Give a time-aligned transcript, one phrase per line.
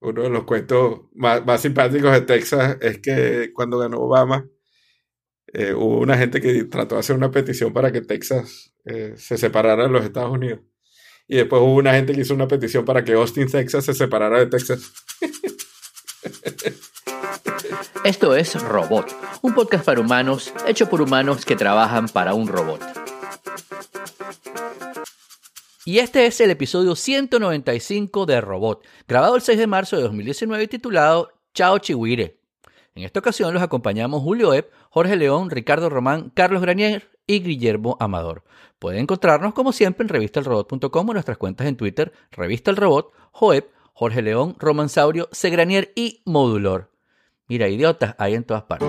[0.00, 4.46] uno de los cuentos más, más simpáticos de Texas es que cuando ganó Obama,
[5.52, 9.38] eh, hubo una gente que trató de hacer una petición para que Texas eh, se
[9.38, 10.60] separara de los Estados Unidos.
[11.26, 14.38] Y después hubo una gente que hizo una petición para que Austin, Texas se separara
[14.38, 14.92] de Texas.
[18.04, 23.07] Esto es Robot, un podcast para humanos hecho por humanos que trabajan para un robot.
[25.88, 30.64] Y este es el episodio 195 de Robot, grabado el 6 de marzo de 2019
[30.64, 32.42] y titulado Chao Chihuire.
[32.94, 37.96] En esta ocasión los acompañamos Julio Epp, Jorge León, Ricardo Román, Carlos Granier y Guillermo
[38.00, 38.44] Amador.
[38.78, 43.70] Pueden encontrarnos como siempre en revistalrobot.com o nuestras cuentas en Twitter, Revista el Robot, Joep,
[43.94, 46.90] Jorge León, Roman Saurio, Segranier y Modulor.
[47.46, 48.88] Mira, idiotas hay en todas partes.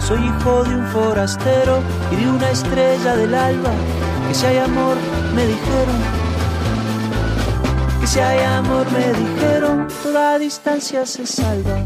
[0.00, 1.78] Soy hijo de un forastero
[2.10, 3.70] y de una estrella del alba.
[4.26, 4.96] Que si hay amor,
[5.34, 5.96] me dijeron.
[8.00, 11.84] Que si hay amor, me dijeron, toda distancia se salva.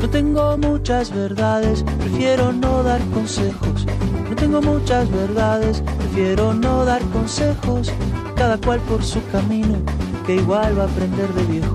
[0.00, 3.84] No tengo muchas verdades, prefiero no dar consejos.
[4.28, 7.90] No tengo muchas verdades, prefiero no dar consejos.
[8.36, 9.78] Cada cual por su camino,
[10.26, 11.74] que igual va a aprender de viejo.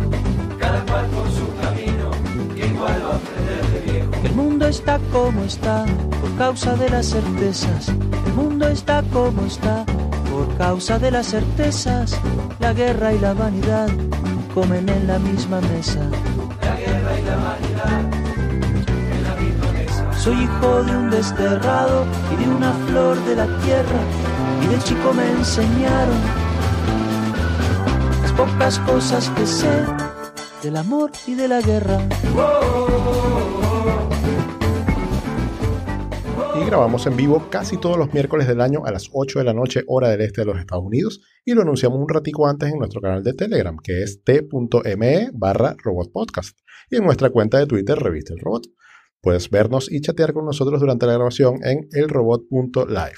[0.59, 2.11] Cada cual por su camino,
[2.55, 4.11] que igual va a aprender de viejo.
[4.23, 5.85] El mundo está como está
[6.22, 7.89] por causa de las certezas.
[7.89, 9.83] El mundo está como está
[10.31, 12.17] por causa de las certezas.
[12.59, 13.89] La guerra y la vanidad
[14.53, 16.00] comen en la misma mesa.
[16.61, 18.22] La guerra y la vanidad
[20.23, 24.00] Soy hijo de un desterrado y de una flor de la tierra.
[24.63, 26.17] Y de chico me enseñaron
[28.22, 29.83] las pocas cosas que sé
[30.63, 32.00] del amor y de la guerra.
[36.56, 39.53] Y grabamos en vivo casi todos los miércoles del año a las 8 de la
[39.53, 42.79] noche, hora del este de los Estados Unidos, y lo anunciamos un ratico antes en
[42.79, 48.00] nuestro canal de Telegram, que es t.me barra robotpodcast, y en nuestra cuenta de Twitter,
[48.00, 48.67] Revista El Robot.
[49.23, 53.17] Puedes vernos y chatear con nosotros durante la grabación en elrobot.live.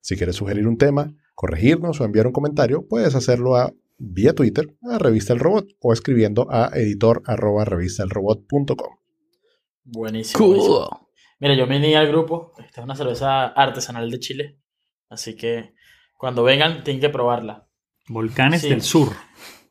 [0.00, 4.74] Si quieres sugerir un tema, corregirnos o enviar un comentario, puedes hacerlo a, vía Twitter
[4.90, 8.96] a Revista El Robot o escribiendo a editor arroba revistaelrobot.com.
[9.84, 10.38] Buenísimo.
[10.38, 10.56] Cool.
[10.56, 11.08] buenísimo.
[11.40, 12.52] Mira, yo me uní al grupo.
[12.64, 14.58] Esta es una cerveza artesanal de Chile.
[15.10, 15.74] Así que
[16.16, 17.68] cuando vengan, tienen que probarla.
[18.08, 18.70] Volcanes Sí.
[18.70, 19.10] del Sur.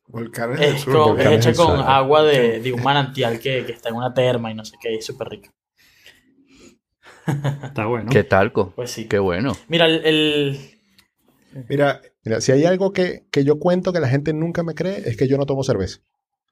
[0.07, 0.93] Volcanes del Es, Sur.
[0.93, 1.85] con- es hecha del con sur.
[1.87, 4.93] agua de, de un manantial que, que está en una terma y no sé qué.
[4.93, 5.51] y Es súper rica.
[7.63, 8.09] Está bueno.
[8.11, 8.73] ¿Qué talco?
[8.75, 9.05] Pues sí.
[9.07, 9.53] Qué bueno.
[9.67, 10.59] Mira, el, el-
[11.69, 15.03] Mira, Mira, si hay algo que, que yo cuento que la gente nunca me cree,
[15.09, 15.99] es que yo no tomo cerveza.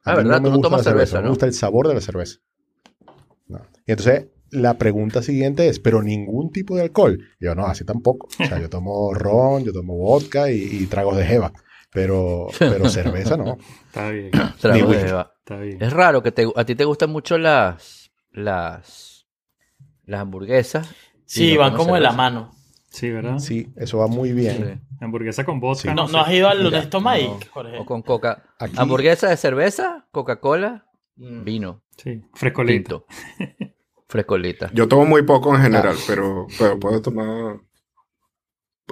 [0.03, 0.41] Ah, mí ¿verdad?
[0.41, 1.29] me Tú no gusta tomas la cerveza, Me ¿no?
[1.29, 2.39] gusta el sabor de la cerveza.
[3.47, 3.59] No.
[3.85, 7.19] Y entonces la pregunta siguiente es, ¿pero ningún tipo de alcohol?
[7.39, 8.27] Y yo no, así tampoco.
[8.39, 11.53] O sea, yo tomo ron, yo tomo vodka y, y tragos de jeva.
[11.93, 13.57] Pero, pero cerveza no.
[13.87, 14.31] Está bien.
[14.59, 15.09] Trago Ni de whisky.
[15.09, 15.31] Eva.
[15.39, 15.81] Está bien.
[15.81, 19.10] Es raro que te- a ti te gustan mucho las las
[20.11, 20.89] las hamburguesas.
[21.25, 22.51] sí, no van como de la mano.
[22.89, 23.39] Sí, ¿verdad?
[23.39, 24.81] Sí, eso va muy bien.
[24.89, 24.95] Sí.
[24.99, 25.81] Hamburguesa con vodka.
[25.83, 25.95] Sí.
[25.95, 26.13] No, sé.
[26.13, 27.39] ¿no has ido al Honesto Mike, No.
[27.51, 27.77] Jorge?
[27.79, 28.43] O con coca.
[28.59, 30.85] Aquí- Hamburguesa de cerveza, Coca-Cola,
[31.15, 31.43] Mm.
[31.43, 33.05] vino, Sí, frescolito.
[33.37, 33.37] tinto.
[34.07, 34.69] Frescolita.
[34.73, 37.61] yo tomo muy poco en general, pero, pero puedo tomar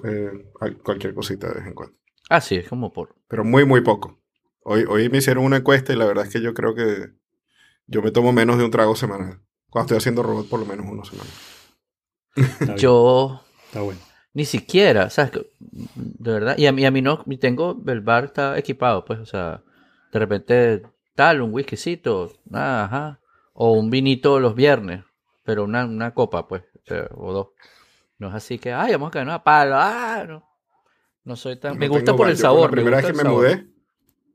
[0.06, 0.32] eh,
[0.62, 1.96] al- cualquier cosita de vez en cuando.
[2.30, 3.16] Ah, sí, es como por.
[3.28, 4.22] Pero muy, muy poco.
[4.64, 7.08] Hoy, hoy me hicieron una encuesta y la verdad es que yo creo que
[7.88, 9.42] yo me tomo menos de un trago semanal.
[9.70, 11.12] Cuando estoy haciendo robot, por lo menos.
[11.12, 11.24] Está
[12.66, 12.78] bien.
[12.78, 14.00] Yo Está bueno.
[14.34, 15.32] ni siquiera, ¿sabes?
[15.92, 16.58] De verdad.
[16.58, 19.62] Y a mí, a mí no, tengo, el bar está equipado, pues, o sea,
[20.12, 20.84] de repente
[21.16, 23.20] tal, un whiskycito, ah, ajá,
[23.54, 25.04] o un vinito los viernes,
[25.44, 27.48] pero una, una copa, pues, o, sea, o dos.
[28.18, 30.44] No es así que, ay, vamos a caer una palo, ah, no.
[31.24, 31.74] No soy tan.
[31.74, 32.32] No me gusta por bar.
[32.32, 32.70] el Yo sabor.
[32.70, 33.38] La primera me vez que me sabor.
[33.42, 33.68] mudé,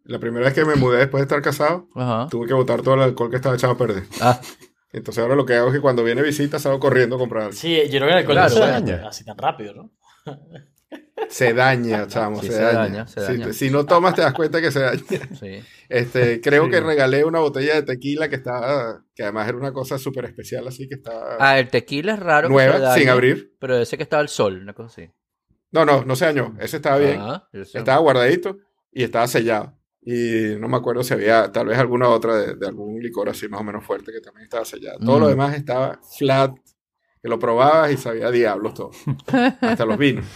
[0.04, 2.28] la primera vez que me mudé después de estar casado, Ajá.
[2.30, 4.04] tuve que botar todo el alcohol que estaba echado a perder.
[4.20, 4.40] Ah,
[4.94, 7.54] Entonces ahora lo que hago es que cuando viene visita salgo corriendo a comprar algo.
[7.54, 9.92] Sí, yo creo que el alcohol Claro, no se daña así tan rápido, ¿no?
[11.28, 12.78] Se daña, chamo, Sí, se, se daña.
[12.78, 13.52] daña, se Si- daña.
[13.52, 15.02] Si, no tomas te das cuenta que se daña.
[15.40, 15.60] Sí.
[15.88, 16.70] Este, creo Sí.
[16.70, 20.66] que regalé una botella de tequila que estaba, que además era una cosa súper especial,
[20.68, 22.48] así que estaba Ah, el tequila es raro.
[22.48, 23.54] que se nueva, dañe, sin abrir.
[23.58, 25.10] Pero ese que estaba al sol, una cosa así.
[25.72, 26.54] No, no, no se dañó.
[26.60, 27.18] Ese estaba bien.
[27.20, 28.58] Ah, Estaba guardadito
[28.92, 29.76] y estaba sellado.
[30.06, 33.48] Y no me acuerdo si había tal vez alguna otra de, de algún licor así
[33.48, 34.98] más o menos fuerte que también estaba sellado.
[34.98, 35.20] Todo Mm.
[35.20, 36.54] lo demás estaba flat,
[37.22, 38.90] que lo probabas y sabía diablos todo.
[39.62, 40.26] Hasta los vinos.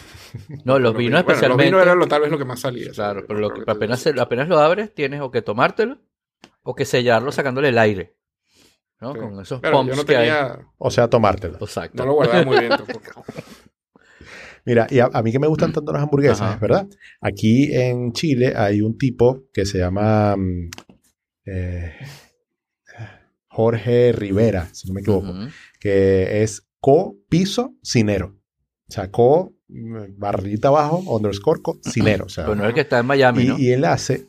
[0.65, 1.65] No, los vinos Bueno, especialmente.
[1.65, 2.91] los vinos eran lo, tal vez lo que más salía.
[2.93, 5.99] Claro, pero lo que apenas, se- apenas lo abres, tienes o que tomártelo
[6.63, 8.15] o que sellarlo sacándole el aire.
[9.01, 9.13] ¿no?
[9.13, 9.19] Sí.
[9.21, 10.31] Con esos Pero pumps yo no que hay.
[10.79, 11.59] O sea, tomártelo.
[11.61, 12.03] Exacto.
[12.03, 13.25] no lo guardaba muy bien tampoco.
[14.69, 16.59] Mira, y a, a mí que me gustan tanto las hamburguesas, Ajá.
[16.61, 16.87] ¿verdad?
[17.23, 20.69] Aquí en Chile hay un tipo que se llama mm,
[21.47, 21.95] eh,
[23.49, 25.33] Jorge Rivera, si no me equivoco,
[25.81, 28.37] que es co-piso cinero.
[28.87, 32.27] O sea, co mm, barrita abajo, underscore co cinero.
[32.27, 33.59] O sea, Pero no es el que está en Miami, y, ¿no?
[33.59, 34.27] y él hace...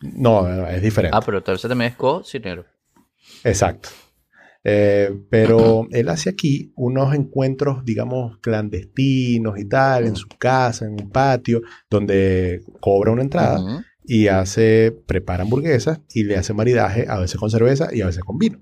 [0.00, 1.14] No, es diferente.
[1.14, 2.64] Ah, pero tal vez también es cocinero.
[3.44, 3.90] Exacto.
[4.66, 10.92] Eh, pero él hace aquí unos encuentros, digamos, clandestinos y tal, en su casa, en
[10.92, 17.18] un patio, donde cobra una entrada y hace, prepara hamburguesas y le hace maridaje, a
[17.18, 18.60] veces con cerveza y a veces con vino.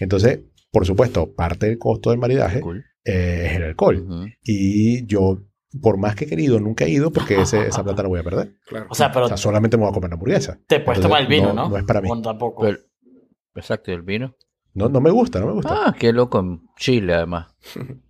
[0.00, 0.40] Entonces,
[0.70, 2.84] por supuesto, parte del costo del maridaje Cool.
[3.04, 4.04] eh, es el alcohol.
[4.42, 5.42] Y yo,
[5.80, 8.24] por más que he querido, nunca he ido porque ese- esa plata la voy a
[8.24, 8.54] perder.
[8.66, 8.86] Claro.
[8.90, 10.58] O sea, pero O sea, solamente me voy a comer la hamburguesa.
[10.66, 11.68] te puedes entonces, tomar el vino, no- ¿no?
[11.70, 12.08] no es para mí.
[12.10, 12.62] O tampoco.
[12.62, 12.78] Pero-
[13.54, 14.34] exacto, y el vino.
[14.78, 15.74] No, no me gusta, no me gusta.
[15.86, 17.46] Ah, qué loco en Chile, además.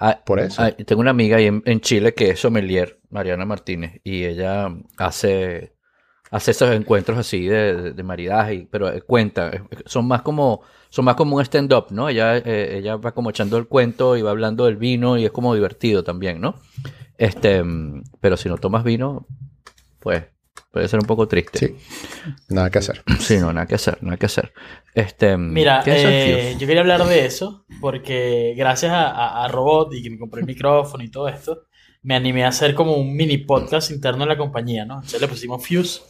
[0.00, 0.62] Ah, Por eso.
[0.62, 4.68] ah, tengo una amiga ahí en, en Chile que es sommelier, Mariana Martínez, y ella
[4.96, 5.74] hace,
[6.30, 10.60] hace esos encuentros así de, de- de maridaje, pero eh, cuenta, eh, son más como,
[10.88, 12.08] son más como un stand-up, ¿no?
[12.08, 15.32] Ella, eh, ella va como echando el cuento y va hablando del vino y es
[15.32, 16.54] como divertido también, ¿no?
[17.16, 19.26] Este, mm, pero si no tomas vino,
[19.98, 20.26] pues
[20.70, 21.58] puede ser un poco triste.
[21.58, 21.76] Sí.
[22.48, 23.02] Nada que hacer.
[23.20, 24.52] Sí, no, nada que hacer, nada que hacer.
[24.94, 29.44] Este, Mira, ¿qué es el eh, yo quería hablar de eso porque gracias a, a-
[29.44, 31.64] a Robot y que me compré el micrófono y todo esto,
[32.02, 34.94] me animé a hacer como un mini podcast interno en la compañía, ¿no?
[34.96, 36.00] Entonces le pusimos Fuse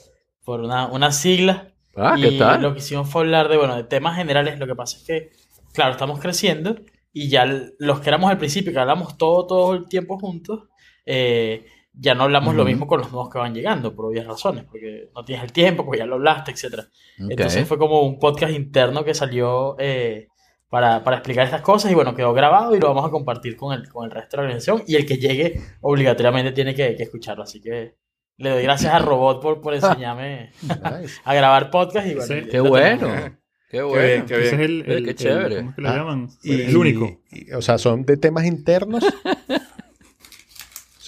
[0.44, 2.62] por una, una sigla Ah, y ¿qué tal?
[2.62, 4.58] lo que hicimos fue hablar de, bueno, de temas generales.
[4.58, 5.30] Lo que pasa es que,
[5.72, 6.76] claro, estamos creciendo
[7.12, 7.44] y ya
[7.78, 10.68] los que éramos al principio, que hablamos todo, todo el tiempo juntos,
[11.06, 11.66] eh,
[12.00, 12.70] ya no hablamos lo Ujú.
[12.70, 15.84] mismo con los nuevos que van llegando, por obvias razones, porque no tienes el tiempo,
[15.84, 16.84] porque ya lo hablaste, etcétera.
[17.22, 17.30] Ok.
[17.30, 20.28] Entonces fue como un podcast interno que salió eh,
[20.68, 23.72] para, para explicar estas cosas y bueno, quedó grabado y lo vamos a compartir con
[23.74, 27.02] el, con el resto de la organización y el que llegue obligatoriamente tiene que, que
[27.04, 27.42] escucharlo.
[27.42, 27.96] Así que
[28.36, 31.20] le doy gracias a Robot por, por enseñarme Nice.
[31.24, 32.26] a grabar podcast y bueno.
[32.26, 32.48] Sí.
[32.50, 33.08] Qué lo bueno.
[33.08, 33.32] Qué
[33.70, 34.02] Qué bueno.
[34.06, 34.70] bien, qué Ese es bien.
[34.70, 35.56] el, el- qué el- chévere.
[35.56, 36.28] ¿Cómo es que lo Ah, llaman?
[36.42, 37.20] Y- el único.
[37.30, 39.04] y- o sea, ¿son de temas internos?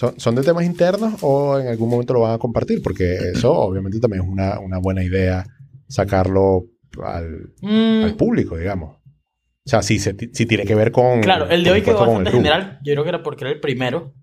[0.01, 2.81] ¿Son, ¿Son de temas internos o en algún momento lo van a compartir?
[2.81, 5.45] Porque eso obviamente también es una, una buena idea
[5.87, 6.65] sacarlo
[7.03, 8.97] al, Mm, al público, digamos.
[8.97, 11.21] O sea, si, se, si tiene que ver con...
[11.21, 12.79] Claro, el de hoy quedó bastante general.
[12.83, 14.15] Yo creo que era porque era el primero.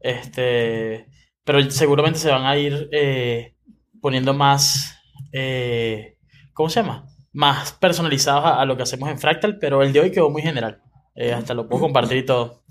[0.00, 1.06] Este,
[1.44, 3.56] pero seguramente se van a ir eh,
[4.02, 4.94] poniendo más.
[5.32, 6.18] eh,
[6.52, 7.06] ¿Cómo se llama?
[7.32, 10.42] Más personalizados a, a lo que hacemos en Fractal, pero el de hoy quedó muy
[10.42, 10.82] general.
[11.14, 12.61] Eh, hasta lo puedo compartir y todo.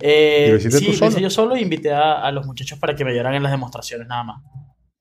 [0.00, 1.10] Eh, ¿Y lo hiciste sí, tú lo solo?
[1.10, 3.52] hice yo solo e invité a, a los muchachos para que me ayudaran en las
[3.52, 4.42] demostraciones nada más.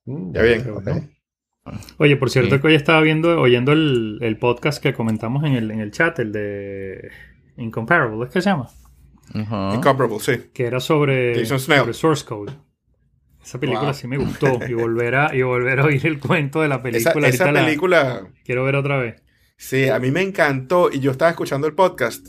[0.06, 0.70] Mm, Ya bien.
[0.70, 0.84] ok.
[0.84, 1.08] bueno.
[1.98, 2.62] Oye, por cierto Sí.
[2.62, 6.18] que hoy estaba viendo, oyendo el, el podcast que comentamos en el, en el chat,
[6.20, 7.10] el de
[7.58, 8.70] Incomparable, ¿es que se llama?
[9.36, 10.50] Incomparable, sí.
[10.54, 12.54] Que era sobre, sobre Source Code.
[13.44, 13.94] Esa película Wow.
[13.94, 14.60] sí me gustó.
[14.68, 17.28] Y volver a, y volver a oír el cuento de la Esa, película.
[17.28, 19.22] esa la película, quiero ver otra vez.
[19.58, 22.28] sí, a mí me encantó y yo estaba escuchando el podcast.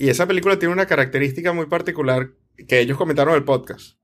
[0.00, 2.30] Y esa película tiene una característica muy particular
[2.68, 3.98] que ellos comentaron en el podcast.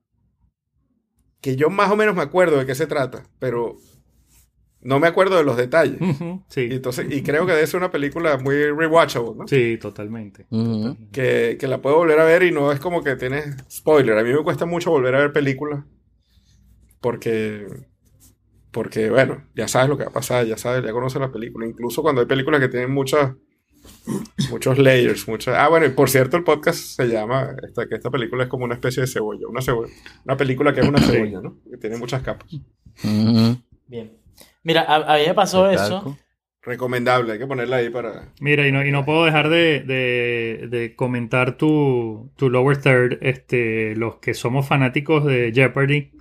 [1.39, 3.77] Que yo más o menos me acuerdo de qué se trata, pero
[4.81, 6.01] no me acuerdo de los detalles.
[6.01, 9.47] Ujú, Y, Sí, entonces, y creo que debe ser una película muy rewatchable, ¿no?
[9.47, 10.45] sí, totalmente.
[11.13, 14.17] Que, que la puedo volver a ver y no es como que tienes spoiler.
[14.17, 15.85] A mí me cuesta mucho volver a ver películas
[16.99, 17.67] porque,
[18.71, 21.65] porque bueno, ya sabes lo que va a pasar, ya sabes, ya conoces la película.
[21.67, 23.33] Incluso cuando hay películas que tienen muchas,
[24.49, 25.55] muchos layers, muchas...
[25.57, 28.65] Ah, bueno, y por cierto, el podcast se llama, esta, que esta película es como
[28.65, 29.91] una especie de cebolla, una cebolla,
[30.25, 31.57] una película que es una cebolla, ¿no?
[31.69, 32.47] Que tiene muchas capas.
[33.87, 34.11] Bien.
[34.63, 36.17] Mira, a, a mí me pasó eso.
[36.61, 38.33] Recomendable, hay que ponerla ahí para...
[38.39, 43.19] Mira, y no, y no puedo dejar de, de- de comentar tu, tu lower third.
[43.21, 46.11] Este, los que somos fanáticos de Jeopardy.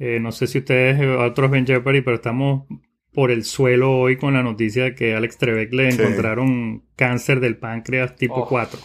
[0.00, 2.66] eh, no sé si ustedes otros ven Jeopardy, pero estamos
[3.12, 6.00] por el suelo hoy con la noticia de que Alex Trebek le Sí.
[6.00, 8.46] encontraron cáncer del páncreas tipo Oh.
[8.48, 8.78] 4.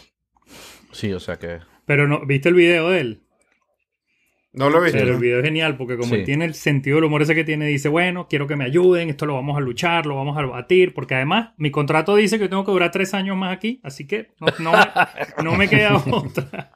[0.91, 1.59] Sí, o sea que.
[1.85, 3.19] Pero no, ¿viste el video de él?
[4.53, 4.99] No lo he visto.
[4.99, 6.15] Pero el video es genial porque como Sí.
[6.19, 9.09] él tiene el sentido del humor ese que tiene, dice, bueno, quiero que me ayuden,
[9.09, 12.47] esto lo vamos a luchar, lo vamos a batir, porque además mi contrato dice que
[12.47, 15.95] tengo que durar tres años más aquí, así que no, no me, no me queda
[16.11, 16.71] otra.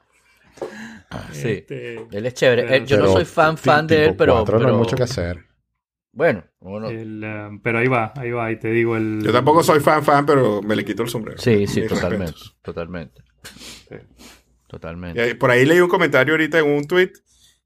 [1.30, 1.48] Sí.
[1.50, 2.62] Este, Él es chévere.
[2.64, 4.34] Pero- Eh, yo no Pero soy fan, fan de él, pero.
[4.34, 5.44] cuatro no hay pero- mucho que hacer.
[6.12, 9.20] Bueno, uno- el, eh, pero ahí va, ahí va, y te digo el...
[9.22, 11.38] Yo tampoco soy fan, fan, pero me le quito el sombrero.
[11.38, 12.24] sí, sí, totalmente.
[12.32, 12.56] respetos.
[12.62, 13.22] Totalmente.
[13.88, 13.96] Sí.
[14.66, 15.18] Totalmente.
[15.20, 17.12] Y ahí- por ahí leí un comentario ahorita en un tweet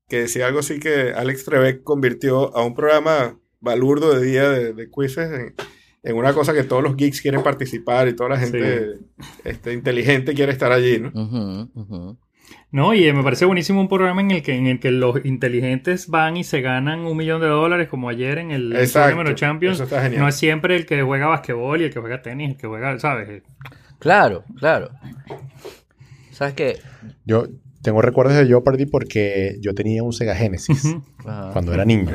[0.09, 4.73] que decía algo así que Alex Trebek convirtió a un programa balurdo de día de,
[4.75, 5.55] de quizzes en,
[6.03, 8.99] en una cosa que todos los geeks quieren participar y toda la gente
[9.45, 12.19] este, inteligente quiere estar allí, ¿no?
[12.71, 15.23] No, y eh, me parece buenísimo un programa en el que, en el que los
[15.27, 19.75] inteligentes van y se ganan un millón de dólares, como ayer en el of Champions.
[19.75, 20.23] Eso está genial.
[20.23, 22.99] No es siempre el que juega basquetbol y el que juega tenis, el que juega,
[22.99, 23.43] ¿sabes?
[23.99, 24.91] Claro, claro.
[26.31, 26.79] ¿Sabes qué?
[27.27, 27.47] Yo
[27.83, 30.97] tengo recuerdos de Jeopardy porque yo tenía un Sega Genesis
[31.53, 32.11] cuando era niño.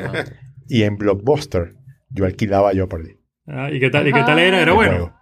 [0.68, 1.76] Y en Blockbuster
[2.10, 3.16] yo alquilaba Jeopardy.
[3.46, 4.60] Ah, ¿Y qué tal, y qué tal era?
[4.60, 5.17] Era el bueno.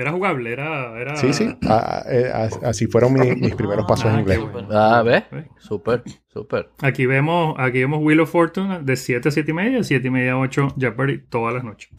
[0.00, 0.96] Era jugable, era...
[1.00, 1.16] era...
[1.16, 1.48] Sí, sí.
[1.68, 4.52] a- a- eh, a- así fueron mi- mis primeros pasos Ah, en qué inglés.
[4.52, 4.68] bueno.
[4.70, 5.24] Ah, ¿ves?
[5.58, 6.70] Súper, súper.
[6.80, 10.10] Aquí vemos, aquí vemos Wheel of Fortune de 7 a 7 y media, 7 y
[10.10, 11.90] media a 8 Jeopardy todas las noches.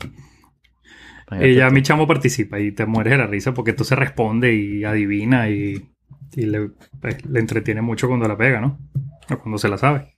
[1.42, 4.54] Y ya mi chamo participa y te mueres de la risa porque tú se responde
[4.56, 5.90] y adivina y,
[6.36, 6.70] y le,
[7.02, 8.80] pues, le entretiene mucho cuando la pega, ¿no?
[9.30, 10.16] O cuando se la sabe.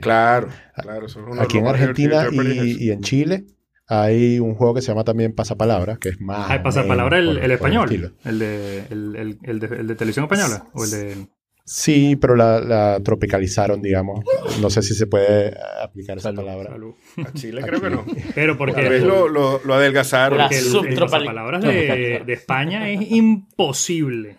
[0.00, 0.48] Claro,
[0.82, 1.04] claro.
[1.04, 3.44] eso es uno de Aquí en Argentina y, y en Chile
[3.88, 6.50] hay un juego que se llama también Pasapalabra, que es más.
[6.50, 8.14] Ah, o pasapalabra el, el español.
[8.24, 10.66] El de, el, el- el de, el de televisión española.
[10.74, 11.26] O el de.
[11.64, 14.24] Sí, pero la, la tropicalizaron, digamos.
[14.60, 16.70] No sé si se puede aplicar esa Salud, palabra.
[16.70, 16.94] salud.
[17.24, 18.04] A Chile creo que no.
[18.34, 18.82] Pero porque.
[18.82, 20.38] Tal vez lo, lo, lo adelgazaron.
[20.40, 24.38] Porque el, el pasapalabras de, de España es imposible.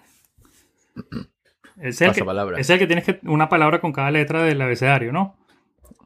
[1.81, 2.23] Es el, que,
[2.59, 5.35] es el que tienes que una palabra con cada letra del abecedario, ¿no?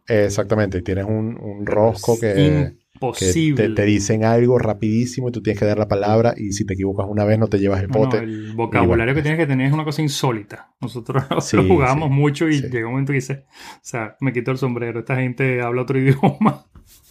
[0.07, 0.77] Exactamente.
[0.77, 2.73] y Tienes un, un rosco que,
[3.17, 3.69] que Imposible.
[3.69, 6.73] te, te dicen algo rapidísimo y tú tienes que dar la palabra y si te
[6.73, 8.17] equivocas una vez no te llevas el no, pote.
[8.19, 9.15] el vocabulario bueno.
[9.15, 10.73] que tienes que tener es una cosa insólita.
[10.81, 12.69] Nosotros lo, Sí, lo jugábamos sí, mucho y sí.
[12.69, 15.97] llega un momento y dices, o sea, me quito el sombrero, esta gente habla otro
[15.99, 16.65] idioma.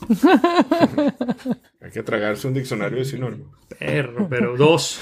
[1.80, 3.48] Hay que tragarse un diccionario de sinónimos.
[3.78, 5.00] Perro, pero dos.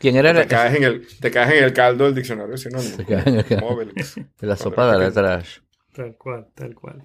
[0.00, 2.58] ¿Quién era Te el, caes, en el, te caes en el caldo del diccionario de
[2.58, 2.96] sinónimos.
[2.96, 3.78] Te caes en el caldo.
[4.40, 5.58] La sopa de la trash?
[5.94, 7.04] Tal cual, tal cual.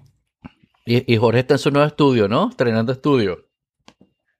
[0.92, 2.50] Y, y Jorge está en su nuevo estudio, ¿no?
[2.50, 3.46] Estrenando estudio.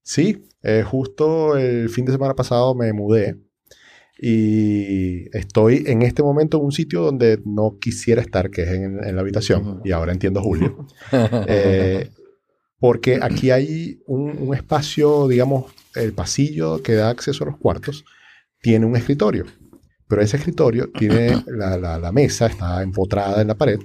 [0.02, 3.36] Sí, eh, justo el fin de semana pasado me mudé
[4.18, 9.02] y estoy en este momento en un sitio donde no quisiera estar, que es en,
[9.04, 9.66] en la habitación.
[9.66, 9.80] Ujú.
[9.84, 10.86] Y ahora entiendo a Julio.
[11.46, 12.10] Eh,
[12.80, 18.04] porque aquí hay un, un espacio, digamos, el pasillo que da acceso a los cuartos,
[18.60, 19.44] tiene un escritorio.
[20.08, 23.78] Pero ese escritorio tiene la, la- la mesa, está empotrada en la pared,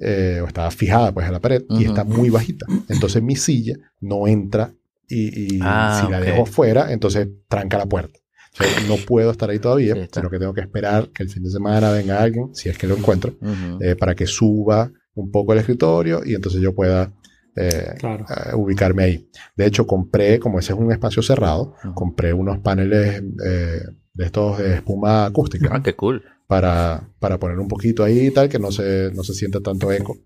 [0.00, 1.82] eh, o está fijada pues en la pared, y Ujú.
[1.86, 2.66] está muy bajita.
[2.88, 4.72] Entonces mi silla no entra
[5.08, 8.18] y, y Ah, si la dejo fuera, entonces tranca la puerta.
[8.52, 11.28] O sea, no puedo estar ahí todavía, Sí, sino que tengo que esperar que el
[11.28, 13.78] fin de semana venga alguien, si es que lo encuentro, Ujú.
[13.82, 17.12] eh, para que suba un poco el escritorio y entonces yo pueda
[17.56, 18.24] eh, Claro.
[18.28, 19.28] eh, ubicarme ahí.
[19.56, 21.94] De hecho, compré, como ese es un espacio cerrado, Ujú.
[21.94, 23.82] compré unos paneles eh,
[24.14, 26.22] de estos de espuma acústica Ah, qué cool.
[26.50, 29.92] Para, para poner un poquito ahí y tal, que no se, no se sienta tanto
[29.92, 30.18] eco.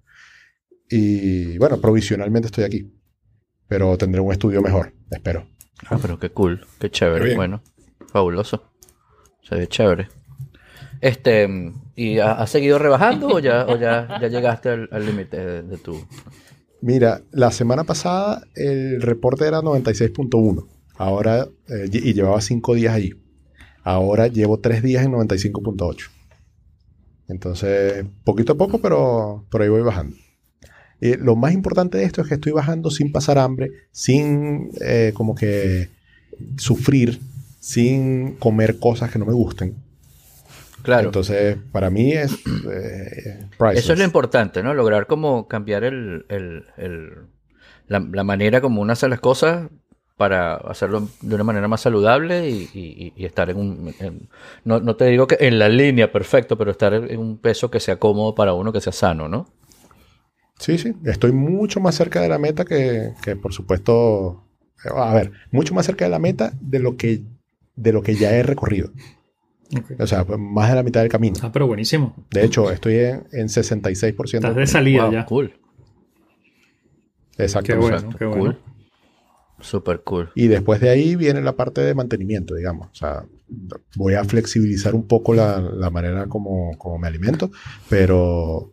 [0.88, 2.90] Y bueno, provisionalmente estoy aquí,
[3.68, 5.46] pero tendré un estudio mejor, espero.
[5.90, 6.66] Ah, pero qué cool.
[6.80, 7.34] Qué chévere.
[7.36, 7.62] Bueno,
[8.10, 8.72] fabuloso.
[9.42, 10.08] Se ve chévere.
[11.02, 11.46] Este,
[11.94, 15.76] ¿y ha- has seguido rebajando o ya, o ya, ya llegaste al límite de, de
[15.76, 16.06] tu...
[16.80, 20.66] Mira, la semana pasada el reporte era 96.1.
[20.96, 23.12] Ahora, eh, y y llevaba cinco días allí.
[23.84, 26.08] Ahora llevo tres días en 95.8.
[27.28, 30.16] Entonces, poquito a poco, pero por ahí voy bajando.
[31.00, 35.12] Y lo más importante de esto es que estoy bajando sin pasar hambre, sin eh,
[35.14, 35.90] como que
[36.56, 37.20] sufrir,
[37.60, 39.74] sin comer cosas que no me gusten.
[40.82, 41.06] Claro.
[41.08, 42.32] Entonces, para mí es
[42.70, 43.46] eh.
[43.74, 44.74] Eso es lo importante, ¿no?
[44.74, 47.10] Lograr como cambiar el, el- el-
[47.86, 49.68] la, la manera como uno hace las cosas
[50.16, 53.94] para hacerlo de una manera más saludable y, y- y estar en un...
[53.98, 54.28] en-
[54.64, 57.80] no, no te digo que en la línea perfecto, pero estar en un peso que
[57.80, 59.48] sea cómodo para uno, que sea sano, ¿no?
[60.58, 64.44] Sí, sí, estoy mucho más cerca de la meta que, que, por supuesto,
[64.94, 67.22] a ver, mucho más cerca de la meta de lo que,
[67.74, 68.92] de lo que ya he recorrido.
[69.98, 71.36] O sea, más de la mitad del camino.
[71.42, 72.14] Ah, pero buenísimo.
[72.30, 74.36] De hecho, estoy en, en 66%.
[74.36, 75.26] Estás de salida Wow, ya.
[75.26, 75.54] cool.
[77.36, 77.66] Exacto.
[77.66, 78.42] Qué bueno, Exacto, qué bueno.
[78.44, 78.58] cool.
[79.64, 80.30] Super cool.
[80.34, 82.88] Y después de ahí viene la parte de mantenimiento, digamos.
[82.92, 83.24] O sea,
[83.96, 87.50] voy a flexibilizar un poco la, la manera como, como me alimento,
[87.88, 88.72] pero,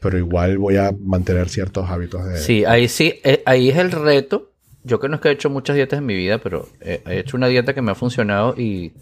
[0.00, 2.38] pero igual voy a mantener ciertos hábitos de...
[2.38, 4.52] Sí, ahí sí, eh, ahí es el reto.
[4.84, 7.20] Yo que no es que he hecho muchas dietas en mi vida, pero he, he
[7.20, 8.92] hecho una dieta que me ha funcionado y,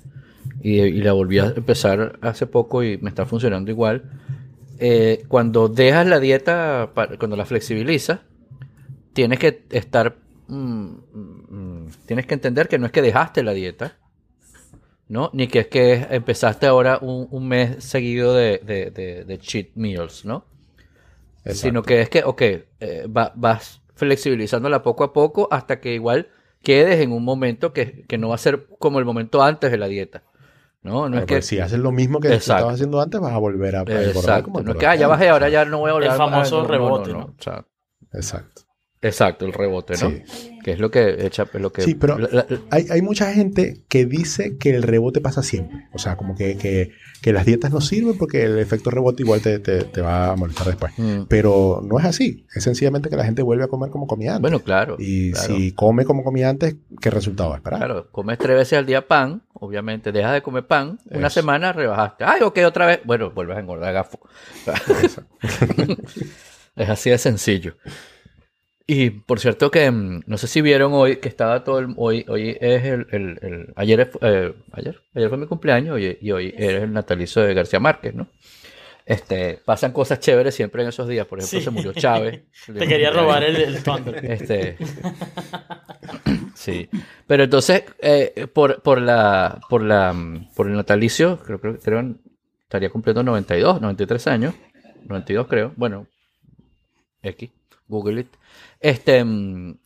[0.63, 4.05] y, y la volví a empezar hace poco y me está funcionando igual.
[4.79, 8.21] Eh, cuando dejas la dieta, cuando la flexibilizas,
[9.13, 10.17] tienes que estar,
[10.49, 10.93] mm,
[12.07, 13.97] tienes que entender que no es que dejaste la dieta,
[15.09, 15.31] ¿no?
[15.33, 19.69] Ni que es que empezaste ahora un, un mes seguido de, de- de- de cheat
[19.75, 20.45] meals, ¿no?
[21.45, 21.61] Exacto.
[21.61, 26.29] Sino que es que, ok, eh, va- vas flexibilizándola poco a poco hasta que igual
[26.63, 29.79] quedes en un momento que, que no va a ser como el momento antes de
[29.79, 30.23] la dieta.
[30.83, 31.43] No, no es Porque que...
[31.43, 32.55] si haces lo mismo que Exacto.
[32.55, 34.45] estabas haciendo antes, vas a volver a a Exacto.
[34.45, 36.19] como No es que, ah, ya bajé, ahora ya no voy a volver El a-
[36.19, 37.25] famoso ah, no, no, rebote, no, ¿no?
[37.39, 37.65] O sea,
[38.13, 38.60] Exacto.
[39.03, 40.11] Exacto, el rebote, ¿no?
[40.11, 40.23] Sí.
[40.63, 41.81] Que es lo que echa, lo que...
[41.81, 45.87] Sí, pero la- la- hay, hay mucha gente que dice que el rebote pasa siempre.
[45.95, 46.91] O sea, como que, que-
[47.23, 50.37] que las dietas no sirven porque el efecto rebote igual te, te- te va a
[50.37, 50.93] molestar después.
[50.99, 51.23] Mm.
[51.29, 52.45] Pero no es así.
[52.55, 54.43] Es sencillamente que la gente vuelve a comer como comía antes.
[54.43, 54.97] Bueno, claro.
[54.99, 55.57] y claro.
[55.57, 57.79] si come como comía antes, ¿qué resultado va a esperar?
[57.79, 61.41] Claro, comes tres veces al día pan, obviamente dejas de comer pan, una Eso.
[61.41, 62.25] semana rebajaste.
[62.25, 63.01] Ay, ok, otra vez.
[63.05, 64.21] Bueno, vuelves a engordar gafo.
[66.77, 67.77] es así de sencillo.
[68.93, 72.25] Y por cierto que mm, no sé si vieron hoy que estaba todo el hoy
[72.29, 76.53] hoy es el, el- el- ayer eh, ayer ayer fue mi cumpleaños y, y hoy
[76.57, 78.27] es el natalicio de García Márquez, ¿no?
[79.07, 81.25] Este, pasan cosas chéveres siempre en esos días.
[81.27, 81.65] Por ejemplo, Sí.
[81.65, 82.43] se murió Chávez.
[82.67, 84.25] Te quería robar el, el Thunder.
[84.25, 84.77] Este.
[86.55, 86.89] sí.
[87.27, 92.15] Pero entonces, eh, por, por la, por la, mm, por el natalicio, creo, creo, creo
[92.63, 94.55] estaría cumpliendo 92, 93 años.
[95.07, 95.73] 92 creo.
[95.77, 96.07] Bueno,
[97.23, 97.51] X,
[97.89, 98.29] Google it.
[98.81, 99.79] Este, mm,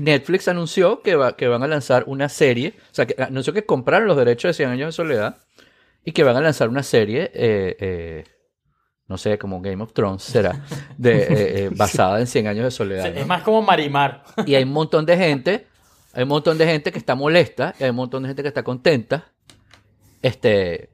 [0.00, 3.64] Netflix anunció que, va, que van a lanzar una serie, o sea, que anunció que
[3.64, 5.38] compraron los derechos de 100 años de soledad
[6.04, 8.24] y que van a lanzar una serie, eh, eh,
[9.06, 10.64] no sé, como Game of Thrones será,
[10.96, 13.12] de, eh, basada en 100 años de soledad.
[13.12, 13.20] ¿no?
[13.20, 14.24] Es más como Marimar.
[14.46, 15.66] Y hay un montón de gente,
[16.12, 18.48] hay un montón de gente que está molesta, y hay un montón de gente que
[18.48, 19.32] está contenta.
[20.22, 20.90] Este,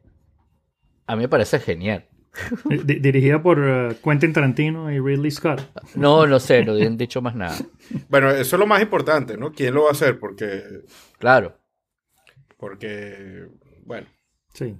[1.06, 2.05] a mí me parece genial.
[2.84, 5.60] Di- dirigida por eh, Quentin Tarantino y Ridley Scott.
[5.94, 7.56] No, no sé, no han dicho más nada.
[8.08, 9.52] Bueno, eso es lo más importante, ¿no?
[9.52, 10.18] ¿Quién lo va a hacer?
[10.18, 10.62] Porque,
[11.18, 11.58] Claro.
[12.58, 13.46] porque
[13.84, 14.06] bueno,
[14.52, 14.76] Sí.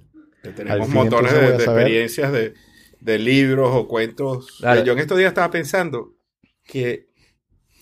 [0.55, 2.53] tenemos montones de, de experiencias de,
[2.99, 4.57] de libros o cuentos.
[4.59, 4.83] Claro.
[4.83, 6.15] Yo en estos días estaba pensando
[6.63, 7.07] que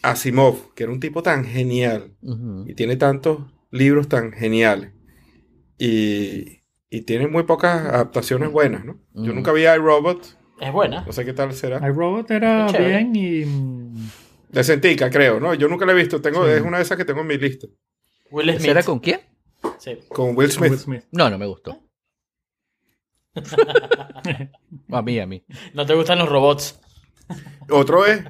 [0.02, 2.66] Asimov, que era un tipo tan genial Ujú.
[2.68, 3.40] y tiene tantos
[3.72, 4.92] libros tan geniales
[5.78, 9.00] y, y tiene muy pocas adaptaciones buenas, ¿no?
[9.14, 9.36] Yo Mm.
[9.36, 11.04] nunca vi iRobot, Es buena.
[11.06, 11.78] no sé qué tal será.
[11.88, 13.46] iRobot era bien y...
[13.46, 14.10] mm,
[14.50, 15.54] Decentica, creo, ¿no?
[15.54, 16.52] Yo nunca la he visto, tengo, Sí.
[16.54, 17.68] es una de esas que tengo en mi lista,
[18.32, 18.72] Will ¿Ese Smith.
[18.72, 19.20] era con quién?
[19.80, 19.98] Sí.
[20.10, 20.72] con Will Smith.
[20.72, 21.04] Will Smith.
[21.12, 21.80] No, no me gustó.
[24.92, 25.44] A mí, a mí.
[25.74, 26.80] No te gustan los robots.
[27.70, 28.24] Otro es,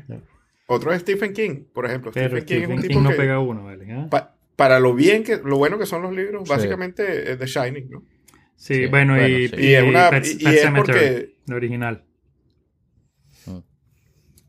[0.68, 2.12] otro es Stephen King, por ejemplo.
[2.14, 3.86] Pero Stephen King es un tipo no que, pega uno, ¿vale?
[3.92, 4.08] ¿Ah?
[4.10, 6.50] pa- para lo bien que, lo bueno que son los libros, Sí.
[6.50, 8.04] básicamente es The Shining, ¿no?
[8.56, 9.56] Sí, Sí, bueno, bueno, y, sí.
[9.58, 12.04] Y es una- Pet, y- Pet es porque- la original.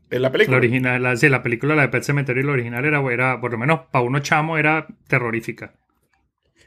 [0.09, 0.57] En la La película.
[0.57, 3.57] original, la, sí, la película, la de Pet Cemetery, la original era, era, por lo
[3.57, 5.73] menos para uno chamo, era terrorífica.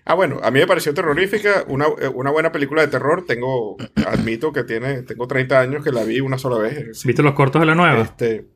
[0.05, 3.25] Ah, bueno, a mí me pareció terrorífica, una, eh, una buena película de terror.
[3.27, 7.03] Tengo, admito que tiene, tengo 30 años que la vi una sola vez.
[7.07, 8.03] ¿Viste los cortos de la nueva?
[8.03, 8.47] Este,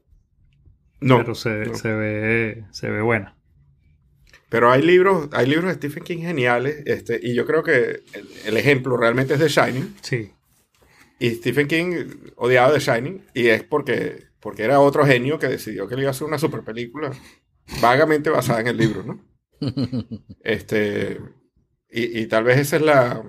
[1.01, 1.75] no, Pero se, no.
[1.75, 3.34] se ve, se ve buena.
[4.55, 8.29] Pero hay libros, hay libros de Stephen King geniales, este, y yo creo que el,
[8.47, 9.97] el ejemplo realmente es The Shining.
[10.01, 10.31] Sí.
[11.19, 15.89] Y Stephen King odiaba The Shining, y es porque, porque era otro genio que decidió
[15.89, 17.11] que le iba a hacer una super película
[17.83, 19.25] vagamente basada en el libro, ¿no?
[20.45, 21.19] Este,
[21.91, 23.25] y, y tal vez esa es la.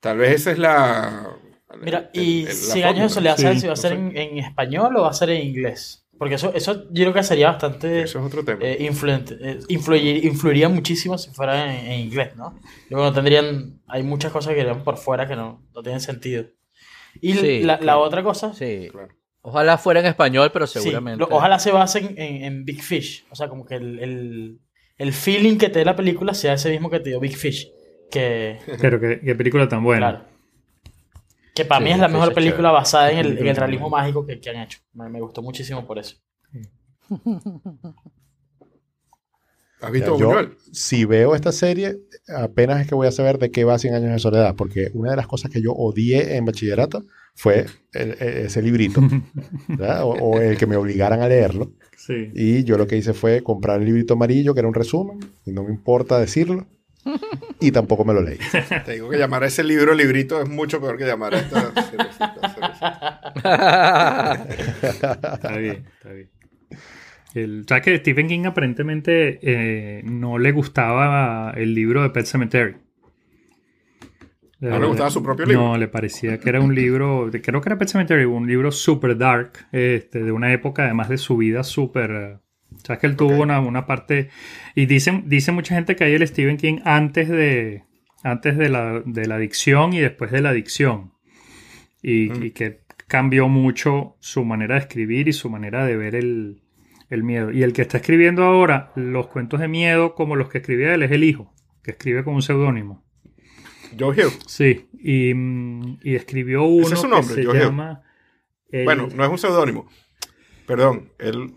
[0.00, 1.34] Tal vez esa es la.
[1.80, 3.80] Mira, el- y el- la 100 años de soledad, Sí, ¿sabes si va a no
[3.80, 5.99] ser en, en español o va a ser en inglés?
[6.20, 8.02] Porque eso, eso yo creo que sería bastante...
[8.02, 8.60] Eso es otro tema.
[8.62, 12.60] eh, influente, eh, influir- influiría muchísimo si fuera en, en inglés, ¿no?
[12.90, 13.80] Luego no tendrían...
[13.88, 16.44] Hay muchas cosas que irían por fuera que no, no tienen sentido.
[17.22, 18.52] Y Sí, la, otra cosa...
[18.52, 18.88] Sí.
[18.92, 19.08] Claro.
[19.40, 21.20] Ojalá fuera en español, pero sí, seguramente.
[21.20, 23.24] lo- ojalá se basen en, en Big Fish.
[23.30, 24.60] O sea, como que el, el,
[24.98, 27.72] el feeling que te dé la película sea ese mismo que te dio Big Fish.
[28.10, 30.10] Que, Pero qué, qué película tan buena.
[30.10, 30.24] claro.
[31.62, 32.72] Que para Sí, mí es la mejor película chévere.
[32.80, 34.78] basada en el, en Película el realismo mágico que, que han hecho.
[34.94, 36.16] Me, me gustó muchísimo por eso.
[39.82, 40.34] ¿Has visto Yo,
[40.72, 41.96] si veo esta serie,
[42.36, 45.10] apenas es que voy a saber de qué va 100 años de soledad, porque una
[45.12, 49.00] de las cosas que yo odié en bachillerato fue el- e- ese librito,
[50.02, 51.72] o, o el que me obligaran a leerlo.
[51.96, 52.30] Sí.
[52.34, 55.52] Y yo lo que hice fue comprar el librito amarillo, que era un resumen, y
[55.52, 56.66] no me importa decirlo,
[57.60, 58.38] y tampoco me lo leí.
[58.84, 61.60] Te digo que llamar a ese libro librito es mucho peor que llamar a esta
[61.82, 63.20] cervecita, cervecita.
[65.34, 66.30] Está bien, está bien.
[67.34, 72.76] El, ¿Sabes que Stephen King aparentemente eh, no le gustaba el libro de Pet Cemetery?
[74.58, 75.62] ¿No le gustaba su propio libro?
[75.62, 79.16] No, le parecía que era un libro, creo que era Pet Cemetery, un libro super
[79.16, 82.40] dark, este, de una época además de su vida súper...
[82.84, 84.30] Sabes que él tuvo una, una parte...
[84.74, 87.84] Y dicen, dice mucha gente que hay el Stephen King antes de,
[88.22, 91.12] antes de, la, de la adicción y después de la adicción.
[92.02, 92.42] Y, Mm.
[92.44, 96.62] y que cambió mucho su manera de escribir y su manera de ver el,
[97.10, 97.50] el miedo.
[97.50, 101.02] Y el que está escribiendo ahora los cuentos de miedo como los que escribía él
[101.02, 103.04] es el hijo, que escribe con un seudónimo.
[103.98, 104.30] Joe Hill.
[104.46, 107.62] Sí, y, mm, y escribió uno Ese es su que nombre, se Joe Hill.
[107.64, 108.02] llama...
[108.70, 109.88] el- Bueno, no es un seudónimo.
[110.66, 111.52] Perdón, él,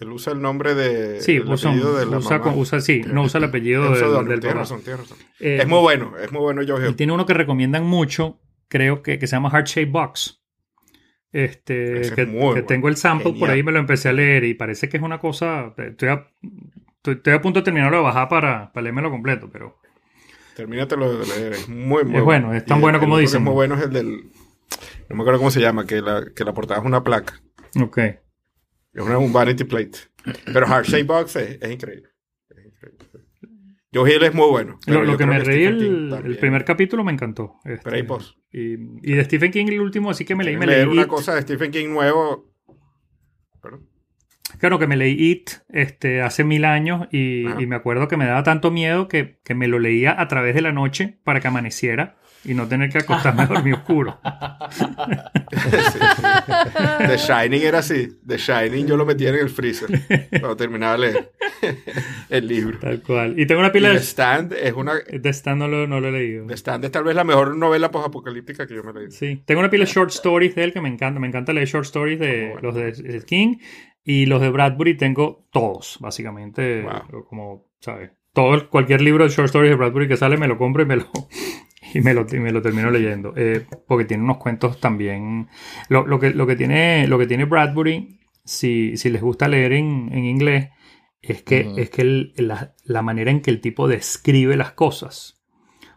[0.00, 1.20] él usa el nombre de.
[1.20, 2.54] sí, el usa, apellido de la usa, mamá.
[2.54, 4.54] usa- sí, no usa el apellido un del, del papá.
[4.54, 5.18] razón, razón.
[5.40, 9.02] Eh, Es muy bueno, es muy bueno Joe Y tiene uno que recomiendan mucho, creo
[9.02, 10.42] que, que se llama Heart Shape Box.
[11.30, 12.66] Este, Ese es que, muy que bueno.
[12.66, 13.50] tengo el sample por Genial.
[13.50, 15.74] ahí, me lo empecé a leer y parece que es una cosa.
[15.76, 16.26] Estoy a,
[16.96, 19.78] estoy, estoy a punto de terminarlo de bajar para, para leérmelo completo, pero.
[20.56, 23.20] Termínatelo de leer, es muy, muy Es bueno, es tan Y bueno el- como que
[23.22, 23.38] dicen.
[23.40, 24.30] Es muy bueno es el del.
[25.08, 27.40] No me acuerdo cómo se llama, que la, que la portada es una placa.
[27.80, 27.98] Ok.
[28.98, 29.98] Es una, un vanity plate.
[30.52, 32.08] Pero Heart Shape Box es, es increíble.
[32.50, 33.06] Es increíble.
[33.94, 34.78] Joe Hill es muy bueno.
[34.86, 37.60] Lo, que me reí el, primer capítulo me encantó.
[37.64, 38.38] Este, Pero hay pos.
[38.52, 40.96] y, y de Stephen King el último, así que me leí, me ¿Quieren leer leí
[40.98, 41.08] una It.
[41.08, 42.52] cosa de Stephen King nuevo.
[43.62, 43.88] Perdón.
[44.58, 48.26] Claro que me leí It este, hace mil años y, y me acuerdo que me
[48.26, 51.48] daba tanto miedo que, que me lo leía a través de la noche para que
[51.48, 54.18] amaneciera y no tener que acostarme a dormir oscuro.
[56.98, 58.08] The Shining era así.
[58.26, 59.88] The Shining yo lo metía en el freezer
[60.30, 61.32] cuando terminaba de leer
[62.30, 62.78] el libro.
[62.78, 63.38] Tal cual.
[63.38, 64.00] Y tengo una Y pila The de...
[64.00, 64.94] Stand es una.
[64.94, 66.46] De Stan no lo, no lo he leído.
[66.46, 69.10] The Stand es tal vez la mejor novela posapocalíptica que yo me he leído.
[69.10, 69.42] Sí.
[69.44, 71.20] Tengo una pila de short stories de él que me encanta.
[71.20, 73.56] Me encanta leer short stories de los de King
[74.04, 74.96] y los de Bradbury.
[74.96, 76.82] Tengo todos, básicamente.
[76.82, 77.24] Wow.
[77.26, 78.10] Como, ¿sabes?
[78.32, 80.96] Todo, cualquier libro de short stories de Bradbury que sale me lo compro y me
[80.96, 81.10] lo,
[81.94, 83.32] y me lo, y me lo termino leyendo.
[83.36, 85.48] Eh, porque tiene unos cuentos también.
[85.88, 89.72] Lo, lo que, lo, que tiene, lo que tiene Bradbury, si, si les gusta leer
[89.72, 90.68] en, en inglés,
[91.20, 95.34] es que, es que el- la, la manera en que el tipo describe las cosas.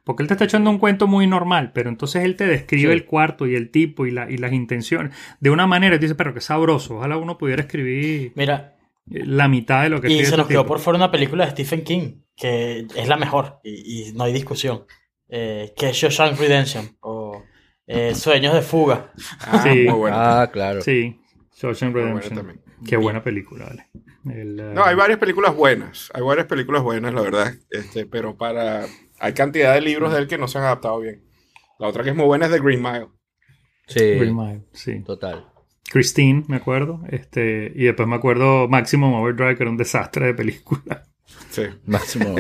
[0.04, 2.94] Porque él te está echando un cuento muy normal, pero entonces él te describe Sí.
[2.94, 5.96] el cuarto y el tipo y, la, y las intenciones de una manera.
[5.96, 6.98] Y tú dices, pero qué sabroso.
[6.98, 8.78] Ojalá uno pudiera escribir Mira,
[9.12, 11.46] eh, la mitad de lo que y se este nos quedó por fuera una película
[11.46, 14.86] de Stephen King, que es la mejor, y, y no hay discusión,
[15.32, 17.44] eh, que es Shawshank Redemption, o
[17.88, 19.12] eh, Sueños de Fuga.
[19.40, 19.86] Ah, Sí.
[19.88, 20.16] muy bueno.
[20.20, 20.82] Ah, claro.
[20.82, 21.20] Sí,
[21.56, 22.36] Shawshank Muy Redemption.
[22.36, 22.62] también.
[22.88, 23.90] Qué buena película, vale.
[24.26, 26.10] El, eh, No, hay varias películas buenas.
[26.14, 27.54] Hay varias películas buenas, la verdad.
[27.70, 28.86] Este, pero para.
[29.20, 31.24] Hay cantidad de libros de él que no se han adaptado bien.
[31.80, 33.08] La otra que es muy buena es The Green Mile.
[33.88, 35.02] Sí, Green Mile, sí.
[35.04, 35.48] total.
[35.92, 37.02] Christine, me acuerdo.
[37.10, 41.04] Este, y después me acuerdo Maximum Overdrive, que era un desastre de película.
[41.52, 41.64] Sí.
[41.86, 42.36] Máximo.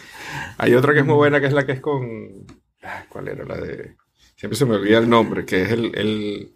[0.58, 2.46] Hay otra que es muy buena, que es la que es con.
[2.82, 3.96] ah, ¿Cuál era la de.?
[4.36, 6.52] Siempre se me olvida el nombre, que es el, el,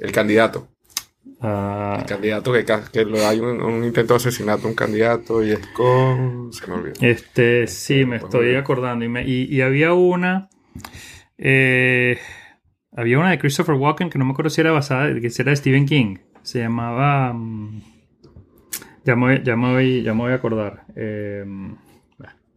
[0.00, 0.68] el candidato.
[1.40, 5.42] Ah, El candidato que, que lo- hay un, un intento de asesinato a un candidato
[5.44, 6.50] y es con.
[6.52, 6.94] Se me olvidó.
[7.00, 9.04] Este, sí, me Pues estoy acordando.
[9.04, 10.48] Y, me- y- y había una.
[11.36, 12.18] eh,
[12.96, 15.56] había una de Christopher Walken que no me acuerdo si era basada, que era de
[15.56, 16.18] Stephen King.
[16.42, 17.32] Se llamaba.
[17.32, 17.82] mm,
[19.04, 20.84] ya, me, voy- ya, me voy, ya me voy a acordar.
[20.96, 21.44] Eh,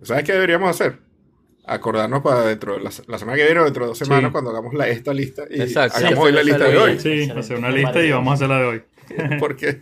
[0.03, 0.99] ¿Sabes qué deberíamos hacer?
[1.65, 4.31] Acordarnos para dentro de la, la semana que viene o dentro de dos semanas Sí.
[4.31, 5.97] cuando hagamos la, esta lista y Exacto.
[5.97, 6.99] hagamos Sí, hoy la lista de hoy.
[6.99, 8.83] sí, hacer una lista y vamos a hacer la de hoy.
[9.39, 9.81] Porque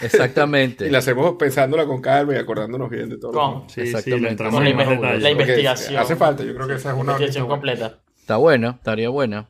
[0.00, 0.86] Exactamente.
[0.88, 3.32] y la hacemos pensándola con calma y acordándonos bien de todo.
[3.32, 4.24] Con, Sí, sí, Exactamente.
[4.24, 5.22] le entramos con la, en más inve- detalles.
[5.22, 5.96] la Porque investigación.
[6.02, 7.54] hace falta, yo creo que esa es una investigación buena.
[7.60, 7.98] completa.
[8.18, 9.48] Está buena, estaría buena.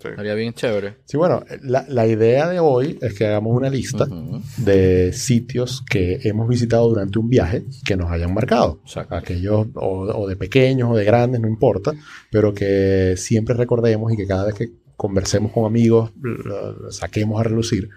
[0.00, 0.08] Sí.
[0.08, 0.96] Estaría bien chévere.
[1.04, 4.40] Sí, bueno, la, la idea de hoy es que hagamos una lista Ujú.
[4.56, 8.80] de sitios que hemos visitado durante un viaje que nos hayan marcado.
[8.84, 9.14] Exacto.
[9.14, 11.92] Aquellos o, o de pequeños o de grandes, no importa,
[12.30, 17.40] pero que siempre recordemos y que cada vez que conversemos con amigos, lo- lo saquemos
[17.40, 17.88] a relucir.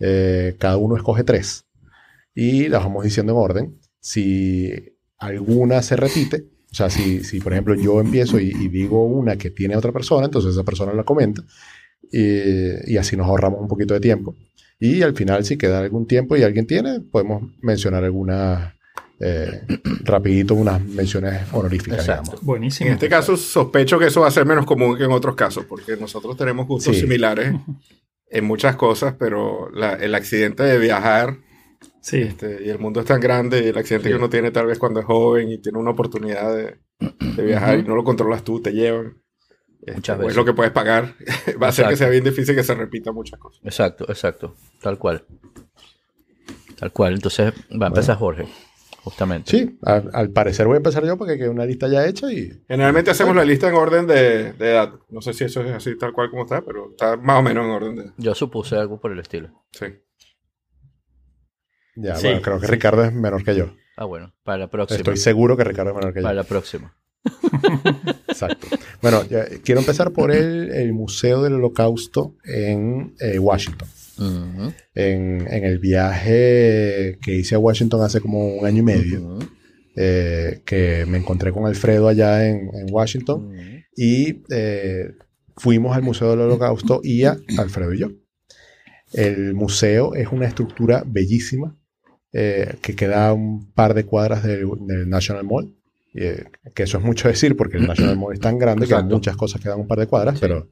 [0.00, 1.66] Eh, cada uno escoge tres
[2.34, 3.78] y las vamos diciendo en orden.
[4.00, 4.72] Si
[5.18, 9.36] alguna se repite, o sea, si, si por ejemplo yo empiezo y, y digo una
[9.36, 11.40] que tiene otra persona, entonces esa persona la comenta
[12.10, 14.34] y, y así nos ahorramos un poquito de tiempo.
[14.80, 18.74] Y al final, si queda algún tiempo y alguien tiene, podemos mencionar algunas,
[19.20, 19.62] eh,
[20.04, 22.22] rapidito, unas menciones honoríficas, Exacto.
[22.32, 22.44] digamos.
[22.44, 22.88] Buenísimo.
[22.88, 25.64] En este caso, sospecho que eso va a ser menos común que en otros casos,
[25.66, 27.02] porque nosotros tenemos gustos Sí.
[27.02, 27.54] similares
[28.30, 31.36] en muchas cosas, pero la- el accidente de viajar
[32.04, 32.18] Sí.
[32.20, 34.12] este, y el mundo es tan grande y el accidente Sí.
[34.12, 37.78] que uno tiene tal vez cuando es joven y tiene una oportunidad de, de viajar
[37.78, 39.22] y no lo controlas tú, te llevan.
[39.80, 40.30] Este, Muchas o veces.
[40.32, 41.14] Es lo que puedes pagar.
[41.62, 43.60] va a hacer que sea bien difícil que se repita muchas cosas.
[43.64, 44.54] Exacto, exacto.
[44.82, 45.24] Tal cual.
[46.78, 47.14] Tal cual.
[47.14, 48.46] Entonces va a empezar Jorge,
[49.02, 49.50] justamente.
[49.50, 52.50] Sí, al, al parecer voy a empezar yo porque quedó una lista ya hecha y
[52.68, 54.92] Generalmente hacemos la lista en orden de, de edad.
[55.08, 57.64] No sé si eso es así tal cual como está, pero está más o menos
[57.64, 58.14] en orden de edad.
[58.18, 59.64] Yo supuse algo por el estilo.
[59.72, 59.86] Sí.
[61.96, 62.72] Ya, Sí, bueno, creo que sí.
[62.72, 63.74] Ricardo es menor que yo.
[63.96, 64.98] Ah, bueno, para la próxima.
[64.98, 66.24] Estoy seguro que Ricardo es menor que yo.
[66.24, 66.96] Para la próxima.
[68.28, 68.66] Exacto.
[69.00, 73.88] Bueno, ya, quiero empezar por el, el Museo del Holocausto en eh, Washington.
[74.16, 79.38] En, en el viaje que hice a Washington hace como un año y medio,
[79.96, 85.12] eh, que me encontré con Alfredo allá en, en Washington y eh,
[85.56, 88.08] fuimos al Museo del Holocausto y a Alfredo y yo.
[89.12, 91.76] El museo es una estructura bellísima
[92.34, 95.72] eh, que queda un par de cuadras del, del National Mall.
[96.14, 96.44] eh,
[96.74, 99.14] que eso es mucho decir porque el National Mall es tan grande que Exacto.
[99.16, 100.40] muchas cosas quedan un par de cuadras, Sí.
[100.42, 100.68] pero,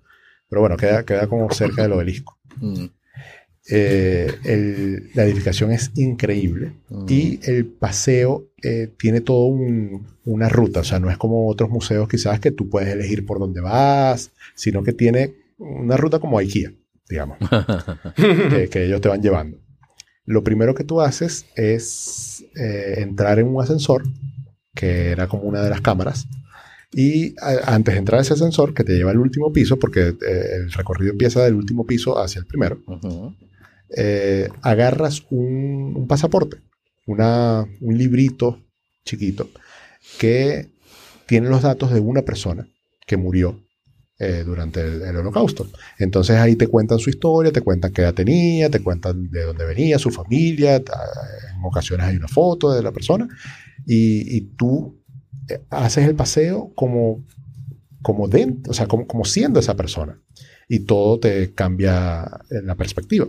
[0.48, 2.36] pero bueno, queda, queda como cerca del obelisco.
[2.60, 2.84] Mm,
[3.70, 7.04] Eh, el- la edificación es increíble mm.
[7.08, 11.70] y el paseo eh, tiene todo un- una ruta, o sea, no es como otros
[11.70, 16.38] museos quizás que tú puedes elegir por dónde vas, sino que tiene una ruta como
[16.38, 16.72] IKEA,
[17.08, 17.38] digamos,
[18.16, 19.58] que, que ellos te van llevando.
[20.24, 24.02] Lo primero que tú haces es eh, entrar en un ascensor,
[24.74, 26.26] que era como una de las cámaras,
[26.92, 30.08] y a- antes de entrar a ese ascensor, que te lleva al último piso, porque
[30.08, 30.14] eh,
[30.56, 32.80] el recorrido empieza del último piso hacia el primero,
[33.96, 36.58] eh, agarras un, un pasaporte,
[37.06, 38.60] una- un librito
[39.04, 39.50] chiquito
[40.18, 40.68] que
[41.26, 42.66] tiene los datos de una persona
[43.06, 43.60] que murió
[44.18, 45.68] eh, durante el, el holocausto.
[45.98, 49.64] Entonces ahí te cuentan su historia, te cuentan qué edad tenía, te cuentan de dónde
[49.64, 53.28] venía, su familia, en ocasiones hay una foto de la persona
[53.86, 55.02] y, y tú
[55.48, 57.24] eh, haces el paseo como,
[58.02, 60.20] como, dentro, o sea, como, como siendo esa persona
[60.68, 63.26] y todo te cambia en la perspectiva.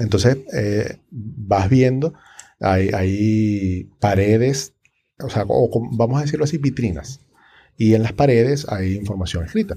[0.00, 2.14] Entonces, eh, vas viendo,
[2.60, 4.72] hay, hay paredes,
[5.18, 7.20] o sea, o vamos a decirlo así, vitrinas.
[7.82, 9.76] Y en las paredes hay información escrita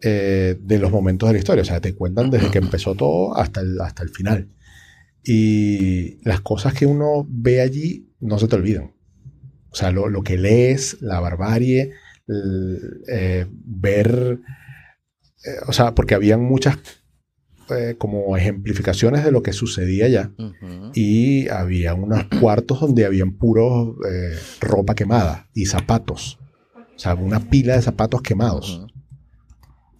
[0.00, 1.60] eh, de los momentos de la historia.
[1.60, 4.48] O sea, te cuentan desde que empezó todo hasta el, hasta el final.
[5.22, 8.94] Y las cosas que uno ve allí no se te olvidan.
[9.68, 11.92] O sea, lo, lo que lees, la barbarie,
[12.28, 14.40] el, eh, ver,
[15.44, 16.78] eh, o sea, porque habían muchas
[17.68, 20.92] eh, como ejemplificaciones de lo que sucedía allá Ujú.
[20.94, 26.38] y había unos cuartos donde habían puros eh, ropa quemada y zapatos.
[26.96, 28.78] O sea, una pila de zapatos quemados.
[28.78, 28.86] Ujú.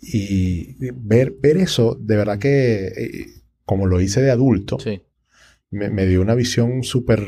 [0.01, 3.27] Y ver, ver eso, de verdad que, eh,
[3.65, 5.03] como lo hice de adulto, Sí.
[5.71, 7.25] me, me dio una visión súper...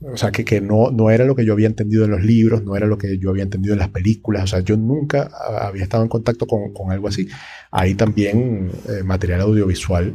[0.00, 2.62] O sea, que, que no, no era lo que yo había entendido en los libros,
[2.62, 4.44] no era lo que yo había entendido en las películas.
[4.44, 5.30] O sea, yo nunca
[5.62, 7.26] había estado en contacto con, con algo así.
[7.70, 10.14] Hay también eh, material audiovisual.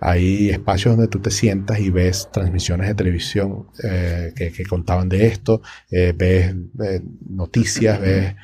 [0.00, 5.08] Hay espacios donde tú te sientas y ves transmisiones de televisión eh, que, que contaban
[5.08, 6.54] de esto, eh, ves
[6.84, 8.34] eh, noticias, ves...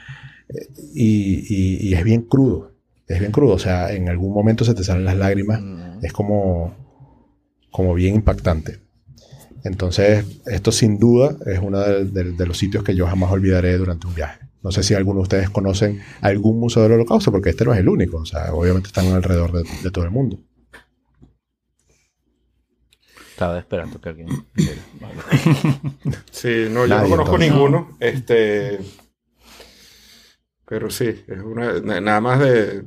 [0.49, 2.73] eh, y, y- y es bien crudo.
[3.07, 3.55] Es bien crudo.
[3.55, 5.99] O sea, en algún momento se te salen las lágrimas Ujú.
[6.07, 6.75] es como,
[7.71, 8.81] como bien impactante.
[9.65, 13.77] Entonces, esto sin duda es uno de, de- de los sitios que yo jamás olvidaré
[13.79, 14.41] durante un viaje.
[14.63, 17.81] No sé si alguno de ustedes conocen algún museo del holocausto, porque este no es
[17.81, 18.19] el único.
[18.19, 20.39] O sea, obviamente están alrededor de, de todo el mundo.
[23.33, 24.29] Estaba esperando que alguien.
[26.31, 27.51] Sí, no, yo Nadie, no conozco entonces.
[27.53, 27.97] ninguno.
[28.01, 28.79] Este.
[30.67, 31.81] Pero sí, es una.
[31.81, 32.85] na- Nada más de.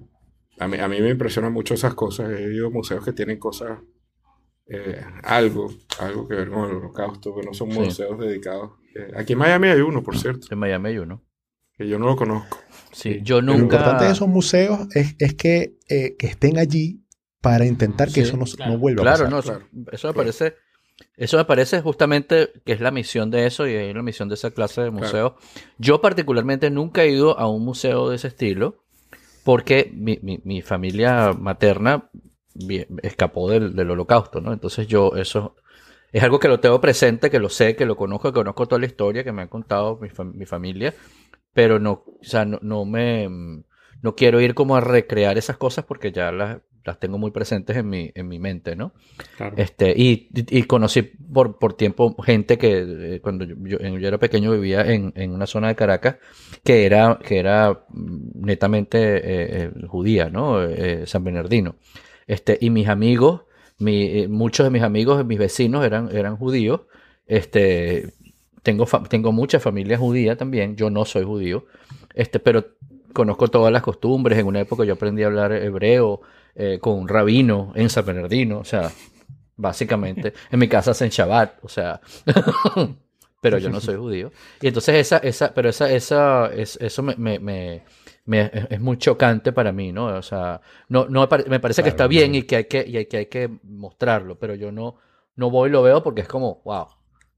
[0.60, 2.29] A mí, a mí me impresionan mucho esas cosas.
[2.31, 3.79] He ido a museos que tienen cosas.
[4.67, 7.79] eh, algo, algo que ver con el holocausto, que no son Sí.
[7.79, 8.71] museos dedicados.
[8.95, 11.23] Eh, aquí en Miami hay uno, por cierto, En Miami hay uno.
[11.77, 12.58] que yo no lo conozco.
[12.91, 13.62] Sí, yo Lo nunca.
[13.75, 17.05] importante de esos museos es, es que, eh, que estén allí
[17.45, 18.71] para intentar que Sí, eso no, claro.
[18.73, 19.62] no vuelva Claro, a no, pasar.
[19.62, 20.55] eso- eso me parece.
[21.17, 24.36] Eso me parece justamente que es la misión de eso y es la misión de
[24.36, 25.34] esa clase de museos.
[25.77, 28.77] Yo particularmente nunca he ido a un museo de ese estilo
[29.43, 32.10] porque mi, mi- mi familia materna
[33.03, 34.53] escapó del, del holocausto, ¿no?
[34.53, 35.55] Entonces yo eso
[36.13, 38.79] es algo que lo tengo presente, que lo sé, que lo conozco, que conozco toda
[38.79, 40.93] la historia que me han contado mi, fam- mi familia,
[41.53, 43.27] pero no, o sea, no, no me,
[44.01, 47.76] no quiero ir como a recrear esas cosas porque ya las, las tengo muy presentes
[47.78, 48.93] en mi, en mi mente, ¿no?
[49.38, 49.56] Claro.
[49.58, 54.82] Este, y, y- conocí por, por tiempo gente que eh, cuando yo, era pequeño vivía
[54.91, 56.17] en, en una zona de Caracas
[56.63, 59.21] que era, que era mm, netamente eh,
[59.76, 60.63] eh, judía, ¿no?
[60.63, 61.76] Eh, San Bernardino.
[62.28, 63.41] Este, y mis amigos,
[63.80, 66.82] mi- muchos de mis amigos, mis vecinos eran, eran judíos.
[67.28, 68.13] Este,
[68.63, 70.76] tengo, tengo mucha familia judía también.
[70.76, 71.65] Yo no soy judío.
[72.13, 72.65] Este, pero
[73.13, 74.38] conozco todas las costumbres.
[74.39, 76.21] En una época yo aprendí a hablar hebreo
[76.56, 78.60] eh, con un rabino en San Bernardino.
[78.60, 78.91] O sea,
[79.56, 80.34] básicamente.
[80.52, 81.63] En mi casa hacen Shabbat.
[81.63, 82.02] O sea,
[83.41, 84.32] pero yo no soy judío.
[84.62, 87.84] Y entonces esa, esa, pero esa, esa, es- eso me, me, me-
[88.26, 90.08] me- es, es muy chocante para mí, ¿no?
[90.08, 92.84] O sea, no, no me, pare- me parece que está bien y que hay que,
[92.88, 94.96] y hay que hay que mostrarlo, pero yo no,
[95.36, 96.88] no voy y lo veo porque es como, wow.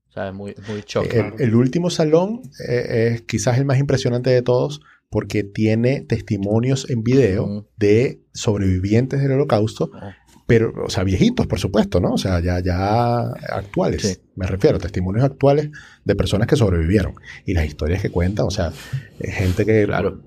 [0.10, 1.20] O sea, es muy, muy chocante.
[1.44, 6.90] El, el último salón eh, es quizás el más impresionante de todos porque tiene testimonios
[6.90, 10.10] en video de sobrevivientes del holocausto, Oh.
[10.48, 12.14] pero, o sea, viejitos, por supuesto, ¿no?
[12.14, 14.18] O sea, ya, ya actuales, Sí.
[14.36, 15.70] me refiero, testimonios actuales
[16.04, 17.14] de personas que sobrevivieron.
[17.46, 18.72] Y las historias que cuentan, o sea,
[19.20, 20.22] eh, gente que Claro.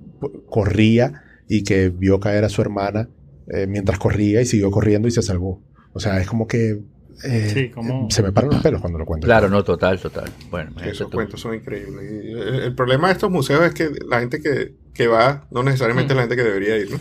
[0.48, 3.08] corría y que vio caer a su hermana
[3.52, 5.60] eh, mientras corría y siguió corriendo y se salvó.
[5.92, 6.80] O sea, es como que
[7.24, 9.26] eh, Sí, como- se me paran los pelos cuando lo cuento.
[9.26, 10.30] Claro, no, total, total.
[10.50, 11.16] Bueno, esos tú.
[11.16, 12.24] cuentos son increíbles.
[12.24, 16.12] Y el, problema de estos museos es que la gente que, que va no necesariamente
[16.12, 17.00] es la gente que debería ir, ¿no?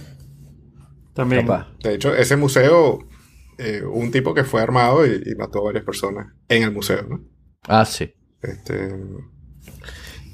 [1.14, 1.46] También.
[1.46, 1.68] Capaz.
[1.84, 3.00] De hecho, ese museo,
[3.58, 7.04] eh, un tipo que fue armado y, y mató a varias personas en el museo,
[7.10, 7.22] ¿no?
[7.68, 8.14] Ah, sí.
[8.42, 8.96] Este,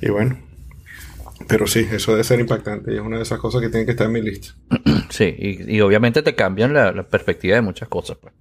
[0.02, 0.38] y bueno,
[1.48, 3.92] pero sí, eso debe ser impactante y es una de esas cosas que tienen que
[3.92, 4.50] estar en mi lista.
[5.10, 8.34] Sí, y, y obviamente te cambian la, la perspectiva de muchas cosas, pues.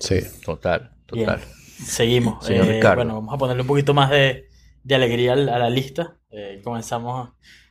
[0.00, 0.20] Sí.
[0.44, 1.26] Total, Bien.
[1.26, 1.40] total.
[1.84, 2.44] Seguimos.
[2.44, 2.96] Señor Eh, Ricardo.
[2.96, 4.48] bueno, vamos a ponerle un poquito más de,
[4.82, 6.16] de alegría al- a la lista.
[6.30, 7.30] Eh, comenzamos.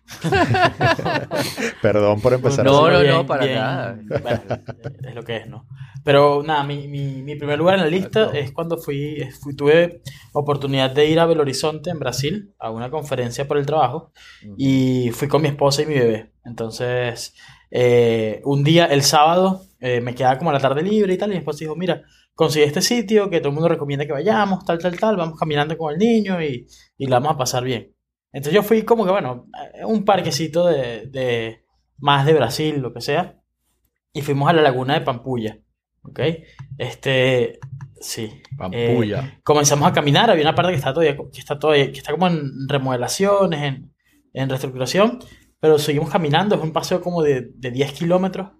[1.82, 3.08] Perdón por empezar No, así.
[3.08, 4.00] no, no, para nada.
[4.22, 4.42] bueno,
[5.08, 5.68] es lo que es, ¿no?
[6.04, 8.38] Pero nada, mi, mi, mi primer lugar en la lista Exacto.
[8.39, 10.02] es cuando fui, fui- tuve
[10.34, 14.12] oportunidad de ir a Belo Horizonte, en Brasil, a una conferencia por el trabajo.
[14.58, 16.32] Y fui con mi esposa y mi bebé.
[16.46, 17.36] Entonces,
[17.70, 21.30] eh, un día, el sábado, eh, me quedaba como la tarde libre y tal.
[21.30, 22.02] Y mi esposa dijo: Mira,
[22.39, 25.17] conseguí este sitio que todo el mundo recomienda que vayamos, tal, tal, tal.
[25.17, 26.65] Vamos caminando con el niño y,
[26.97, 27.93] y la vamos a pasar bien.
[28.32, 29.47] Entonces, yo fui como que, bueno,
[29.84, 31.65] un parquecito de, de
[31.97, 33.41] más de Brasil, lo que sea.
[34.13, 35.60] Y fuimos a la laguna de Pampulla.
[36.02, 36.21] ¿Ok?
[36.78, 37.60] Este.
[37.99, 38.41] Sí.
[38.58, 39.41] Pampulla.
[39.43, 42.28] Comenzamos a caminar, había una parte que está todavía, que está todavía, que está como
[42.28, 43.93] en remodelaciones, en,
[44.32, 45.19] en reestructuración,
[45.60, 48.52] pero seguimos caminando, es un paseo como de, de 10 kilómetros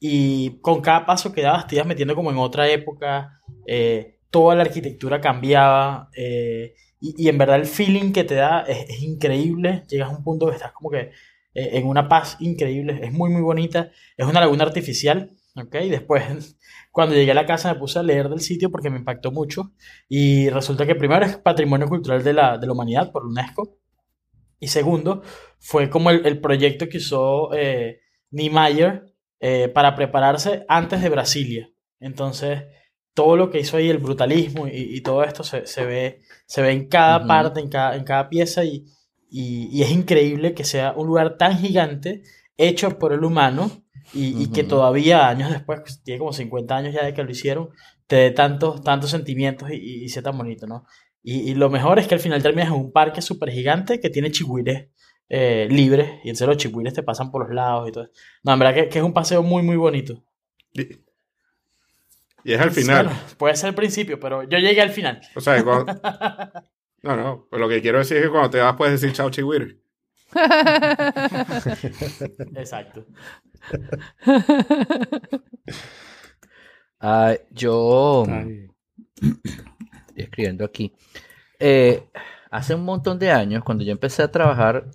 [0.00, 4.54] y con cada paso que dabas te ibas metiendo como en otra época, eh, toda
[4.54, 9.02] la arquitectura cambiaba eh, y, y en verdad el feeling que te da es, es
[9.02, 11.10] increíble, llegas a un punto que estás como que
[11.54, 15.74] eh, en una paz increíble, es muy muy bonita, es una laguna artificial, ¿ok?
[15.90, 16.58] Después
[16.92, 19.72] cuando llegué a la casa me puse a leer del sitio porque me impactó mucho
[20.08, 23.78] y resulta que primero es patrimonio cultural de la, de la humanidad por UNESCO
[24.60, 25.22] y segundo
[25.58, 31.70] fue como el, el proyecto que usó eh, Niemeyer eh, para prepararse antes de Brasilia.
[32.00, 32.64] Entonces
[33.16, 36.60] todo lo que hizo ahí, el brutalismo y, y todo esto se, se ve, se
[36.60, 38.84] ve en cada parte, en cada, en cada pieza y,
[39.30, 42.22] y, y es increíble que sea un lugar tan gigante
[42.58, 43.70] hecho por el humano
[44.12, 47.30] y, y que todavía años después, pues, tiene como 50 años ya de que lo
[47.30, 47.70] hicieron,
[48.06, 50.84] te dé tantos, tantos sentimientos y, sea tan bonito, ¿no?
[51.22, 54.10] Y, y lo mejor es que al final terminas en un parque súper gigante que
[54.10, 54.90] tiene chigüires
[55.28, 58.08] eh, libres y en serio los chigüires te pasan por los lados y todo.
[58.44, 60.22] No, en verdad que, que es un paseo muy, muy bonito.
[60.72, 60.82] Y,
[62.44, 63.06] y es al final.
[63.06, 65.20] Bueno, puede ser el principio, pero yo llegué al final.
[65.34, 65.92] O sea, cuando-
[67.02, 67.46] No, no.
[67.50, 69.78] Pues lo que quiero decir es que cuando te vas puedes decir chao, chihuire.
[72.56, 73.06] Exacto.
[77.00, 78.68] Ah, yo Ay,
[79.20, 80.92] estoy escribiendo aquí.
[81.58, 82.08] Eh,
[82.50, 84.86] hace un montón de años, cuando yo empecé a trabajar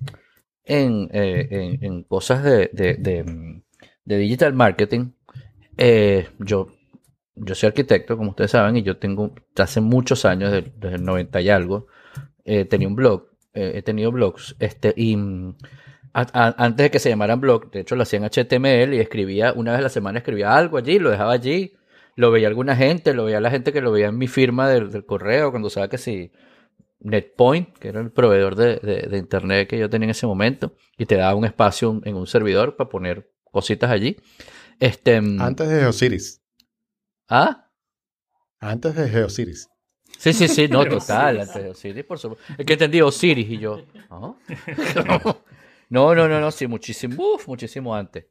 [0.65, 2.95] en, eh, en- cosas de, de-
[4.05, 5.11] de, digital marketing,
[5.77, 6.67] eh, yo,
[7.35, 11.05] yo soy arquitecto, como ustedes saben, y yo tengo, hace muchos años, de- desde el
[11.05, 11.87] 90 y algo,
[12.45, 15.55] eh, tenía un blog, he tenido blogs, este, y mm,
[16.13, 19.71] antes de que se llamaran blog, de hecho lo hacía en HTML y escribía, una
[19.71, 21.73] vez a la semana escribía algo allí, lo dejaba allí,
[22.15, 25.05] lo veía alguna gente, lo veía la gente que lo veía en mi firma del,
[25.05, 26.31] correo, cuando sabía que si
[27.01, 30.75] NetPoint, que era el proveedor de, de- de internet que yo tenía en ese momento,
[30.97, 34.17] y te daba un espacio en un servidor para poner cositas allí.
[34.79, 36.41] Este, mm, Antes de Geocities.
[37.29, 37.69] ¿Ah?
[38.59, 39.67] Antes de Geocities.
[40.17, 42.45] Sí, sí, sí, no, total, antes de Osiris, por supuesto.
[42.57, 43.81] Es que entendí Osiris y yo.
[45.89, 48.27] No, no, no, no, sí, muchísimo, uf, muchísimo antes.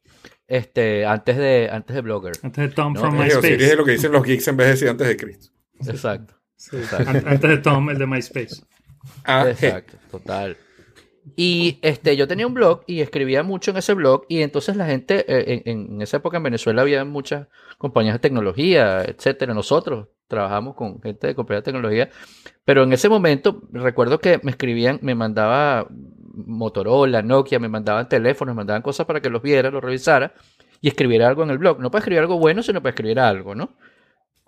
[0.47, 2.33] Este, antes de, antes de Blogger.
[2.43, 3.64] Antes de Tom No, from Osiris MySpace.
[3.73, 5.53] es lo que dicen los geeks en vez de decir antes de Cristo.
[5.87, 6.39] Exacto.
[6.61, 8.63] Sí, Antes de Tom, el de MySpace.
[9.25, 10.59] Ah, Exacto, total.
[11.37, 14.85] Y este, yo tenía un blog y escribía mucho en ese blog y entonces la
[14.85, 17.49] gente, eh, en, en esa época en Venezuela había muchas
[17.79, 19.55] compañías de tecnología, etcétera.
[19.55, 22.11] Nosotros trabajamos con gente de compañías de tecnología,
[22.67, 28.55] pero en ese momento recuerdo que me escribían, me mandaba Motorola, Nokia, me mandaban teléfonos,
[28.55, 30.35] me mandaban cosas para que los viera, los revisara
[30.83, 31.81] y escribiera algo en el blog.
[31.81, 33.71] No para escribir algo bueno, sino para escribir algo, ¿no?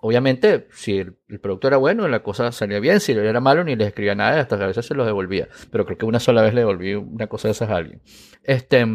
[0.05, 2.99] Obviamente, si el, el producto era bueno, la cosa salía bien.
[2.99, 5.47] Si era malo, ni les escribía nada, hasta que a veces se los devolvía.
[5.71, 8.01] Pero creo que una sola vez le devolví una cosa de esas a alguien.
[8.43, 8.85] Este,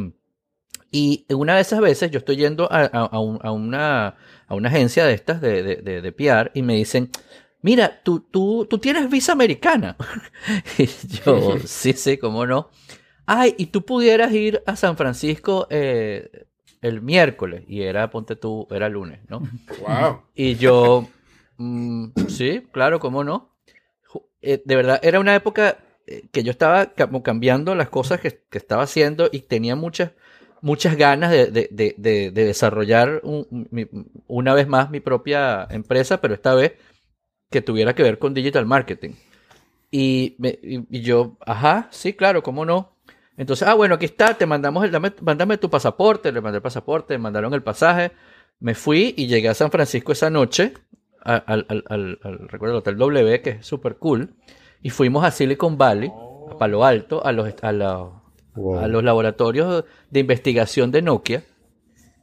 [0.90, 4.54] y una de esas veces yo estoy yendo a, a- a un- a una, a
[4.54, 7.10] una agencia de estas de, de, de, de PR y me dicen,
[7.62, 9.96] mira, tú, tú, tú tienes visa americana.
[10.78, 10.86] y
[11.24, 12.70] yo, sí, sí, cómo no.
[13.26, 16.46] Ay, y tú pudieras ir a San Francisco eh,
[16.82, 17.64] el miércoles.
[17.68, 19.40] Y era, ponte tú, era lunes, ¿no?
[19.80, 20.22] wow.
[20.34, 21.08] Y yo,
[21.56, 23.54] mm, sí, claro, cómo no.
[24.40, 28.40] Eh, de verdad, era una época eh, que yo estaba como cambiando las cosas que,
[28.48, 30.12] que estaba haciendo y tenía muchas,
[30.62, 33.88] muchas ganas de, de- de- de- de desarrollar un- mi-
[34.28, 36.74] una vez más mi propia empresa, pero esta vez
[37.50, 39.14] que tuviera que ver con digital marketing.
[39.90, 42.92] Y, me- y- y yo, ajá, sí, claro, cómo no.
[43.38, 46.62] Entonces, ah, bueno, aquí está, te mandamos el, dame, mándame tu pasaporte, le mandé el
[46.62, 48.10] pasaporte, me mandaron el pasaje,
[48.60, 50.74] me fui y llegué a San Francisco esa noche,
[51.22, 54.34] al, al, al, al- recuerdo, el Hotel W, que es súper cool,
[54.82, 56.10] y fuimos a Silicon Valley,
[56.50, 58.10] a Palo Alto, a los, a, la-
[58.54, 58.80] Wow.
[58.80, 61.44] a los laboratorios de investigación de Nokia,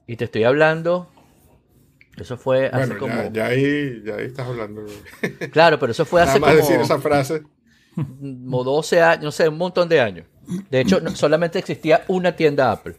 [0.08, 1.08] y te estoy hablando,
[2.18, 3.14] eso fue hace Bueno, como...
[3.14, 4.86] ya, ya ahí, ya ahí estás hablando.
[5.52, 7.44] Claro, pero eso fue Nada hace más como, decir esa frase.
[7.96, 10.28] como 12 años, no sé, un montón de años.
[10.70, 12.96] De hecho, no- solamente existía una tienda Apple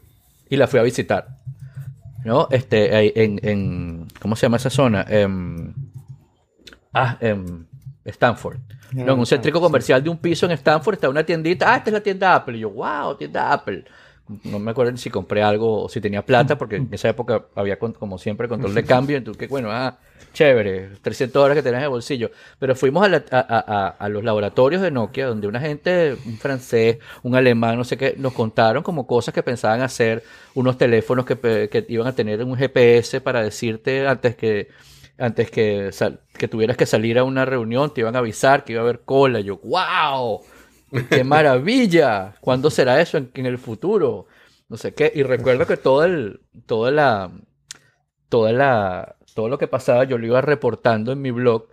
[0.49, 1.29] y la fui a visitar.
[2.25, 2.49] ¿No?
[2.51, 5.05] Este, en, en- ¿cómo se llama esa zona?
[5.09, 5.75] En,
[6.93, 7.69] ah, en
[8.05, 8.59] Stanford.
[8.93, 11.73] No, en un céntrico comercial de un piso en Stanford está una tiendita.
[11.73, 12.57] Ah, esta es la tienda Apple.
[12.57, 13.85] Y yo, wow, tienda Apple.
[14.45, 17.79] No me acuerdo si compré algo o si tenía plata, porque en esa época había,
[17.79, 19.17] como siempre, control de cambio.
[19.17, 19.99] Entonces, que bueno, ah,
[20.33, 22.31] chévere, 300 dólares que tenés en el bolsillo.
[22.59, 26.37] Pero fuimos a, la- a- a- a- los laboratorios de Nokia, donde una gente, un
[26.39, 30.23] francés, un alemán, no sé qué, nos contaron como cosas que pensaban hacer,
[30.55, 34.69] unos teléfonos que, que iban a tener un GPS para decirte antes que
[35.19, 35.91] antes que,
[36.37, 39.01] que tuvieras que salir a una reunión, te iban a avisar que iba a haber
[39.01, 39.41] cola.
[39.41, 40.43] Yo, wow,
[41.11, 42.35] qué maravilla.
[42.41, 44.27] ¿Cuándo será eso en, en el futuro?
[44.69, 45.13] No sé qué.
[45.15, 47.31] Y recuerdo que todo el, toda la,
[48.29, 51.69] toda la, todo lo que pasaba yo lo iba reportando en mi blog,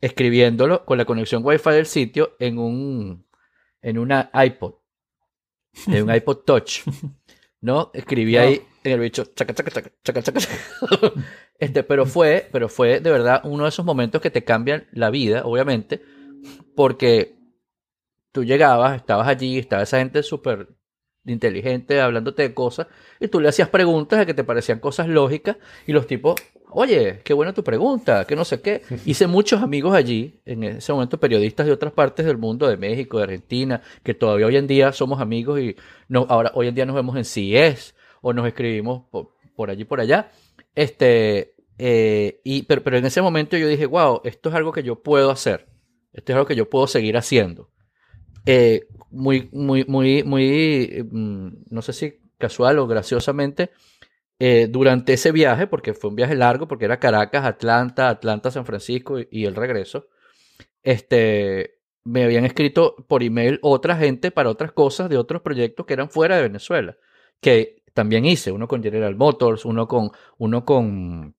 [0.00, 3.26] escribiéndolo con la conexión Wi-Fi del sitio en un,
[3.82, 4.74] en una iPod,
[5.86, 6.82] en un iPod Touch.
[7.62, 7.90] ¿No?
[7.92, 11.12] Escribí ahí en el bicho, chaca, chaca, chaca, chaca, chaca, chaca.
[11.58, 15.10] Este, pero fue, pero fue de verdad uno de esos momentos que te cambian la
[15.10, 16.00] vida, obviamente,
[16.74, 17.39] porque
[18.32, 20.68] tú llegabas, estabas allí, estaba esa gente súper
[21.26, 22.86] inteligente hablándote de cosas,
[23.18, 25.56] y tú le hacías preguntas de que te parecían cosas lógicas,
[25.86, 26.36] y los tipos,
[26.70, 28.82] oye, qué buena tu pregunta, que no sé qué.
[29.04, 33.18] Hice muchos amigos allí, en ese momento periodistas de otras partes del mundo, de México,
[33.18, 35.76] de Argentina, que todavía hoy en día somos amigos y
[36.08, 39.84] no, ahora hoy en día nos vemos en CES o nos escribimos por, por allí
[39.84, 40.30] por allá.
[40.74, 44.82] Este, eh, y, pero, pero en ese momento yo dije, wow, esto es algo que
[44.82, 45.66] yo puedo hacer.
[46.12, 47.70] Esto es algo que yo puedo seguir haciendo.
[48.46, 53.70] Eh, muy, muy, muy, muy, mm, no sé si casual o graciosamente,
[54.38, 58.64] eh, durante ese viaje, porque fue un viaje largo, porque era Caracas, Atlanta, Atlanta, San
[58.64, 60.08] Francisco y, y el regreso,
[60.82, 65.92] este, me habían escrito por email otra gente para otras cosas de otros proyectos que
[65.94, 66.96] eran fuera de Venezuela,
[67.40, 71.34] que también hice, uno con General Motors, uno con, uno con,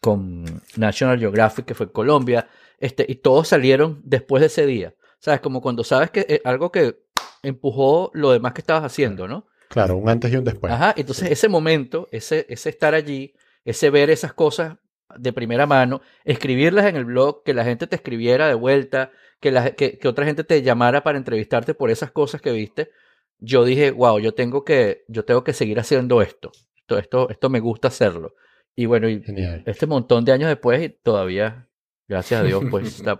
[0.00, 0.44] con
[0.76, 4.94] National Geographic, que fue en Colombia, este, y todos salieron después de ese día.
[5.20, 5.40] ¿Sabes?
[5.40, 7.04] Como cuando sabes que eh, algo que
[7.42, 9.46] empujó lo demás que estabas haciendo, ¿no?
[9.68, 10.72] Claro, un antes y un después.
[10.72, 14.78] Ajá, entonces ese momento, ese, ese estar allí, ese ver esas cosas
[15.16, 19.50] de primera mano, escribirlas en el blog, que la gente te escribiera de vuelta, que,
[19.50, 22.90] la, que, que otra gente te llamara para entrevistarte por esas cosas que viste,
[23.38, 26.52] yo dije, wow, yo tengo que, yo tengo que seguir haciendo esto.
[26.76, 28.34] Esto, esto, esto me gusta hacerlo.
[28.74, 29.22] Y bueno, y
[29.66, 31.68] este montón de años después y todavía,
[32.10, 33.12] gracias a Dios, pues está...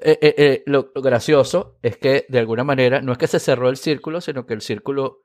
[0.00, 3.40] Eh, eh, eh, lo, lo gracioso es que de alguna manera no es que se
[3.40, 5.22] cerró el círculo, sino que el círculo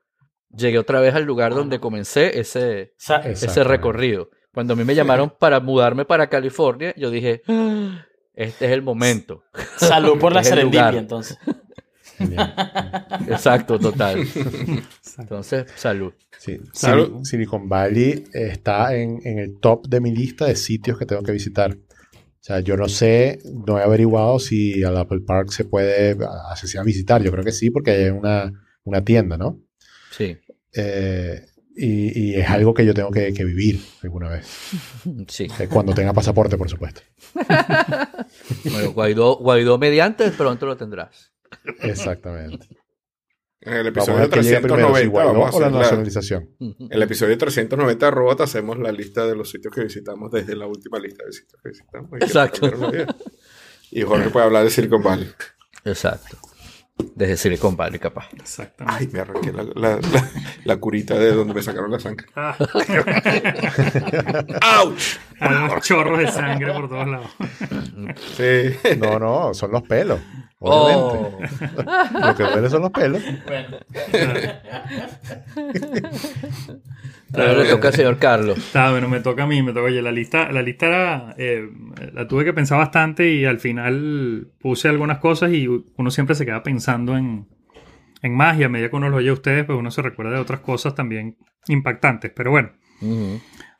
[0.52, 2.94] llegué otra vez al lugar donde comencé ese,
[3.24, 4.30] ese recorrido.
[4.52, 8.04] Cuando a mí me llamaron para mudarme para California, yo dije, "Ah,
[8.34, 9.44] este es el momento.
[9.76, 11.38] Salud por la serendipia, entonces.
[13.28, 14.26] Exacto, total.
[15.18, 16.12] Entonces, salud.
[16.38, 16.58] Sí.
[16.72, 17.20] Salud.
[17.20, 21.22] Sil- Silicon Valley está en, en el top de mi lista de sitios que tengo
[21.22, 21.76] que visitar.
[22.40, 26.16] O sea, yo no sé, no he averiguado si al Apple Park se puede
[26.50, 27.22] acceder a visitar.
[27.22, 28.50] Yo creo que sí, porque hay una,
[28.84, 29.60] una tienda, ¿no?
[30.10, 30.38] Sí,
[30.74, 31.44] Eh,
[31.76, 34.46] y, y es algo que yo tengo que, que vivir alguna vez.
[35.28, 35.46] sí.
[35.58, 37.02] Eh, Cuando tenga pasaporte, por supuesto.
[38.64, 41.32] Bueno, Guaidó, Guaidó mediante, pronto lo tendrás.
[41.82, 42.66] Exactamente.
[43.62, 46.48] En el episodio ver qué llega primero, si 390 Guaidó vamos a o la nacionalización.
[46.60, 50.56] en el episodio 390 de Robot hacemos la lista de los sitios que visitamos desde
[50.56, 52.10] la última lista de sitios que visitamos.
[52.12, 52.70] y Exacto.
[53.90, 55.30] Y Jorge puede hablar de Silicon Valley.
[55.84, 56.38] Exacto.
[57.14, 58.28] Desde Silicon Valley, capaz.
[58.38, 58.94] Exactamente.
[58.98, 60.30] Ay, me arranqué la, la- la-
[60.64, 62.26] la curita de donde me sacaron la sangre.
[62.36, 62.56] Ah,
[64.80, 64.98] ¡Auch!
[65.40, 67.30] hay unos chorros de sangre por todos lados.
[68.36, 68.96] Sí.
[68.98, 70.20] No, no, son los pelos.
[70.62, 71.48] Obviamente.
[71.86, 73.22] Oh, Lo que duele son los pelos.
[73.46, 73.78] Bueno,
[77.48, 78.58] ahora le toca al señor Carlos.
[78.58, 79.86] Está bueno, me toca a mí, me toca.
[79.86, 81.66] Oye, la lista, la lista era, eh,
[82.12, 86.44] la tuve que pensar bastante y al final puse algunas cosas y uno siempre se
[86.44, 87.48] queda pensando en,
[88.20, 90.32] en más y a medida que uno lo oye a ustedes, pues uno se recuerda
[90.32, 91.38] de otras cosas también
[91.68, 92.32] impactantes.
[92.34, 92.70] Pero bueno,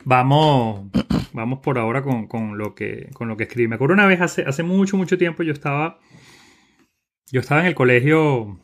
[0.04, 0.88] vamos,
[1.34, 3.68] vamos por ahora con, con lo que, con lo que escribí.
[3.68, 5.98] Me acuerdo una vez hace, hace mucho, mucho tiempo yo estaba,
[7.32, 8.58] yo estaba en el colegio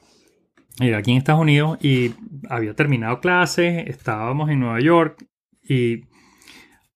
[0.81, 2.13] eh, aquí en Estados Unidos y
[2.49, 5.25] había terminado clases, estábamos en Nueva York
[5.63, 6.03] y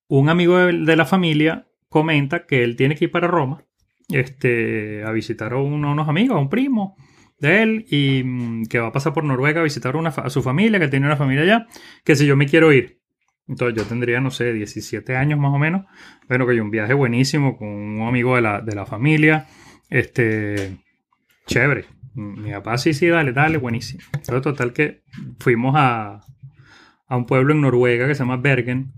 [0.09, 3.65] un amigo de, la familia comenta que él tiene que ir para Roma
[4.09, 6.97] este, a visitar a, uno- unos amigos, a un primo
[7.39, 10.43] de él y mm, que va a pasar por Noruega a visitar una a su
[10.43, 11.67] familia, que él tiene una familia allá,
[12.05, 13.01] que si yo me quiero ir.
[13.49, 15.87] Entonces yo tendría, no sé, 17 años más o menos.
[16.29, 19.47] Bueno, que hay un viaje buenísimo con un amigo de la, de la familia.
[19.89, 20.77] Este,
[21.47, 21.85] chévere.
[22.15, 24.03] Mi papá sí, sí, dale, dale, buenísimo.
[24.27, 25.03] Pero total que
[25.39, 26.21] fuimos a,
[27.09, 28.93] a un pueblo en Noruega que se llama Bergen,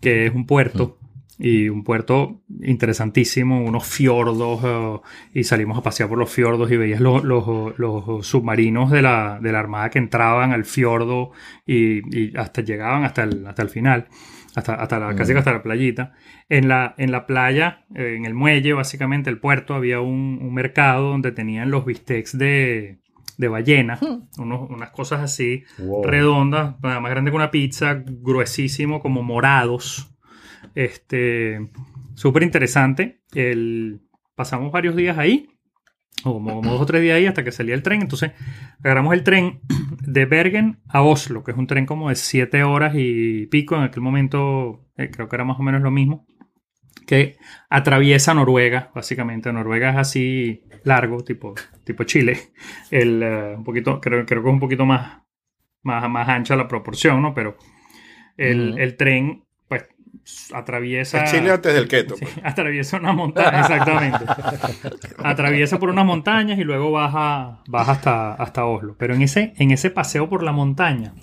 [0.00, 0.98] que es un puerto.
[1.38, 5.00] Y un puerto interesantísimo, unos fiordos, eh,
[5.40, 9.40] y salimos a pasear por los fiordos y veías los, los- los submarinos de la,
[9.42, 11.32] de la armada que entraban al fiordo
[11.66, 14.06] y, y hasta llegaban hasta el, hasta el final,
[14.54, 16.12] hasta, hasta la, casi que hasta la playita.
[16.48, 20.52] En la, en la playa, eh, en el muelle, básicamente, el puerto, había un, un
[20.54, 22.98] mercado donde tenían los bistecs de,
[23.38, 23.98] de ballena,
[24.38, 26.04] unos- unas cosas así, Wow.
[26.04, 30.14] redondas, nada más grande que una pizza, gruesísimo, como morados.
[30.74, 31.68] Este,
[32.14, 33.20] súper interesante.
[33.34, 34.00] El,
[34.34, 35.48] pasamos varios días ahí,
[36.24, 38.02] o como, como dos o tres días ahí hasta que salía el tren.
[38.02, 38.32] Entonces,
[38.82, 39.60] agarramos el tren
[40.00, 43.76] de Bergen a Oslo, que es un tren como de siete horas y pico.
[43.76, 46.26] En aquel momento, eh, creo que era más o menos lo mismo.
[47.06, 47.36] Que
[47.68, 49.52] atraviesa Noruega, básicamente.
[49.52, 51.54] Noruega es así largo, tipo,
[51.84, 52.38] tipo Chile.
[52.90, 55.22] El, eh, un poquito, creo, creo que es un poquito más,
[55.82, 57.34] más, más ancha la proporción, ¿no?
[57.34, 57.56] Pero
[58.36, 58.78] el, Ujú.
[58.78, 59.44] el tren,
[60.52, 61.24] atraviesa.
[61.24, 62.16] Es Chile antes del keto.
[62.16, 62.44] Sí, pues.
[62.44, 64.24] atraviesa una montaña, exactamente.
[65.24, 68.94] atraviesa por unas montañas y luego baja, baja hasta, hasta Oslo.
[68.98, 71.14] Pero en ese, en ese paseo por la montaña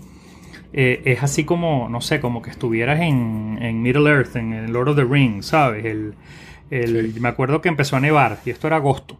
[0.73, 4.71] eh, es así como, no sé, como que estuvieras en, en Middle Earth, en el
[4.71, 5.85] Lord of the Rings, ¿sabes?
[5.85, 6.13] El,
[6.69, 9.19] el- Me acuerdo que empezó a nevar y esto era agosto.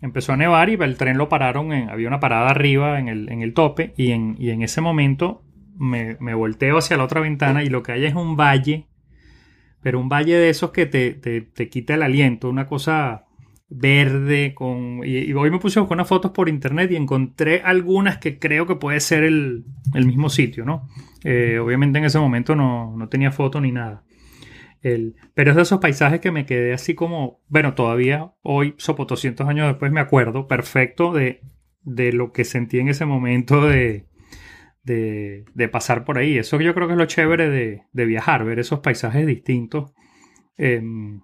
[0.00, 3.30] Empezó a nevar y el tren lo pararon, en- había una parada arriba en el,
[3.30, 5.42] en el tope y en, y en ese momento
[5.78, 8.86] me, me volteo hacia la otra ventana y lo que hay es un valle
[9.82, 13.26] pero un valle de esos que te, te, te quita el aliento, una cosa
[13.68, 15.00] verde con...
[15.04, 18.66] Y, hoy me puse a buscar unas fotos por internet y encontré algunas que creo
[18.66, 19.64] que puede ser el,
[19.94, 20.88] el mismo sitio, ¿no?
[21.24, 24.04] Eh, obviamente en ese momento no, no tenía foto ni nada.
[24.82, 29.04] El, pero es de esos paisajes que me quedé así como, bueno, todavía hoy, sopo
[29.04, 31.40] 200 años después, me acuerdo perfecto de,
[31.82, 34.06] de lo que sentí en ese momento de,
[34.84, 36.38] de, de pasar por ahí.
[36.38, 39.92] Eso yo creo que es lo chévere de, de viajar, ver esos paisajes distintos
[40.56, 41.20] em,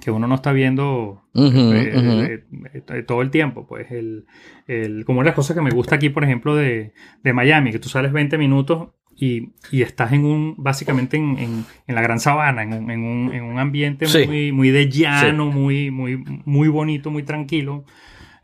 [0.00, 2.42] que uno no está viendo eh,
[2.74, 3.66] eh, eh, todo el tiempo.
[3.66, 4.26] Pues el,
[4.66, 7.70] el- como una de las cosas que me gusta aquí, por ejemplo, de, de Miami,
[7.70, 12.02] que tú sales 20 minutos y, y estás en un, básicamente en, en- en la
[12.02, 14.26] gran sabana, en, un- en un, en un ambiente Sí.
[14.26, 17.84] muy, muy de llano, muy, muy, muy bonito, muy tranquilo.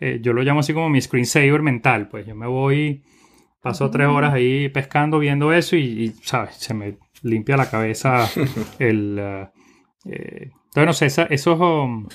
[0.00, 2.08] Eh, yo lo llamo así como mi screensaver mental.
[2.08, 3.02] Pues yo me voy,
[3.68, 6.54] paso tres horas ahí pescando, viendo eso y, y, ¿sabes?
[6.56, 8.28] Se me limpia la cabeza
[8.78, 9.18] el...
[9.18, 12.06] uh, eh, entonces, no sé, esa- esos, um,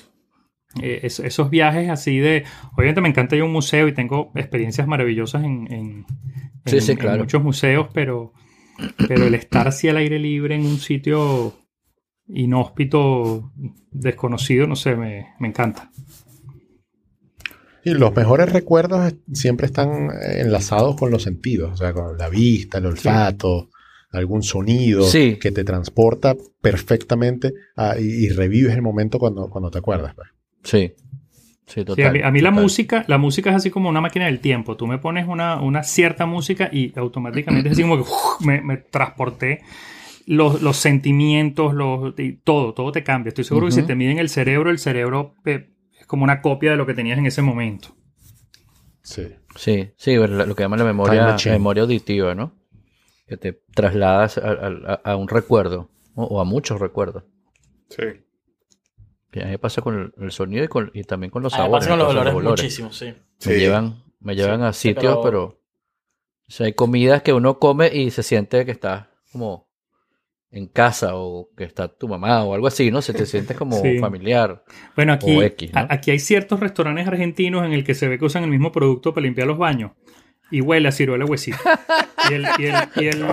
[0.82, 2.44] eh, es- esos viajes así de...
[2.76, 6.06] Obviamente me encanta ir a un museo y tengo experiencias maravillosas en, en-
[6.66, 7.20] Sí, en- sí, en claro.
[7.20, 8.34] muchos museos, pero,
[9.08, 11.54] pero el estar así al aire libre en un sitio
[12.28, 13.52] inhóspito,
[13.92, 15.92] desconocido, no sé, me, me encanta.
[17.86, 22.30] Y los mejores recuerdos siempre están eh, enlazados con los sentidos, o sea, con la
[22.30, 23.70] vista, el olfato,
[24.12, 25.38] algún sonido Sí.
[25.42, 30.14] que te transporta perfectamente a- y, y revives el momento cuando, cuando te acuerdas.
[30.16, 30.28] pues.
[30.64, 30.94] Sí.
[31.66, 32.08] Sí, Sí, total.
[32.08, 34.76] a mí, a mí la música, la música es así como una máquina del tiempo.
[34.76, 38.62] Tú me pones una, una cierta música y automáticamente es así como que uf, me,
[38.62, 39.62] me transporté
[40.26, 42.14] los, los sentimientos, los,
[42.44, 43.30] todo, todo te cambia.
[43.30, 45.70] Estoy seguro que si te miden el cerebro, el cerebro eh,
[46.04, 47.96] es como una copia de lo que tenías en ese momento.
[49.02, 49.34] Sí.
[49.56, 52.54] Sí, sí, lo lo que llaman la memoria, memoria auditiva, ¿no?
[53.28, 57.24] Que te trasladas a, a- a un recuerdo o, o a muchos recuerdos.
[57.90, 58.04] Sí.
[59.34, 61.54] Y a mí me pasa con el, el sonido y, con- y también con los
[61.54, 61.88] A me sabores.
[61.88, 63.06] pasa con los me pasa olores muchísimo, sí.
[63.06, 63.52] Me Sí.
[63.60, 65.60] llevan, me llevan a sitios, pero- pero...
[66.46, 69.70] O sea, hay comidas que uno come y se siente que está como
[70.56, 73.02] en casa o que está tu mamá o algo así, ¿no?
[73.02, 73.98] Se te sientes como Sí.
[74.00, 74.64] familiar.
[74.96, 75.88] Bueno, aquí, O X, ¿no?
[75.90, 79.14] aquí hay ciertos restaurantes argentinos en el que se ve que usan el mismo producto
[79.14, 79.92] para limpiar los baños.
[80.52, 81.58] Y huele a ciruela huesito.
[82.30, 83.26] Y el, y, el, y, el,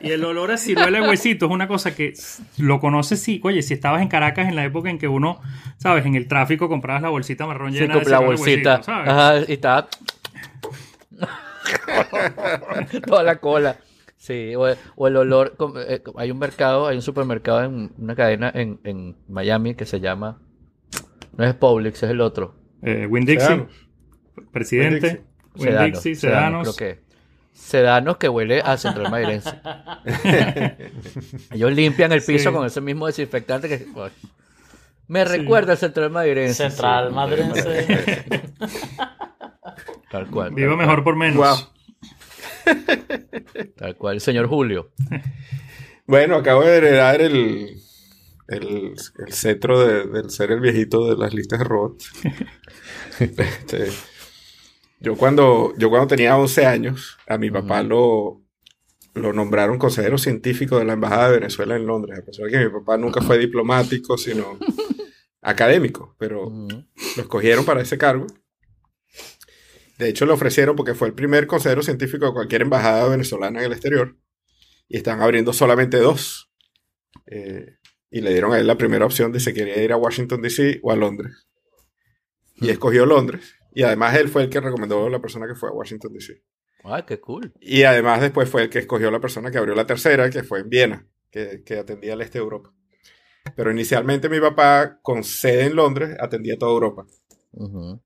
[0.00, 2.14] y el olor a ciruela huesito es una cosa que
[2.56, 5.42] lo conoces si, oye, si estabas en Caracas en la época en que uno,
[5.76, 6.06] ¿sabes?
[6.06, 8.70] En el tráfico comprabas la bolsita marrón Sí, llena de la ciruela de bolsita.
[8.76, 9.10] huesito, ¿sabes?
[9.10, 9.86] Ajá, y está
[13.06, 13.76] toda la cola.
[14.24, 14.64] Sí, o,
[14.96, 15.54] o el olor.
[15.58, 19.84] como, eh, Hay un mercado, hay un supermercado en una cadena en, en Miami que
[19.84, 20.38] se llama.
[21.36, 22.54] No es Publix, es el otro.
[22.80, 23.72] Eh, Winn-Dixie, Sedanos.
[24.50, 25.24] presidente.
[25.56, 26.74] Winn-Dixie, Sedanos.
[26.74, 27.04] creo que.
[27.52, 29.50] Sedanos que huele a Central Madrilense.
[31.50, 32.56] Ellos limpian el piso Sí.
[32.56, 33.86] con ese mismo desinfectante que.
[33.94, 34.08] uy,
[35.06, 36.70] Me recuerda al Central Madrilense.
[36.70, 37.14] Central sí.
[37.14, 38.42] Madrense.
[40.10, 40.54] Tal cual.
[40.54, 41.36] Tal mejor por menos.
[41.36, 41.68] Wow.
[43.76, 44.20] Tal cual.
[44.20, 44.92] Señor Julio.
[46.06, 47.76] Bueno, acabo de heredar el,
[48.48, 48.94] el,
[49.26, 52.10] el cetro de, del ser el viejito de las listas de robots.
[53.20, 53.92] Este,
[54.98, 58.42] yo, cuando, yo cuando tenía 11 años, a mi papá lo,
[59.14, 62.18] lo nombraron consejero científico de la Embajada de Venezuela en Londres.
[62.18, 64.58] A pesar de que mi papá nunca fue diplomático, sino
[65.42, 68.26] académico, pero lo escogieron para ese cargo.
[70.04, 73.64] De hecho, lo ofrecieron porque fue el primer consejero científico de cualquier embajada venezolana en
[73.64, 74.18] el exterior.
[74.86, 76.52] Y están abriendo solamente dos.
[77.26, 77.78] Eh,
[78.10, 80.80] y le dieron a él la primera opción de si quería ir a Washington, D.C.
[80.82, 81.48] o a Londres.
[82.56, 83.54] Y escogió Londres.
[83.72, 86.42] Y además él fue el que recomendó a la persona que fue a Washington, D.C.
[86.82, 87.54] Ay, qué cool.
[87.58, 90.60] Y además después fue el que escogió la persona que abrió la tercera, que fue
[90.60, 92.74] en Viena, que, que atendía al este de Europa.
[93.56, 97.06] Pero inicialmente mi papá, con sede en Londres, atendía toda Europa.
[97.52, 98.03] Ujú.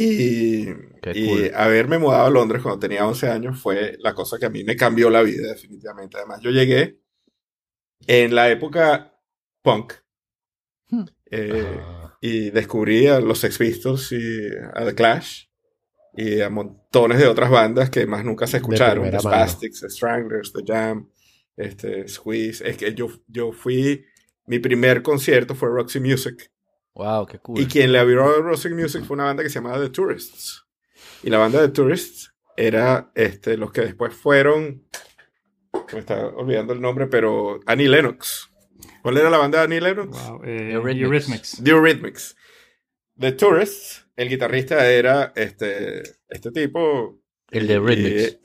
[0.00, 0.66] Y,
[1.02, 4.50] Qué y haberme mudado a Londres cuando tenía 11 años fue la cosa que a
[4.50, 6.16] mí me cambió la vida, definitivamente.
[6.18, 7.00] Además, yo llegué
[8.06, 9.14] en la época
[9.62, 9.94] punk.
[10.88, 11.04] Hmm.
[11.30, 15.44] Eh, Ah, y descubrí a los Sex Pistols y a The Clash
[16.14, 19.10] y a montones de otras bandas que más nunca se escucharon.
[19.10, 19.20] The.
[19.20, 21.10] Spastics, The Stranglers, The Jam,
[21.56, 22.68] este, Squeeze.
[22.68, 24.04] Es que yo, yo fui...
[24.46, 26.50] Mi primer concierto fue Roxy Music.
[26.98, 27.60] Wow, qué cool.
[27.60, 30.66] Y quien le abrió a Roxy Music fue una banda que se llamaba The Tourists.
[31.22, 34.84] Y la banda The Tourists era este, los que después fueron.
[35.92, 38.50] Me está olvidando el nombre, pero Annie Lennox.
[39.00, 40.28] ¿Cuál era la banda de Annie Lennox?
[40.28, 41.62] Wow, eh, Eurythmics.
[41.62, 42.36] The Eurythmics.
[43.16, 47.20] The Tourists, el guitarrista era este, este tipo.
[47.52, 48.38] El de Eurythmics.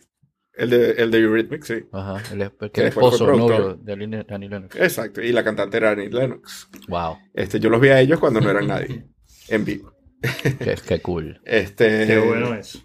[0.56, 1.86] El de, el de Eurythmics, sí.
[1.92, 3.94] Ajá, el, el, que Que el esposo, novio de
[4.30, 4.76] Annie Lennox.
[4.76, 5.22] Exacto.
[5.22, 6.70] Y la cantante era Annie Lennox.
[6.88, 9.08] Wow, Este, yo los vi a ellos cuando no eran nadie.
[9.48, 9.94] En vivo.
[10.22, 11.42] qué, qué cool.
[11.46, 12.80] Este, Qué bueno eso.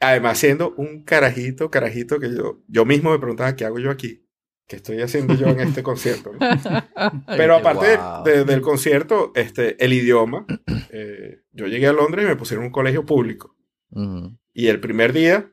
[0.00, 4.26] Además, siendo un carajito, carajito que yo, yo mismo me preguntaba qué hago yo aquí,
[4.68, 6.32] qué estoy haciendo yo en este concierto.
[6.34, 6.38] ¿no?
[7.36, 8.22] Pero aparte wow.
[8.24, 10.46] de- del concierto, este, el idioma,
[10.90, 13.56] eh, yo llegué a Londres y me pusieron en un colegio público.
[13.90, 14.38] Ujú.
[14.52, 15.50] Y el primer día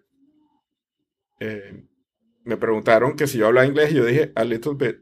[1.43, 1.83] eh,
[2.45, 4.99] me preguntaron que si yo hablaba inglés y yo dije a little bit.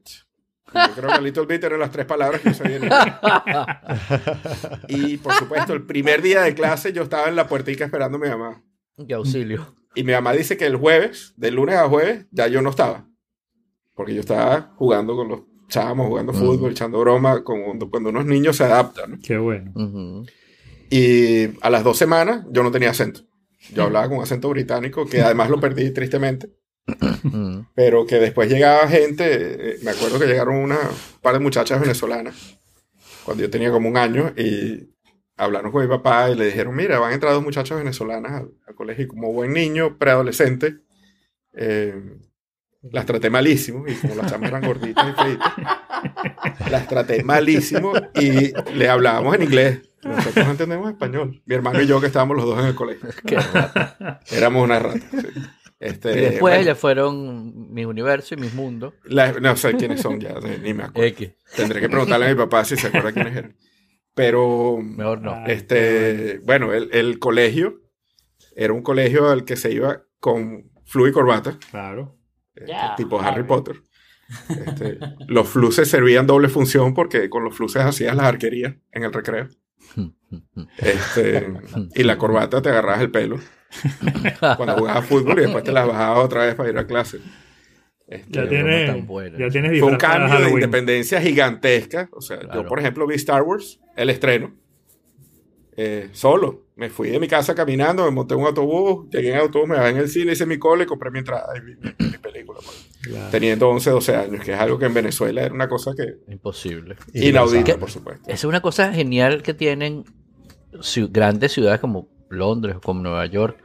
[0.73, 2.89] Yo creo que a little bit eran las tres palabras que yo sabía en.
[4.87, 8.21] Y por supuesto, el primer día de clase yo estaba en la puertica esperando a
[8.21, 8.63] mi mamá.
[9.07, 9.75] Qué auxilio.
[9.93, 13.05] Y mi mamá dice que el jueves, de lunes a jueves, ya yo no estaba.
[13.93, 18.55] Porque yo estaba jugando con los chamos, jugando fútbol, echando broma, con, cuando unos niños
[18.57, 19.11] se adaptan.
[19.11, 19.17] ¿no?
[19.21, 19.73] Qué bueno.
[20.89, 23.21] Y a las dos semanas yo no tenía acento.
[23.70, 26.49] Yo hablaba con acento británico, que además lo perdí tristemente.
[26.88, 27.66] Ujú.
[27.76, 31.80] Pero que después llegaba gente, eh, me acuerdo que llegaron una un par de muchachas
[31.80, 32.59] venezolanas,
[33.24, 34.89] cuando yo tenía como un año, y
[35.38, 38.51] hablaron con mi papá y le dijeron, mira, van a entrar dos muchachas venezolanas al,
[38.68, 40.80] al colegio, y como buen niño, preadolescente,
[41.53, 41.93] eh,
[42.82, 45.53] las traté malísimo, y como las chamas eran gorditas y feitas,
[46.70, 49.90] las traté malísimo, y le hablábamos en inglés.
[50.04, 51.41] Nosotros no entendemos español.
[51.45, 53.10] Mi hermano y yo que estábamos los dos en el colegio.
[53.26, 53.38] Qué.
[54.36, 54.99] Éramos una rata.
[54.99, 55.28] sí.
[55.80, 58.93] Este, Y después bueno, ya fueron mis universos y mis mundos.
[59.04, 61.08] la- no sé quiénes son ya, ni me acuerdo.
[61.08, 61.32] X.
[61.56, 63.56] Tendré que preguntarle a mi papá si se acuerda quiénes eran.
[64.14, 65.43] Pero, Mejor no.
[65.47, 67.82] este, bueno, el, el colegio
[68.56, 72.16] era un colegio al que se iba con flu y corbata, Claro.
[72.54, 73.30] este, tipo Harry.
[73.39, 73.78] Harry Potter.
[74.49, 79.12] Este, los fluces servían doble función porque con los fluces hacías las arquerías en el
[79.14, 79.47] recreo.
[80.77, 81.51] Este,
[81.95, 83.39] y la corbata te agarrabas el pelo
[84.57, 87.19] cuando jugabas fútbol y después te las bajabas otra vez para ir a clase.
[88.07, 89.38] Este, Ya broma tiene, tan buena.
[89.39, 92.09] ya tienes fue un cambio de independencia gigantesca.
[92.11, 92.63] O sea, Claro.
[92.63, 94.53] yo, por ejemplo, vi Star Wars, el estreno,
[95.77, 96.65] eh, solo.
[96.75, 99.69] Me fui de mi casa caminando, me monté en un autobús, llegué en el autobús,
[99.69, 102.17] me bajé en el cine, hice mi cole, compré mi entrada y vi mi, mi
[102.17, 102.59] película.
[102.63, 102.89] pues.
[103.03, 103.27] Claro.
[103.32, 106.95] Teniendo 11, 12 años, que es algo que en Venezuela era una cosa que Imposible.
[107.13, 108.29] inaudita, por supuesto.
[108.29, 110.03] Es una cosa genial que tienen
[111.11, 113.57] grandes ciudades como Londres, como Nueva York,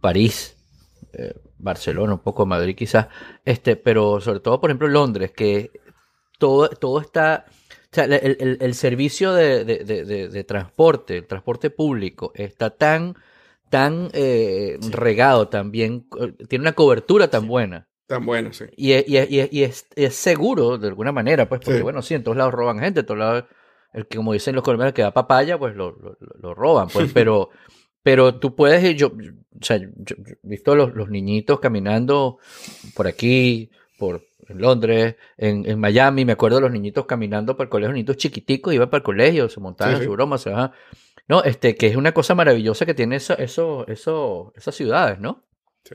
[0.00, 0.56] París,
[1.12, 3.08] eh, Barcelona, un poco Madrid quizás,
[3.44, 5.70] este, pero sobre todo, por ejemplo, Londres, que
[6.38, 11.70] todo, todo está, o sea, el, el- el servicio de, de- de- transporte, el transporte
[11.70, 13.14] público, está tan,
[13.70, 16.06] tan eh, regado, también,
[16.48, 17.86] tiene una cobertura tan buena.
[18.06, 18.66] Tan bueno, sí.
[18.76, 21.78] Y, es, y es- y es- y es- es seguro de alguna manera, pues, porque
[21.78, 21.82] Sí.
[21.82, 23.44] bueno, sí, en todos lados roban gente, en todos lados,
[23.94, 27.10] el que, como dicen los colombianos, que da papaya, pues lo, lo, lo- roban, pues,
[27.12, 27.50] pero,
[28.02, 32.38] pero tú puedes, ir- yo, o sea, yo, yo he visto los, los niñitos caminando
[32.94, 37.64] por aquí, por en Londres, en, en Miami, me acuerdo de los niñitos caminando para
[37.64, 40.50] el colegio, niñitos chiquiticos, iban para el colegio, se montaban Sí, en su broma, se
[40.50, 40.72] bajaban.
[41.28, 45.44] No, este, que es una cosa maravillosa que tiene eso, eso, eso, esas ciudades, ¿no?
[45.84, 45.94] Sí.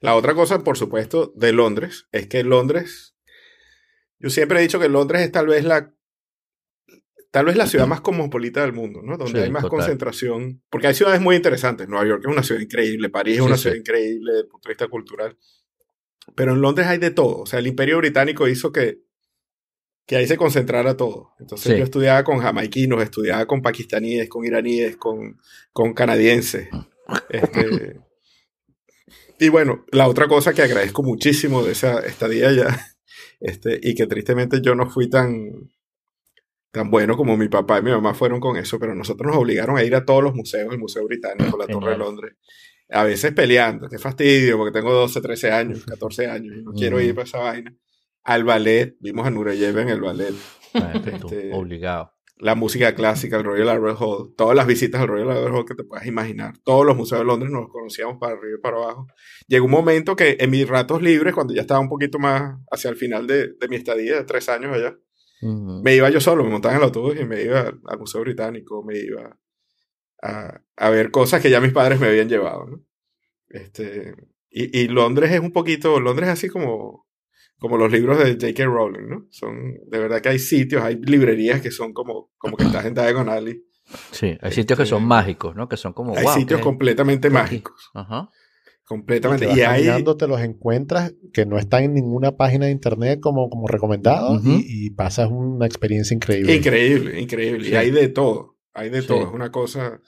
[0.00, 3.16] La otra cosa, por supuesto, de Londres, es que Londres,
[4.20, 5.92] yo siempre he dicho que Londres es tal vez la,
[7.32, 9.16] tal vez la ciudad más cosmopolita del mundo, ¿no?
[9.18, 9.78] Donde Sí, hay más total.
[9.80, 11.88] concentración, porque hay ciudades muy interesantes.
[11.88, 13.62] Nueva York es una ciudad increíble, París es Sí, una sí.
[13.62, 15.36] ciudad increíble desde el punto de vista cultural,
[16.36, 17.38] pero en Londres hay de todo.
[17.40, 19.00] O sea, el Imperio Británico hizo que
[20.04, 21.30] que ahí se concentrara todo.
[21.38, 25.38] Entonces yo estudiaba con jamaiquinos, estudiaba con pakistaníes, con iraníes, con,
[25.72, 26.68] con canadienses.
[27.30, 28.00] Este,
[29.38, 32.66] y bueno, la otra cosa que agradezco muchísimo de esa estadía ya,
[33.40, 35.70] este, y que tristemente yo no fui tan,
[36.72, 39.76] tan bueno como mi papá y mi mamá fueron con eso, pero nosotros nos obligaron
[39.76, 41.98] a ir a todos los museos, el Museo Británico, la Torre de.
[41.98, 42.32] Londres,
[42.90, 46.96] a veces peleando, qué fastidio, porque tengo 12, 13 años, 14 años, y no quiero
[46.96, 47.04] Ujú.
[47.06, 47.74] ir para esa vaina.
[48.24, 50.32] Al ballet, vimos a Nureyev en el ballet,
[51.20, 52.12] tú, Este- obligado.
[52.38, 55.74] la música clásica, el Royal Albert Hall, todas las visitas al Royal Albert Hall que
[55.74, 56.54] te puedas imaginar.
[56.64, 59.06] Todos los museos de Londres nos conocíamos para arriba y para abajo.
[59.46, 62.90] Llegó un momento que en mis ratos libres, cuando ya estaba un poquito más hacia
[62.90, 64.96] el final de, de mi estadía de tres años allá,
[65.42, 68.20] Me iba yo solo, me montaba en el autobús y me iba al, al Museo
[68.20, 69.38] Británico, me iba
[70.22, 72.66] a, a ver cosas que ya mis padres me habían llevado.
[72.66, 72.80] ¿no?
[73.48, 74.14] Este,
[74.50, 77.06] y, y Londres es un poquito, Londres es así como,
[77.58, 78.64] como los libros de J.K.
[78.66, 79.26] Rowling, ¿no?
[79.30, 82.94] Son, de verdad que hay sitios, hay librerías que son como, como que estás en
[82.94, 83.64] Diagon Alley.
[84.12, 85.68] Sí, hay sitios que son Este, mágicos, ¿no?
[85.68, 87.90] Que son como, hay wow, sitios ¿qué- completamente mágicos.
[87.94, 88.30] Ajá.
[88.88, 93.20] Vas Y hay, caminando, te los encuentras que no están en ninguna página de internet
[93.20, 96.54] como, como recomendado y, y pasas una experiencia increíble.
[96.54, 97.64] Increíble, increíble.
[97.66, 97.72] Sí.
[97.72, 98.56] Y hay de todo.
[98.74, 99.08] Hay de Sí.
[99.08, 99.22] todo.
[99.28, 100.00] Es una cosa,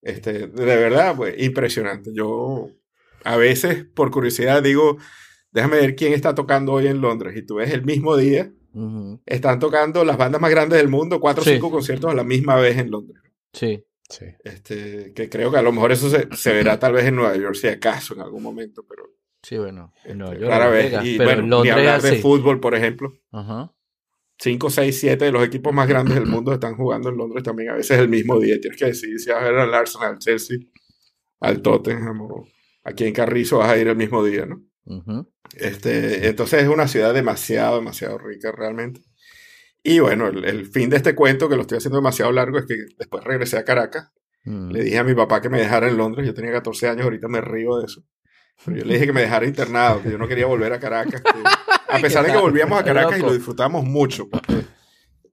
[0.00, 2.10] este, de verdad, pues, impresionante.
[2.14, 2.68] Yo
[3.24, 4.96] a veces, por curiosidad, digo,
[5.52, 7.36] déjame ver quién está tocando hoy en Londres.
[7.36, 8.52] Y tú ves el mismo día,
[9.26, 11.52] están tocando las bandas más grandes del mundo, cuatro o Sí.
[11.54, 13.20] cinco conciertos a la misma vez en Londres.
[13.52, 13.84] Sí.
[14.12, 14.26] Sí.
[14.44, 17.36] Este, que creo que a lo mejor eso se, se verá tal vez en Nueva
[17.36, 19.04] York, si acaso, en algún momento, pero
[19.42, 19.92] Sí, bueno.
[20.04, 20.84] En Nueva este, York, rara Las vez.
[20.84, 23.12] Vegas, Y pero bueno, en ni hablar de fútbol, por ejemplo.
[23.32, 23.74] Ajá.
[24.38, 27.70] 5, 6, 7 de los equipos más grandes del mundo están jugando en Londres también
[27.70, 28.60] a veces el mismo día.
[28.60, 30.58] Tienes que decidir si vas a ver al Arsenal, al Chelsea,
[31.40, 32.46] al Tottenham o
[32.82, 34.62] aquí en Carrizo vas a ir el mismo día, ¿no?
[35.54, 39.00] Este, entonces es una ciudad demasiado, demasiado rica realmente.
[39.82, 42.66] Y bueno, el, el fin de este cuento, que lo estoy haciendo demasiado largo, es
[42.66, 44.10] que después regresé a Caracas.
[44.44, 44.70] Mm.
[44.70, 46.26] Le dije a mi papá que me dejara en Londres.
[46.26, 48.04] Yo tenía 14 años, ahorita me río de eso.
[48.64, 51.20] Pero yo le dije que me dejara internado, que yo no quería volver a Caracas.
[51.20, 51.30] que-
[51.88, 54.28] a pesar de que volvíamos a Caracas y lo disfrutamos mucho,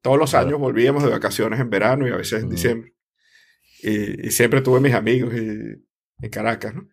[0.01, 2.51] todos los años volvíamos de vacaciones en verano y a veces en Mm.
[2.51, 2.93] diciembre.
[3.81, 5.85] Y, y siempre tuve mis amigos y-
[6.21, 6.87] en Caracas, ¿no?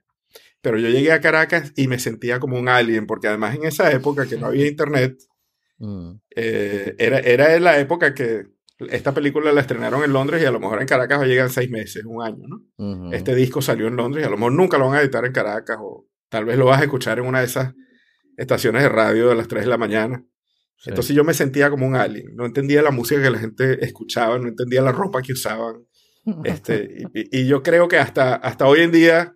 [0.61, 3.91] Pero yo llegué a Caracas y me sentía como un alien, porque además en esa
[3.93, 5.17] época que no había internet,
[5.79, 6.13] Mm.
[6.35, 8.45] eh, era, era en la época que
[8.79, 11.47] esta película la estrenaron en Londres y a lo mejor en Caracas va a llegar
[11.47, 13.13] en seis meses, un año, ¿no?
[13.13, 15.33] Este disco salió en Londres y a lo mejor nunca lo van a editar en
[15.33, 17.75] Caracas o tal vez lo vas a escuchar en una de esas
[18.37, 20.25] estaciones de radio de las 3 de la mañana.
[20.77, 20.91] Sí.
[20.91, 24.39] Entonces yo me sentía como un alien, no entendía la música que la gente escuchaba,
[24.39, 25.87] no entendía la ropa que usaban,
[26.45, 29.35] Este, y, y yo creo que hasta, hasta hoy en día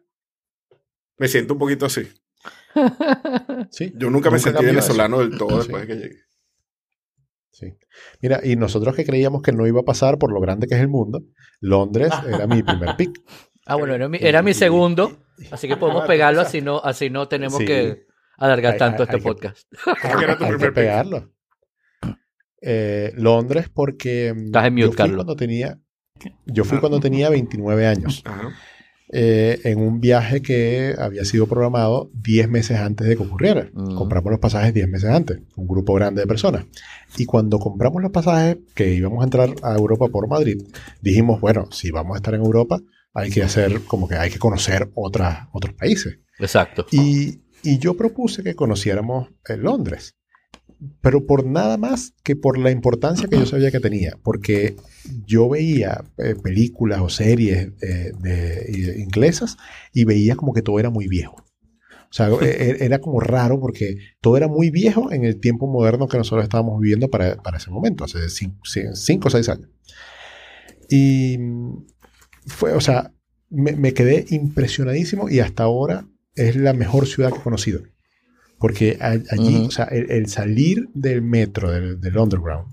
[1.19, 2.07] me siento un poquito así.
[3.71, 3.93] Sí.
[3.97, 5.69] Yo nunca me sentí venezolano del todo Sí.
[5.69, 6.17] después de que llegué.
[7.61, 7.75] Sí.
[8.23, 10.81] Mira, y nosotros que creíamos que no iba a pasar por lo grande que es
[10.81, 11.21] el mundo,
[11.61, 13.21] Londres era mi primer pick.
[13.67, 15.19] Ah, bueno, era mi, era mi segundo,
[15.51, 17.67] así que podemos pegarlo, así no, así no tenemos Sí.
[17.67, 18.07] que
[18.39, 19.69] alargar Hay- tanto hay- este hay que- podcast.
[20.03, 20.75] ¿Cómo que era tu Hay que primer pick?
[20.75, 21.31] pegarlo.
[22.63, 25.17] Eh, Londres porque mm, Estás en mute, yo fui Carlos.
[25.17, 25.79] cuando tenía
[26.45, 26.81] yo fui Ah.
[26.81, 28.51] cuando tenía 29 años Ajá.
[29.13, 33.69] Eh, en un viaje que había sido programado 10 meses antes de que ocurriera.
[33.73, 33.97] Mm.
[33.97, 36.67] Compramos los pasajes 10 meses antes, un grupo grande de personas.
[37.17, 40.63] Y cuando compramos los pasajes que íbamos a entrar a Europa por Madrid,
[41.01, 42.81] dijimos, bueno, si vamos a estar en Europa,
[43.13, 46.21] hay que hacer como que hay que conocer otras, otros países.
[46.39, 46.87] Exacto.
[46.93, 50.15] Y, y yo propuse que conociéramos eh, Londres,
[51.01, 54.77] pero por nada más que por la importancia que yo sabía que tenía, porque
[55.27, 59.57] yo veía eh, películas o series eh, de, inglesas
[59.93, 61.37] y veía como que todo era muy viejo.
[61.37, 65.67] O sea, e- e- era como raro porque todo era muy viejo en el tiempo
[65.67, 68.59] moderno que nosotros estábamos viviendo para, para ese momento, hace 5
[69.29, 69.69] o 6 años.
[70.89, 71.39] Y
[72.47, 73.13] fue, o sea,
[73.51, 77.83] me quedé impresionadísimo y hasta ahora es la mejor ciudad que he conocido.
[78.61, 82.69] Porque a- allí, o sea, el, el salir del metro, del, del underground,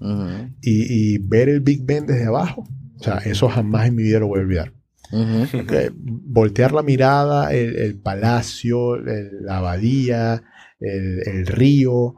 [0.62, 2.66] y, y ver el Big Ben desde abajo,
[3.00, 4.74] o sea, eso jamás en mi vida lo voy a olvidar.
[6.26, 10.44] voltear la mirada, el, el palacio, el- la abadía,
[10.80, 12.16] el, río,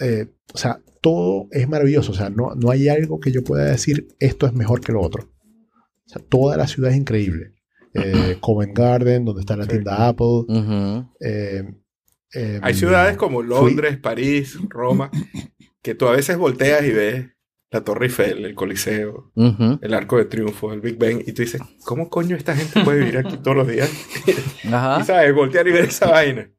[0.00, 2.12] eh, o sea, todo es maravilloso.
[2.12, 5.00] O sea, no, no hay algo que yo pueda decir esto es mejor que lo
[5.00, 5.30] otro.
[6.04, 7.52] O sea, toda la ciudad es increíble.
[7.94, 10.44] Eh, Covent Garden, donde está la tienda Apple.
[11.20, 11.62] Eh,
[12.34, 15.10] eh, Hay ciudades como fui- Londres, París, Roma,
[15.82, 17.26] que tú a veces volteas y ves
[17.70, 19.32] la Torre Eiffel, el Coliseo,
[19.82, 23.00] el Arco de Triunfo, el Big Ben, y tú dices, ¿cómo coño esta gente puede
[23.00, 23.90] vivir aquí todos los días?
[24.64, 25.04] Y Ajá.
[25.04, 26.50] sabes, voltear y ver esa vaina.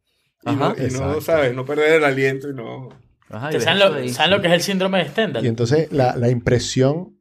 [0.43, 0.75] Y, Ajá.
[0.77, 2.89] no, y no, sabes, no perder el aliento y no...
[3.29, 4.09] Ajá, y ¿Saben lo, ahí.
[4.09, 5.43] saben lo que es el síndrome de Stendhal?
[5.43, 7.17] Y entonces la, la impresión,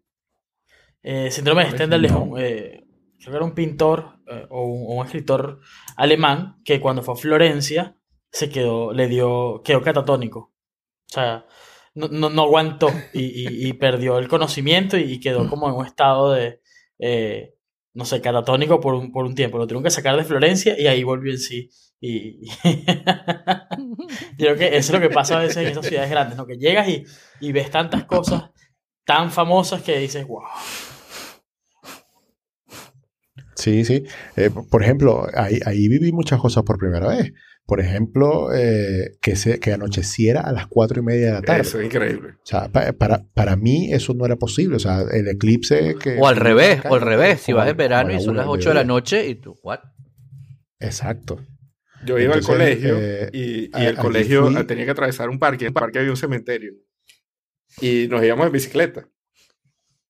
[1.02, 2.84] Eh, síndrome de Stendhal es un, eh,
[3.18, 5.60] creo que era un pintor eh, o, un, o un escritor
[5.96, 7.95] alemán que cuando fue a Florencia
[8.36, 10.52] se quedó, le dio, quedó catatónico.
[11.08, 11.46] O sea,
[11.94, 15.86] no, no, no aguantó y, y- y perdió el conocimiento y, quedó como en un
[15.86, 16.60] estado de,
[16.98, 17.54] eh,
[17.94, 19.56] no sé, catatónico por un, por un tiempo.
[19.56, 21.70] Lo tuvieron que sacar de Florencia y ahí volvió en sí.
[21.98, 22.42] Y,
[24.38, 26.46] creo que eso es lo que pasa a veces en estas ciudades grandes, ¿no?
[26.46, 27.04] Que llegas y,
[27.40, 28.50] y ves tantas cosas
[29.06, 30.42] tan famosas que dices, wow.
[33.54, 34.04] sí, sí.
[34.36, 37.32] Eh, por ejemplo, ahí, ahí viví muchas cosas por primera vez.
[37.66, 41.62] Por ejemplo, eh, que, se, que anocheciera a las cuatro y media de la tarde.
[41.62, 42.34] Eso es increíble.
[42.34, 44.76] O sea, pa- para, para mí eso no era posible.
[44.76, 46.16] O sea, el eclipse que...
[46.20, 47.40] O al revés, acá, o al revés.
[47.40, 49.58] Si vas a- en verano y son las del 8 de la noche y tú,
[49.64, 49.80] ¿what?
[50.78, 51.40] Exacto.
[52.04, 55.28] Yo iba Entonces, al colegio eh, y, y a- el colegio fui- tenía que atravesar
[55.28, 55.64] un parque.
[55.64, 56.72] En el parque había un cementerio.
[57.80, 59.08] Y nos íbamos en bicicleta.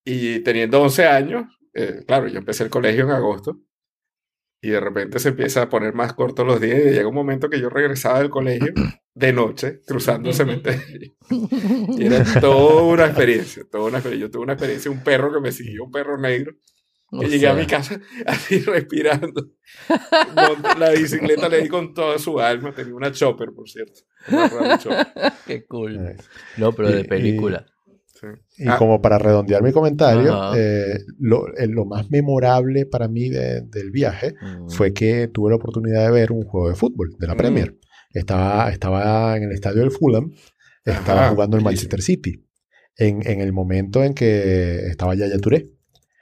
[0.04, 1.44] Y teniendo 11 años,
[1.74, 3.60] eh, claro, yo empecé el colegio en agosto.
[4.62, 6.78] Y de repente se empieza a poner más cortos los días.
[6.80, 8.72] Y llega un momento que yo regresaba del colegio
[9.14, 11.12] de noche, cruzando el cementerio.
[11.30, 14.26] Y era toda una experiencia, toda una experiencia.
[14.26, 16.52] Yo tuve una experiencia, un perro que me siguió, un perro negro.
[17.12, 19.50] O Que llegué a sea, mi casa así respirando.
[20.78, 22.74] La bicicleta le di con toda su alma.
[22.74, 24.00] Tenía una chopper, por cierto.
[24.28, 25.06] Una chopper,
[25.46, 26.16] Qué cool.
[26.56, 27.36] No, pero Y- de y-
[28.56, 28.76] Y Ah.
[28.78, 33.90] como para redondear mi comentario, eh, lo, eh, lo más memorable para mí de- del
[33.90, 34.68] viaje Mm.
[34.70, 37.38] fue que tuve la oportunidad de ver un juego de fútbol de la Mm.
[37.38, 37.76] Premier.
[38.12, 40.32] Estaba, estaba en el estadio del Fulham,
[40.84, 41.62] estaba Ajá, jugando el.
[41.64, 42.44] Manchester City,
[42.96, 45.66] en, en el momento en que estaba Yaya Touré.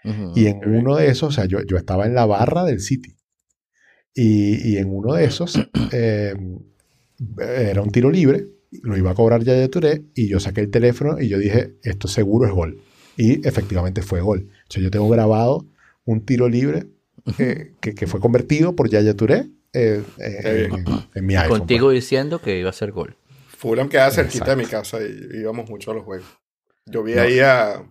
[0.04, 0.32] Ujú.
[0.34, 3.16] Y en uno de esos, o sea, yo, yo estaba en la barra del City.
[4.14, 5.56] Y, y en uno de esos
[5.92, 6.34] eh,
[7.38, 8.44] era un tiro libre,
[8.82, 12.08] lo iba a cobrar Yaya Touré, y yo saqué el teléfono y yo dije, esto
[12.08, 12.80] seguro es gol.
[13.16, 14.48] Y efectivamente fue gol.
[14.68, 15.66] O sea, yo tengo grabado
[16.04, 16.86] un tiro libre
[17.38, 20.68] eh, que, que fue convertido por Yaya Touré eh, eh,
[21.14, 21.58] en, mi iPhone.
[21.58, 23.16] Contigo diciendo que iba a ser gol.
[23.56, 26.26] Fulham quedaba cerquita de mi casa y íbamos mucho a los juegos.
[26.86, 27.22] Yo vi No.
[27.22, 27.84] ahí a, a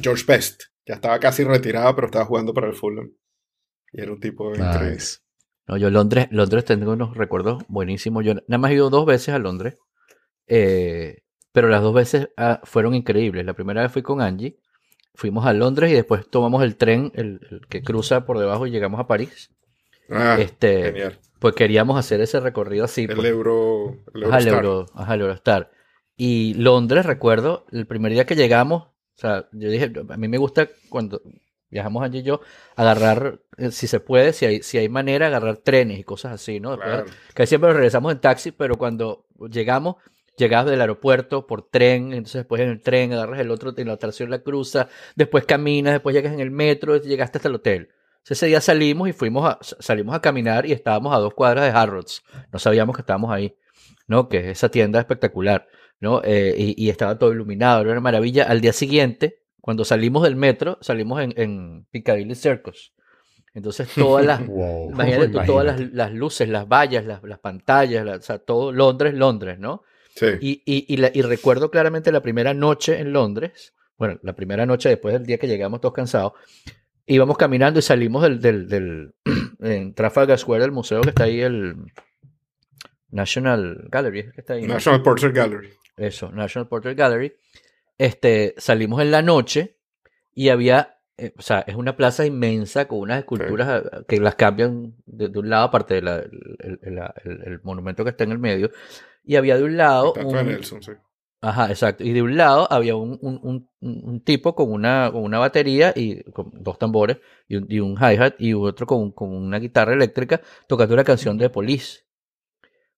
[0.00, 0.62] George Best.
[0.86, 3.12] Ya estaba casi retirado, pero estaba jugando para el Fulham.
[3.92, 4.58] Y era un tipo pues.
[4.58, 4.94] increíble.
[4.94, 5.18] Nice.
[5.66, 8.24] No, yo Londres, Londres tengo unos recuerdos buenísimos.
[8.24, 9.74] Yo nada más he ido dos veces a Londres,
[10.48, 11.22] eh,
[11.52, 13.44] pero las dos veces ah, fueron increíbles.
[13.44, 14.58] La primera vez fui con Angie,
[15.14, 18.70] fuimos a Londres y después tomamos el tren, el, el que cruza por debajo y
[18.70, 19.50] llegamos a París.
[20.10, 21.18] Ah, este, genial.
[21.38, 23.04] pues queríamos hacer ese recorrido así.
[23.04, 23.28] El pues.
[23.28, 23.96] Euro.
[24.14, 24.64] El Ajá, el, Eurostar.
[24.64, 25.70] Euro, ajá, el Eurostar.
[26.16, 30.38] Y Londres, recuerdo, el primer día que llegamos, o sea, yo dije, a mí me
[30.38, 31.20] gusta cuando
[31.70, 32.40] viajamos Angie y yo,
[32.76, 36.60] agarrar, eh, si se puede, si hay, si hay manera, agarrar trenes y cosas así,
[36.60, 36.70] ¿no?
[36.70, 37.10] Después, Claro.
[37.34, 39.96] Que siempre regresamos en taxi, pero cuando llegamos,
[40.38, 43.94] llegabas del aeropuerto por tren, entonces después en el tren agarras el otro, en la
[43.94, 47.88] atracción la cruza, después caminas, después llegas en el metro, llegaste hasta el hotel.
[48.18, 51.64] Entonces, ese día salimos y fuimos a, salimos a caminar y estábamos a dos cuadras
[51.64, 52.22] de Harrods.
[52.52, 53.56] No sabíamos que estábamos ahí,
[54.06, 54.28] ¿no?
[54.28, 55.66] Que es esa tienda espectacular,
[56.00, 56.20] ¿no?
[56.24, 58.44] Eh, y, y estaba todo iluminado, era una maravilla.
[58.44, 62.92] Al día siguiente, cuando salimos del metro, salimos en, en Piccadilly Circus.
[63.54, 64.90] Entonces, todas las, Wow.
[64.90, 69.14] Imagínate tú, todas las, luces, las vallas, las, las pantallas, la- o sea, todo Londres,
[69.14, 69.82] Londres, ¿no?
[70.18, 70.26] Sí.
[70.40, 74.64] Y, y, y, la- y recuerdo claramente la primera noche en Londres, bueno, la primera
[74.66, 76.32] noche después del día que llegamos todos cansados,
[77.06, 79.14] íbamos caminando y salimos del, del, del
[79.60, 81.76] en Trafalgar Square, del museo que está ahí, el
[83.10, 84.66] National Gallery, que está ahí.
[84.66, 85.70] National Portrait Gallery.
[85.96, 87.32] Eso, National Portrait Gallery.
[87.96, 89.76] Este, salimos en la noche
[90.34, 94.34] y había, eh, o sea, es una plaza inmensa con unas esculturas eh, que las
[94.36, 98.70] cambian de, de un lado, aparte del el monumento que está en el medio.
[99.28, 100.14] Y había de un lado.
[100.40, 100.92] Un- Nelson, sí.
[101.42, 102.02] Ajá, exacto.
[102.02, 105.38] Y de un lado había un, un, un- un- un tipo con una, con una
[105.38, 109.58] batería y con dos tambores y un, y un hi-hat y otro con, con una
[109.58, 112.00] guitarra eléctrica tocando una canción de Police.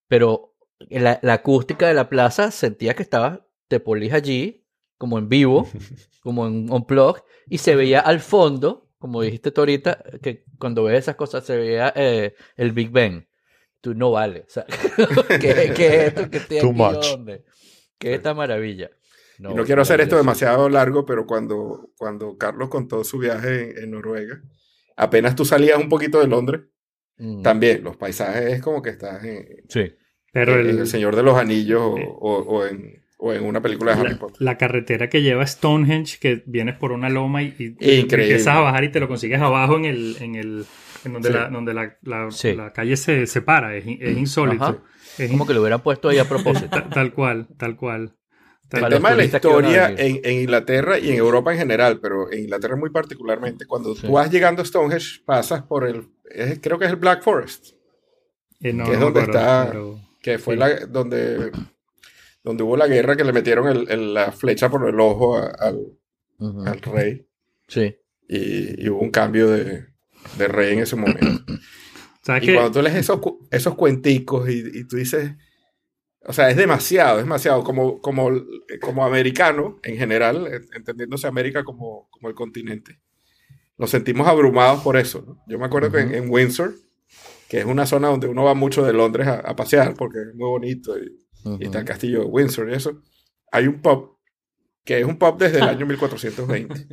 [0.08, 0.54] Pero
[0.88, 4.66] la, la acústica de la plaza sentía que estaba de Police allí,
[4.98, 5.66] como en vivo,
[6.22, 10.98] como en unplug, y se veía al fondo, como dijiste tú ahorita, que cuando ves
[11.00, 13.24] esas cosas se veía eh, el Big Bang.
[13.80, 14.40] Tú no vale.
[14.40, 14.64] O sea,
[15.40, 16.78] ¿qué, qué es esto que estoy Too aquí?
[16.78, 17.06] much.
[17.10, 17.44] ¿Dónde?
[17.98, 18.90] ¿Qué es esta maravilla?
[19.38, 23.84] y no quiero hacer esto demasiado largo, pero cuando, cuando Carlos contó su viaje en,
[23.84, 24.42] en Noruega,
[24.96, 26.62] apenas tú salías un poquito de Londres,
[27.22, 29.92] Mm, también los paisajes es como que estás en, Sí.
[30.32, 32.02] Pero en el- El Señor de los Anillos o, Sí.
[32.06, 34.36] o- o en, o en una película de Harry la, Potter.
[34.40, 38.84] la carretera que lleva Stonehenge, que vienes por una loma y, y empiezas a bajar
[38.84, 40.64] y te lo consigues abajo en el, en el
[41.04, 41.34] en donde Sí.
[41.34, 42.54] la, donde la, la- Sí.
[42.54, 44.64] la calle se separa, es, es insólito.
[44.64, 44.78] Ajá.
[45.18, 46.68] Es Como que lo hubieran puesto ahí a propósito.
[46.70, 48.16] Ta- tal cual, tal cual.
[48.68, 51.98] Tal- El Para tema de la historia en, en Inglaterra y en Europa en general,
[52.00, 54.02] pero en Inglaterra muy particularmente, cuando Sí.
[54.06, 57.70] tú vas llegando a Stonehenge, pasas por el, es- creo que es el Black Forest,
[58.60, 60.60] eh, no, que es no donde está- pero- que fue Sí.
[60.60, 61.50] la, donde,
[62.44, 65.48] donde hubo la guerra que le metieron el- el- la flecha por el ojo a-
[65.58, 65.78] al,
[66.66, 67.26] al rey
[67.66, 67.96] Sí.
[68.28, 69.86] y, y hubo un cambio de,
[70.38, 71.44] de rey en ese momento.
[72.22, 72.54] ¿Sabes Y qué?
[72.54, 75.32] cuando tú lees esos, esos cuenticos y, y tú dices,
[76.26, 78.30] o sea, es demasiado, es demasiado, como, como,
[78.82, 83.00] como americano en general, entendiéndose América como, como el continente,
[83.78, 85.24] nos sentimos abrumados por eso.
[85.26, 85.42] ¿no?
[85.48, 86.74] Yo me acuerdo que en, en Windsor,
[87.48, 90.34] que es una zona donde uno va mucho de Londres a, a pasear porque es
[90.34, 91.18] muy bonito y,
[91.58, 93.00] y está el castillo de Windsor y eso,
[93.50, 94.18] hay un pub
[94.84, 96.86] que es un pub desde el año 1420.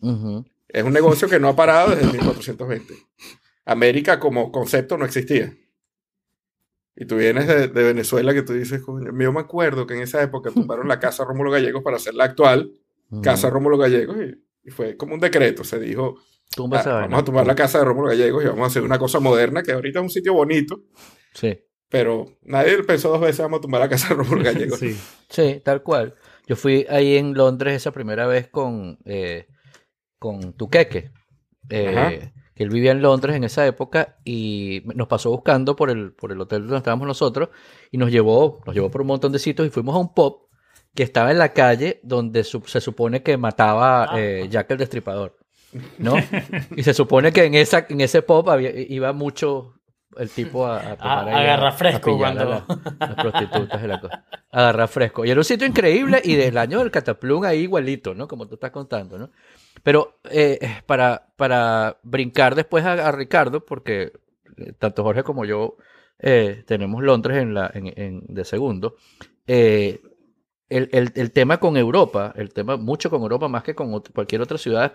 [0.00, 0.44] Ujú.
[0.68, 2.94] Es un negocio que no ha parado desde 1420.
[3.64, 5.52] América como concepto no existía.
[6.94, 10.00] Y tú vienes de, de Venezuela que tú dices, "Coño, yo me acuerdo que en
[10.02, 12.72] esa época tumbaron la Casa Rómulo Gallegos para hacer la actual.
[13.22, 15.62] Casa Rómulo Gallegos y, y fue como un decreto.
[15.62, 16.16] Se dijo,
[16.56, 19.20] "Ah, vamos a tumbar la Casa de Rómulo Gallegos y vamos a hacer una cosa
[19.20, 20.80] moderna que ahorita es un sitio bonito,
[21.34, 21.58] Sí.
[21.90, 24.78] pero nadie pensó dos veces vamos a tumbar la Casa de Rómulo Gallegos.
[24.78, 24.96] Sí.
[25.28, 26.14] Sí, tal cual.
[26.46, 29.48] Yo fui ahí en Londres esa primera vez con, eh,
[30.18, 31.10] con Tuqueque.
[31.68, 36.12] eh, que él vivía en Londres en esa época y nos pasó buscando por el,
[36.12, 37.50] por el hotel donde estábamos nosotros
[37.90, 40.46] y nos llevó, nos llevó por un montón de sitios y fuimos a un pub
[40.94, 45.36] que estaba en la calle donde su- se supone que mataba eh, Jack el Destripador.
[45.98, 46.14] ¿No?
[46.74, 49.74] y se supone que en, esa, en ese pub había, iba mucho
[50.16, 52.64] el tipo a, a tomar A- agarrar fresco a cuando- la-
[53.00, 54.24] las prostitutas y la cosa.
[54.50, 55.26] Agarrar fresco.
[55.26, 58.26] Y era un sitio increíble y del año del cataplum ahí igualito, ¿no?
[58.26, 59.30] Como tú estás contando, ¿no?
[59.86, 64.10] Pero eh, para, para brincar después a, Ricardo, porque
[64.56, 65.76] eh, tanto Jorge como yo
[66.18, 68.96] eh, tenemos Londres en la, en, en- de segundo,
[69.46, 70.00] eh,
[70.68, 74.40] el, el- el tema con Europa, el tema mucho con Europa más que con cualquier
[74.42, 74.92] otra ciudad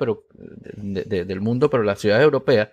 [0.76, 2.70] del mundo, pero las ciudades europeas,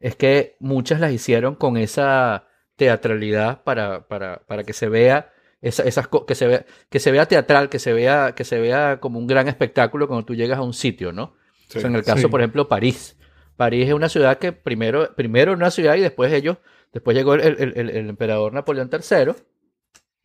[0.00, 2.46] es que muchas las hicieron con esa
[2.76, 7.26] teatralidad para, para, para que se vea esa- esas que se vea que se vea
[7.26, 10.62] teatral, que se vea que se vea como un gran espectáculo cuando tú llegas a
[10.62, 11.34] un sitio, ¿no?
[11.68, 11.78] Sí.
[11.78, 12.26] O sea, en el caso, Sí.
[12.28, 13.16] por ejemplo, París.
[13.56, 16.58] París es una ciudad que primero, primero una ciudad y después ellos,
[16.92, 19.32] después llegó el, el- el- el emperador Napoleón III,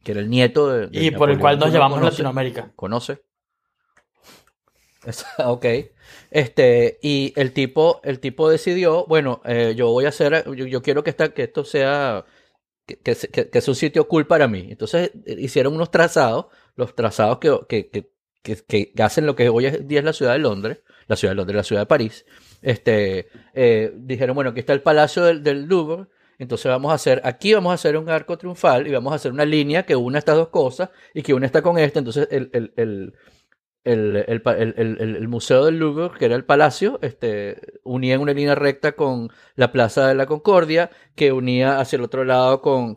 [0.04, 2.04] que era el nieto de, de Y por el cual nos ¿tú lo llevamos a?
[2.06, 2.72] Latinoamérica.
[2.76, 3.22] ¿Conoce?
[5.06, 5.66] Es- ok.
[6.32, 10.82] Este, y el tipo, el tipo decidió, bueno, eh, yo voy a hacer, yo, yo
[10.82, 12.26] quiero que, esta, que esto sea,
[12.86, 14.68] que, que, se- que- que es un sitio cool para mí.
[14.70, 18.10] Entonces eh, hicieron unos trazados, los trazados que, que, que,
[18.68, 20.80] que, que hacen lo que hoy día es la ciudad de Londres,
[21.10, 22.26] la ciudad de la ciudad de París,
[22.62, 26.05] este, eh, dijeron, bueno, aquí está el Palacio del, Louvre,
[26.38, 29.32] entonces vamos a hacer, aquí vamos a hacer un arco triunfal y vamos a hacer
[29.32, 31.99] una línea que una estas dos cosas y que una está con esta.
[31.99, 33.14] Entonces el,
[35.28, 39.72] Museo del Louvre, que era el palacio, este, unía en una línea recta con la
[39.72, 42.95] Plaza de la Concordia, que unía hacia el otro lado con,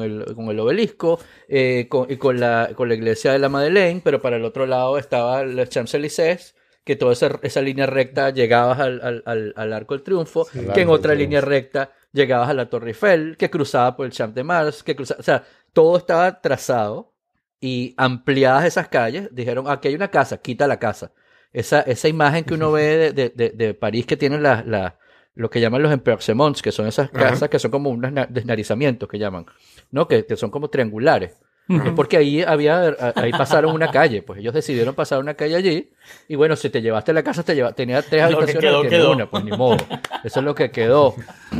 [0.00, 4.44] el, obelisco eh, y con la, con la iglesia de la Madeleine, pero para el
[4.44, 6.54] otro lado estaba el Champs-Élysées,
[6.88, 10.60] que toda esa, esa línea recta llegabas al, al, al, al Arco del Triunfo, Sí,
[10.74, 14.34] que en otra línea recta llegabas a la Torre Eiffel, que cruzaba por el Champ
[14.34, 17.12] de Mars, que cruzaba, o sea, todo estaba trazado
[17.60, 21.12] y ampliadas esas calles, dijeron, aquí hay una casa, quita la casa.
[21.52, 24.94] Esa, esa imagen que uno ve de, de, de, de París que tienen las, las-
[25.34, 27.28] lo que llaman los empersements, que son esas Ajá.
[27.28, 29.44] casas que son como unos na- desnarizamientos que llaman,
[29.90, 30.08] ¿no?
[30.08, 31.36] Que, que son como triangulares.
[31.68, 35.90] Es porque ahí había, ahí pasaron una calle, pues ellos decidieron pasar una calle allí,
[36.26, 38.82] y bueno, si te llevaste la casa, te lleva, tenía tres Lo que habitaciones, quedó,
[38.88, 39.12] quedó.
[39.12, 39.76] una, pues ni modo.
[40.24, 41.14] Eso es lo que quedó.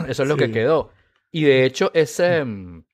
[0.09, 0.91] Eso es lo que quedó.
[1.31, 2.85] Y de hecho, ese, mm,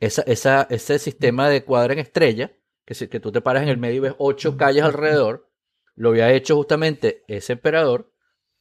[0.00, 2.50] esa, esa, ese sistema de cuadra en estrella,
[2.84, 5.48] que, si- que tú te paras en el medio y ves ocho calles alrededor,
[5.94, 8.10] lo había hecho justamente ese emperador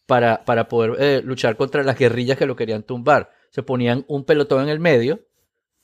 [0.05, 3.31] para, para poder eh, luchar contra las guerrillas que lo querían tumbar.
[3.49, 5.21] Se ponían un pelotón en el medio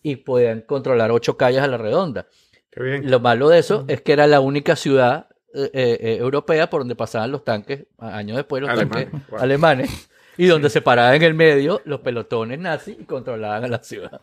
[0.08, 2.28] y podían controlar ocho calles a la redonda.
[2.72, 3.10] Qué bien.
[3.10, 6.82] Lo malo de eso es que era la única ciudad eh, eh, eh, europea por
[6.82, 9.40] donde pasaban los tanques, años después los Alemán, tanques wow.
[9.40, 13.82] alemanes, y donde se paraban en el medio los pelotones nazis y controlaban a la
[13.84, 14.22] ciudad.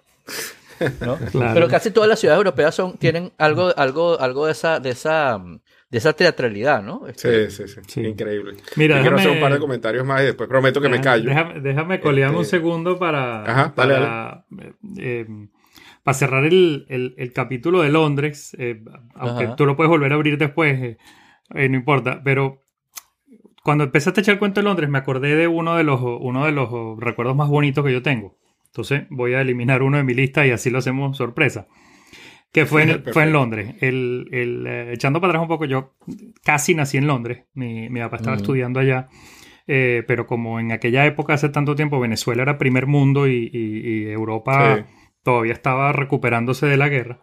[1.00, 1.16] ¿no?
[1.32, 1.54] Claro.
[1.54, 5.40] Pero casi todas las ciudades europeas son, tienen algo, algo, algo de esa, de esa,
[5.90, 7.06] de esa teatralidad, ¿no?
[7.08, 8.00] Este, Sí, sí, sí, Sí.
[8.06, 8.54] Increíble.
[8.76, 11.00] Mira, Yo quiero hacer déjame- un par de comentarios más y después prometo que me
[11.00, 11.28] callo.
[11.28, 14.44] Déjame, déjame colearme un Este- segundo para, Ajá, dale, para,
[14.98, 15.26] eh,
[16.02, 18.56] para cerrar el, el- el capítulo de Londres.
[18.58, 18.82] eh,
[19.14, 19.56] aunque Ajá.
[19.56, 20.98] tú lo puedes volver a abrir después, eh,
[21.54, 22.22] eh, no importa.
[22.24, 22.62] Pero
[23.62, 26.44] cuando empezaste a echar el cuento de Londres, me acordé de uno de los, uno
[26.46, 28.36] de los recuerdos más bonitos que yo tengo.
[28.66, 31.68] Entonces voy a eliminar uno de mi lista y así lo hacemos sorpresa.
[32.52, 33.12] Que fue en, Perfecto.
[33.14, 33.74] fue en Londres.
[33.80, 35.94] El, el, eh, echando para atrás un poco, yo
[36.42, 37.44] casi nací en Londres.
[37.54, 38.42] Mi, mi papá estaba Ujú.
[38.42, 39.08] estudiando allá.
[39.68, 43.88] Eh, pero como en aquella época, hace tanto tiempo, Venezuela era primer mundo y, y-
[43.88, 44.94] y Europa Sí.
[45.22, 47.20] Todavía estaba recuperándose de la guerra,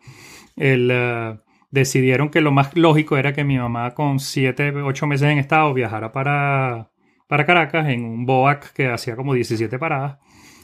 [0.56, 1.38] el, eh,
[1.72, 5.74] decidieron que lo más lógico era que mi mamá con 7, 8 meses en estado
[5.74, 6.92] viajara para,
[7.28, 10.18] para Caracas en un BOAC que hacía como 17 paradas.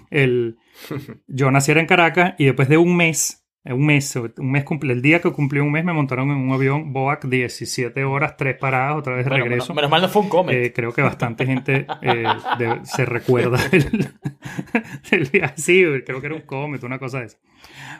[0.10, 0.58] El,
[1.28, 5.02] yo naciera en Caracas y después de un mes, un mes, un mes cumple, el
[5.02, 8.98] día que cumplí un mes me montaron en un avión BOAC 17 horas, 3 paradas,
[8.98, 9.74] otra vez de Bueno, regreso.
[9.74, 10.56] menos, menos mal no fue un comet.
[10.56, 12.24] Eh, creo que bastante gente eh,
[12.60, 14.10] de- se recuerda del,
[15.12, 15.54] del viaje.
[15.58, 17.38] Sí, creo que era un comet, una cosa de esa.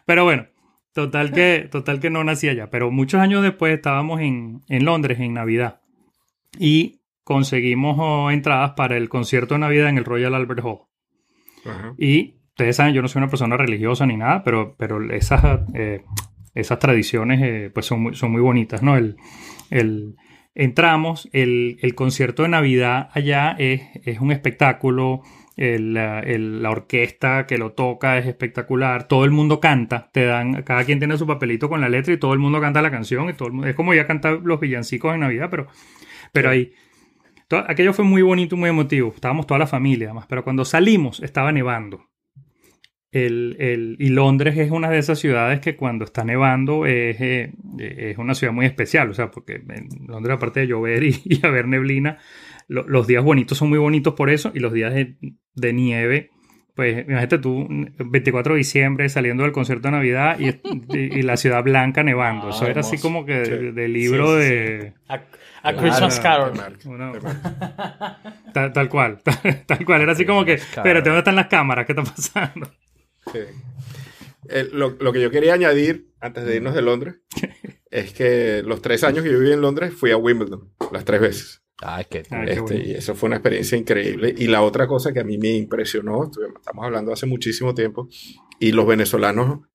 [0.06, 0.46] Pero bueno,
[0.94, 2.70] total que, total que no nací allá.
[2.70, 5.82] Pero muchos años después estábamos en, en Londres en Navidad
[6.60, 10.80] y conseguimos oh, entradas para el concierto de Navidad en el Royal Albert Hall.
[11.66, 11.94] Ajá.
[11.98, 16.04] Y ustedes saben, yo no soy una persona religiosa ni nada, pero, pero esas, eh,
[16.54, 18.96] esas tradiciones eh, pues son muy, son muy bonitas, ¿no?
[18.98, 19.18] El,
[19.70, 20.16] el-
[20.58, 25.22] entramos, el, el concierto de Navidad allá es, es un espectáculo,
[25.58, 30.64] el, el- la orquesta que lo toca es espectacular, todo el mundo canta, te dan,
[30.64, 33.30] cada quien tiene su papelito con la letra y todo el mundo canta la canción
[33.30, 35.68] y todo el mundo, es como ya cantar los villancicos en Navidad, pero,
[36.32, 36.72] pero ahí...
[37.50, 39.12] to- Aquello fue muy bonito muy emotivo.
[39.14, 40.26] Estábamos toda la familia, además.
[40.30, 42.06] Pero cuando salimos, estaba nevando.
[43.18, 47.54] El, el- y Londres es una de esas ciudades que cuando está nevando es, eh,
[47.80, 49.10] es una ciudad muy especial.
[49.10, 52.18] O sea, porque en Londres, aparte de llover y, y haber neblina,
[52.68, 54.52] lo- los días bonitos son muy bonitos por eso.
[54.54, 55.16] Y los días de,
[55.54, 56.32] de nieve,
[56.76, 61.38] pues imagínate tú, 24 de diciembre saliendo del concierto de Navidad y, y- y la
[61.38, 62.48] ciudad blanca nevando.
[62.48, 64.94] Ah, eso era así como que de, de libro Sí, sí, de.
[65.08, 65.22] A,
[65.64, 66.20] a Christmas.
[66.20, 66.52] Carol.
[66.86, 67.14] Una-.
[68.54, 69.20] Tal, tal cual,
[69.66, 70.02] tal, cual.
[70.02, 71.86] Era así como que, espérate, ¿dónde están las cámaras?
[71.86, 72.70] ¿Qué está pasando?
[73.32, 73.40] Sí.
[74.50, 77.16] Eh, lo, lo que yo quería añadir antes de irnos de Londres
[77.90, 81.22] es que los tres años que yo viví en Londres fui a Wimbledon las tres
[81.22, 81.62] veces.
[81.82, 82.84] Ay, qué Ay, qué Este, bueno.
[82.86, 84.34] y eso fue una experiencia increíble.
[84.38, 88.08] Y la otra cosa que a mí me impresionó, estamos hablando hace muchísimo tiempo,
[88.60, 89.68] y los venezolanos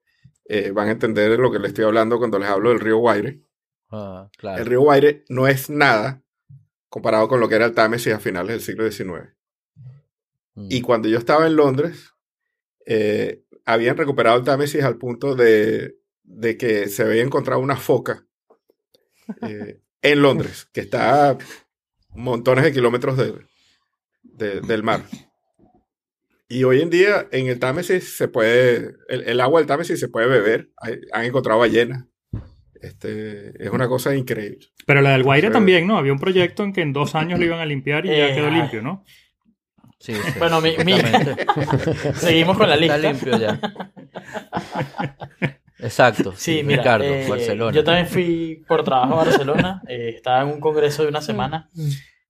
[0.46, 3.42] eh, van a entender lo que les estoy hablando cuando les hablo del río Guaire.
[3.90, 4.62] Ah, claro.
[4.62, 6.22] El río Guaire no es nada
[6.88, 9.34] comparado con lo que era el Támesis a finales del siglo XIX.
[10.54, 10.68] Mm.
[10.70, 12.14] Y cuando yo estaba en Londres,
[12.92, 15.94] eh, habían recuperado el Támesis al punto de,
[16.24, 18.26] de que se había encontrado una foca
[19.42, 21.38] eh, en Londres, que está a
[22.14, 23.34] montones de kilómetros de-
[24.22, 25.04] de- del mar.
[26.48, 30.08] Y hoy en día en el Támesis se puede, el, el agua del Támesis se
[30.08, 32.06] puede beber, Hay- han encontrado ballenas.
[32.82, 34.66] Este, es una cosa increíble.
[34.86, 35.98] Pero la del Guaire también, ¿no?
[35.98, 38.34] Había un proyecto en que en dos años lo iban a limpiar y ya Eh,
[38.34, 38.54] quedó ay.
[38.54, 39.04] limpio, ¿no?
[40.00, 40.94] Sí, sí, Bueno, mi- mi-.
[42.14, 42.96] Seguimos con la lista.
[42.96, 43.60] Está limpio ya.
[45.78, 46.32] Exacto.
[46.36, 47.72] Sí, mira, Ricardo, eh, Barcelona.
[47.76, 51.70] yo también fui por trabajo a Barcelona, eh, estaba en un congreso de una semana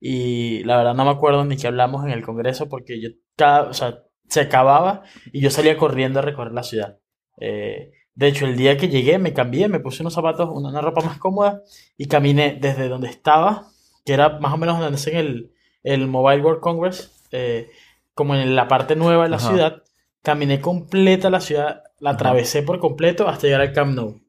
[0.01, 3.63] y la verdad no me acuerdo ni qué hablamos en el congreso porque yo, cada,
[3.63, 5.03] o sea, se acababa
[5.33, 6.99] y yo salía corriendo a recorrer la ciudad.
[7.41, 10.81] Eh, de hecho, el día que llegué me cambié, me puse unos zapatos, una, una
[10.81, 11.63] ropa más cómoda
[11.97, 13.67] y caminé desde donde estaba,
[14.05, 15.53] que era más o menos donde hacen el,
[15.83, 17.71] el Mobile World Congress, eh,
[18.15, 19.49] como en la parte nueva de la Ajá.
[19.49, 19.83] ciudad,
[20.23, 24.21] caminé completa la ciudad, la atravesé por completo hasta llegar al Camp Nou.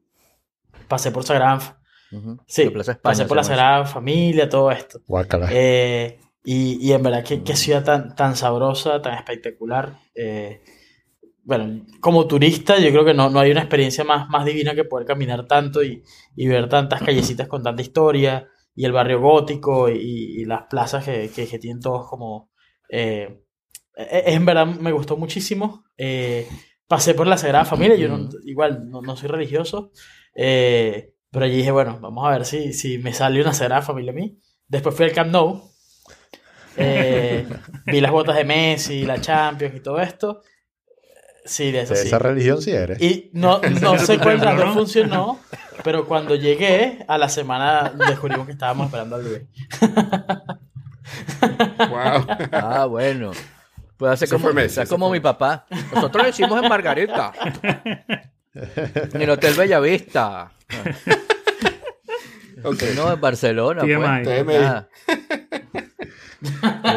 [0.88, 1.80] Pasé por Sagrada,
[2.46, 5.00] sí, España pasé por la Sagrada Familia, todo esto.
[5.52, 9.98] Eh, y, y en verdad, qué, qué ciudad tan, tan sabrosa, tan espectacular.
[10.14, 10.62] Eh,
[11.44, 14.84] bueno, como turista, yo creo que no, no hay una experiencia más, más divina que
[14.84, 16.02] poder caminar tanto y,
[16.36, 19.96] y ver tantas callecitas con tanta historia, y el barrio gótico y,
[20.40, 22.50] y las plazas que, que, que tienen todos como...
[22.92, 23.42] eh,
[23.96, 25.84] eh, en verdad me gustó muchísimo.
[25.96, 26.46] Eh,
[26.86, 29.90] pasé por la Sagrada Familia, yo no- igual no, no soy religioso,
[30.34, 34.12] eh, pero allí dije, bueno, vamos a ver si, si me sale una Sagrada Familia
[34.12, 34.38] a mí.
[34.68, 35.62] Después fui al Camp Nou,
[36.76, 37.46] eh,
[37.86, 40.42] vi las botas de Messi, la Champions y todo esto.
[41.44, 42.06] Sí, de eso De sí.
[42.08, 43.00] esa religión sí eres.
[43.02, 44.74] Y no, no sé cuál de las dos ¿no?
[44.80, 45.40] funcionó,
[45.82, 49.46] pero cuando llegué a la semana descubrimos que estábamos esperando al bebé.
[51.78, 52.26] Wow.
[52.52, 53.32] Ah, bueno.
[53.96, 55.66] Puede Eso como, fue Messi, sea como fue mi papá.
[55.94, 57.32] Nosotros lo hicimos en Margarita.
[58.54, 60.52] En el Hotel Bellavista.
[62.64, 62.80] Ok.
[62.94, 63.80] No, en Barcelona.
[63.82, 64.24] TMI.
[64.24, 64.44] Pues.
[64.46, 64.54] TMI.
[64.56, 64.88] Ah.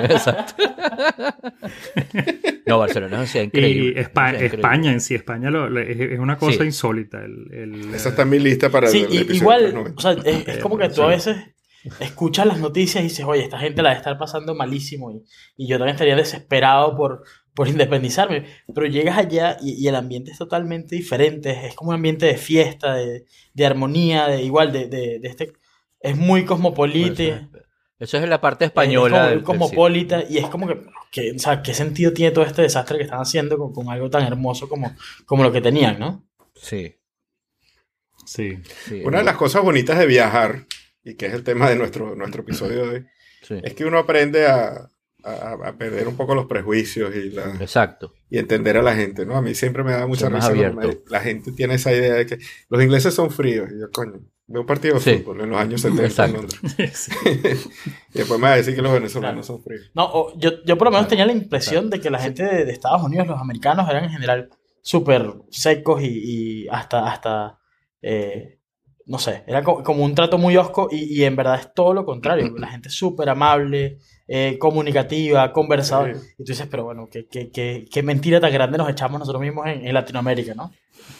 [0.09, 0.53] Exacto.
[2.67, 4.01] No, Barcelona es Y increíble.
[4.03, 4.55] Espa- increíble.
[4.57, 6.63] España en sí, España lo- lo- es, es una cosa Sí.
[6.65, 7.23] insólita.
[7.23, 9.97] El, el- Esa está en mi lista para Sí, el, el y- igual, 390.
[9.97, 11.37] o sea, es, es como que tú a veces
[11.99, 15.23] escuchas las noticias y dices, oye, esta gente la debe estar pasando malísimo y,
[15.57, 20.31] y yo también estaría desesperado por, por independizarme, pero llegas allá y, y el ambiente
[20.31, 24.87] es totalmente diferente, es como un ambiente de fiesta, de, de armonía, de igual, de,
[24.87, 25.53] de, de este...
[25.99, 27.23] Es muy cosmopolita.
[27.23, 27.63] Eso es,
[27.99, 29.09] eso es la parte Es española.
[29.17, 30.81] como del- del cosmopolita y es como que,
[31.11, 34.09] que, o sea, ¿qué sentido tiene todo este desastre que están haciendo con, con algo
[34.09, 34.95] tan hermoso como,
[35.25, 36.23] como lo que tenían, ¿no?
[36.53, 36.95] Sí,
[38.25, 38.57] Sí.
[38.87, 39.01] sí.
[39.05, 40.65] Una de las cosas bonitas de viajar,
[41.05, 43.05] y que es el tema de nuestro, nuestro episodio de hoy,
[43.43, 44.89] Sí, es que uno aprende a,
[45.23, 48.13] a- a perder un poco los prejuicios y, la, Exacto.
[48.29, 49.35] y entender a la gente, ¿no?
[49.37, 52.39] A mí siempre me da mucha risa me- la gente tiene esa idea de que
[52.69, 53.69] los ingleses son fríos.
[53.71, 55.17] Y yo, coño, veo un partido de Sí.
[55.19, 56.33] fútbol en los años 70 en.
[56.33, 56.59] Londres.
[58.13, 59.91] y después me va a decir que los venezolanos son fríos.
[59.93, 62.65] No, o- yo, yo por lo menos tenía la impresión de que la gente de,
[62.65, 64.49] de Estados Unidos, los americanos, eran en general
[64.81, 66.07] súper secos y,
[66.63, 67.59] y hasta, hasta
[68.01, 68.59] eh,
[69.07, 71.93] no sé, era co- como un trato muy osco y, y en verdad es todo
[71.93, 72.53] lo contrario.
[72.57, 76.15] La gente es súper amable, eh, comunicativa, conversadora.
[76.15, 76.27] Sí.
[76.39, 79.41] Y tú dices, pero bueno, qué, qué, qué, qué mentira tan grande nos echamos nosotros
[79.41, 80.71] mismos en, en Latinoamérica, ¿no?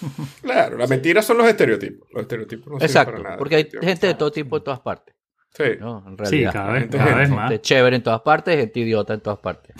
[0.42, 2.08] Claro, la mentira son los estereotipos.
[2.12, 3.12] Los estereotipos no sirven Exacto.
[3.14, 3.38] para nada.
[3.38, 5.14] Porque hay gente de todo tipo en todas partes.
[5.52, 5.64] Sí.
[5.80, 6.00] ¿no?
[6.06, 6.54] En Sí, realidad.
[6.54, 7.50] cada vez, gente- cada vez más.
[7.50, 9.74] Gente chévere en todas partes, gente idiota en todas partes.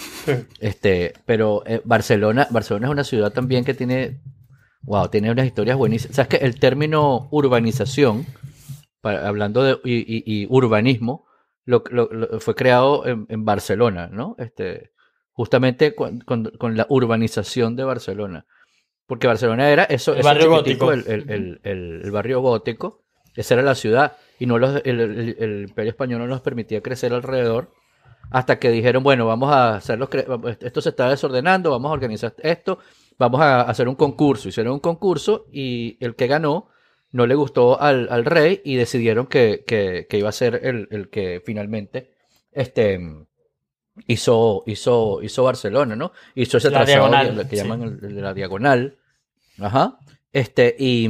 [0.60, 4.22] Este, pero eh, Barcelona, Barcelona es una ciudad también que tiene,
[4.86, 6.16] wow, tiene unas historias buenísimas.
[6.16, 8.26] Sabes que el término urbanización,
[9.02, 11.26] para- hablando de y, y- y urbanismo,
[11.66, 14.36] lo, lo- lo- fue creado en, en Barcelona, ¿no?
[14.40, 14.92] Este,
[15.32, 18.46] justamente con, con- con la urbanización de Barcelona.
[19.08, 20.92] Porque Barcelona era eso, El barrio gótico.
[20.92, 21.30] El, el-
[21.64, 23.04] el- el- barrio gótico.
[23.36, 24.14] Esa era la ciudad.
[24.40, 27.72] Y no los, el, imperio español no nos permitía crecer alrededor.
[28.32, 30.10] Hasta que dijeron, bueno, vamos a hacerlo,
[30.60, 32.80] esto se está desordenando, vamos a organizar esto,
[33.18, 34.50] vamos a hacer un concurso.
[34.50, 36.70] Hicieron un concurso y el que ganó
[37.12, 40.88] no le gustó al, al rey y decidieron que, que- que iba a ser el,
[40.92, 42.12] el que finalmente
[42.52, 43.00] este,
[44.08, 46.12] hizo, hizo, hizo Barcelona, ¿no?
[46.36, 47.62] Hizo ese La trazado diagonal, que sí.
[47.64, 48.98] llaman el, la diagonal.
[49.60, 49.98] Ajá.
[50.34, 51.08] Este, y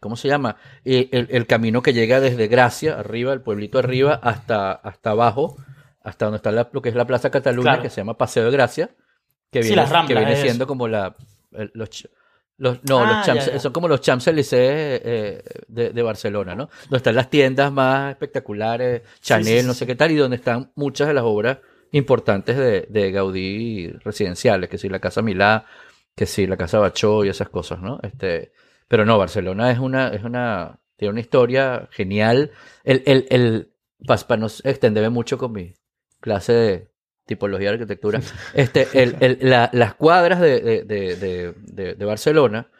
[0.00, 0.56] ¿cómo se llama?
[0.84, 5.56] Y el, el camino que llega desde Gracia, arriba, el pueblito arriba, hasta, hasta abajo,
[6.02, 7.82] hasta donde está la- lo que es la Plaza Cataluña, Claro.
[7.82, 8.90] que se llama Paseo de Gracia,
[9.52, 11.14] que Sí, viene, las Ramblas, que viene siendo como la,
[11.74, 12.04] los,
[12.88, 13.58] no, Ah, los Champs- ya, ya.
[13.60, 16.68] son como los Champs-Élysées eh, de, de Barcelona, ¿no?
[16.84, 19.80] Donde están las tiendas más espectaculares, Chanel, sí, sí, no sí.
[19.80, 21.58] sé qué tal, y donde están muchas de las obras
[21.92, 25.66] importantes de, de Gaudí residenciales, que si la Casa Milá,
[26.14, 28.00] que si la Casa Bachó y esas cosas, ¿no?
[28.02, 28.52] Este,
[28.88, 32.52] pero no, Barcelona es una, es una, tiene una historia genial.
[32.84, 33.72] El, el, el,
[34.06, 35.74] para no extenderme mucho con mi
[36.20, 36.90] clase de
[37.26, 38.20] tipología de arquitectura,
[38.54, 42.70] este, el, el- la- las cuadras de, de, de, de, Barcelona,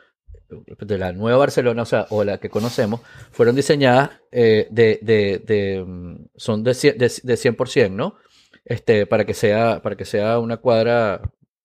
[0.49, 3.01] de la nueva Barcelona, o sea, o la que conocemos,
[3.33, 8.17] fueron diseñadas eh, de, de, de, son de, cien- de, de 100%, ¿no?
[8.65, 11.21] este, para que sea, para que sea una cuadra,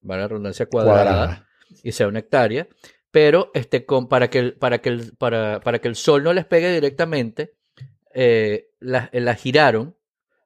[0.05, 1.47] para la redundancia cuadrada, Cuadrada.
[1.83, 2.67] y sea una hectárea,
[3.11, 6.33] pero este, con, para, que el, para, que el, para, para que el sol no
[6.33, 7.53] les pegue directamente,
[8.13, 9.95] eh, la, la giraron,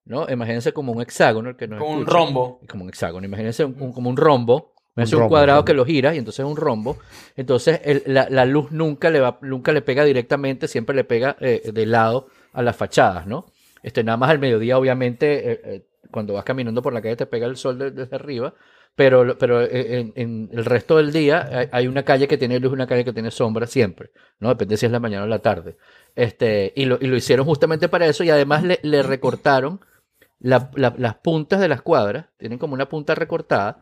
[0.06, 0.28] ¿no?
[0.30, 2.18] Imagínense como un hexágono, el que nos Con un escucha.
[2.18, 2.60] rombo.
[2.70, 3.26] como un hexágono.
[3.26, 4.74] Imagínense un- un- como un rombo.
[4.96, 5.66] Imagínense Un un, cuadrado rombo.
[5.66, 6.98] que lo giras y entonces es un rombo.
[7.36, 11.36] Entonces el- la, la luz nunca le va, nunca le pega directamente, siempre le pega
[11.42, 13.46] eh, de lado a las fachadas, ¿no?
[13.84, 17.26] Este, nada más al mediodía, obviamente, eh, eh, cuando vas caminando por la calle te
[17.26, 18.54] pega el sol de- desde arriba.
[18.96, 22.58] Pero, pero eh, en, en el resto del día hay, hay una calle que tiene
[22.62, 24.48] luz y una calle que tiene sombra siempre, ¿no?
[24.48, 25.76] Depende si es la mañana o la tarde.
[26.16, 29.82] Este, y, lo, y lo hicieron justamente para eso y además le, le recortaron
[30.40, 33.80] la- la- las puntas de las cuadras, tienen como una punta recortada,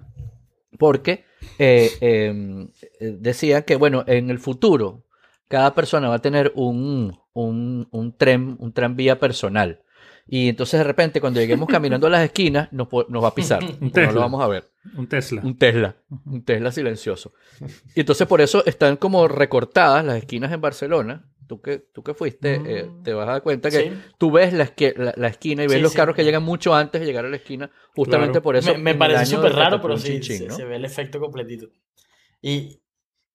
[0.80, 1.26] porque
[1.60, 2.68] eh, eh,
[3.00, 5.04] eh, decían que, bueno, en el futuro
[5.48, 9.82] cada persona va a tener un, un, un tren, un tranvía personal.
[10.26, 13.62] Y entonces de repente cuando lleguemos caminando a las esquinas nos, nos va a pisar.
[13.80, 14.14] no Tesla.
[14.14, 14.64] lo vamos a ver.
[14.98, 15.42] Un Tesla.
[15.44, 17.34] Un Tesla, un Tesla silencioso.
[17.94, 21.26] Y entonces por eso están como recortadas las esquinas en Barcelona.
[21.54, 23.92] Tú que, tú que fuiste, eh, te vas a dar cuenta que Sí.
[24.18, 25.98] tú ves la, la, la esquina y ves Sí, los sí.
[25.98, 28.42] carros que llegan mucho antes de llegar a la esquina, justamente Claro.
[28.42, 28.72] por eso.
[28.74, 30.56] me, me parece súper raro, pero sí, Chin Chin, se, ¿no?
[30.56, 31.68] se ve el efecto completito.
[32.42, 32.80] Y,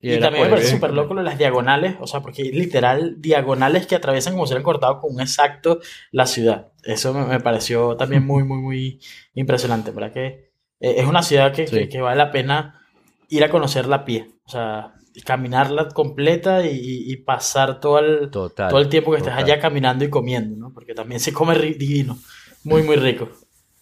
[0.00, 2.50] Y y, también me parece súper loco lo de las diagonales, o sea, porque hay
[2.52, 5.78] literal diagonales que atraviesan como si hubieran cortado con un exacto
[6.10, 6.72] la ciudad.
[6.82, 9.00] Eso me, me pareció también muy, muy, muy
[9.34, 10.12] impresionante, ¿verdad?
[10.12, 10.50] Que
[10.80, 11.76] eh, es una ciudad que, Sí.
[11.76, 12.80] que- que vale la pena
[13.28, 18.70] ir a conocerla a pie, o sea, caminarla completa y, pasar todo el, Total.
[18.70, 19.44] todo el tiempo que estés total.
[19.44, 20.72] allá caminando y comiendo, ¿no?
[20.72, 22.18] Porque también se come divino,
[22.64, 23.28] muy, muy rico.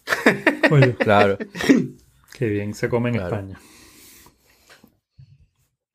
[0.71, 1.37] Oye, Claro,
[2.37, 3.35] qué bien se come en Claro.
[3.35, 3.59] España.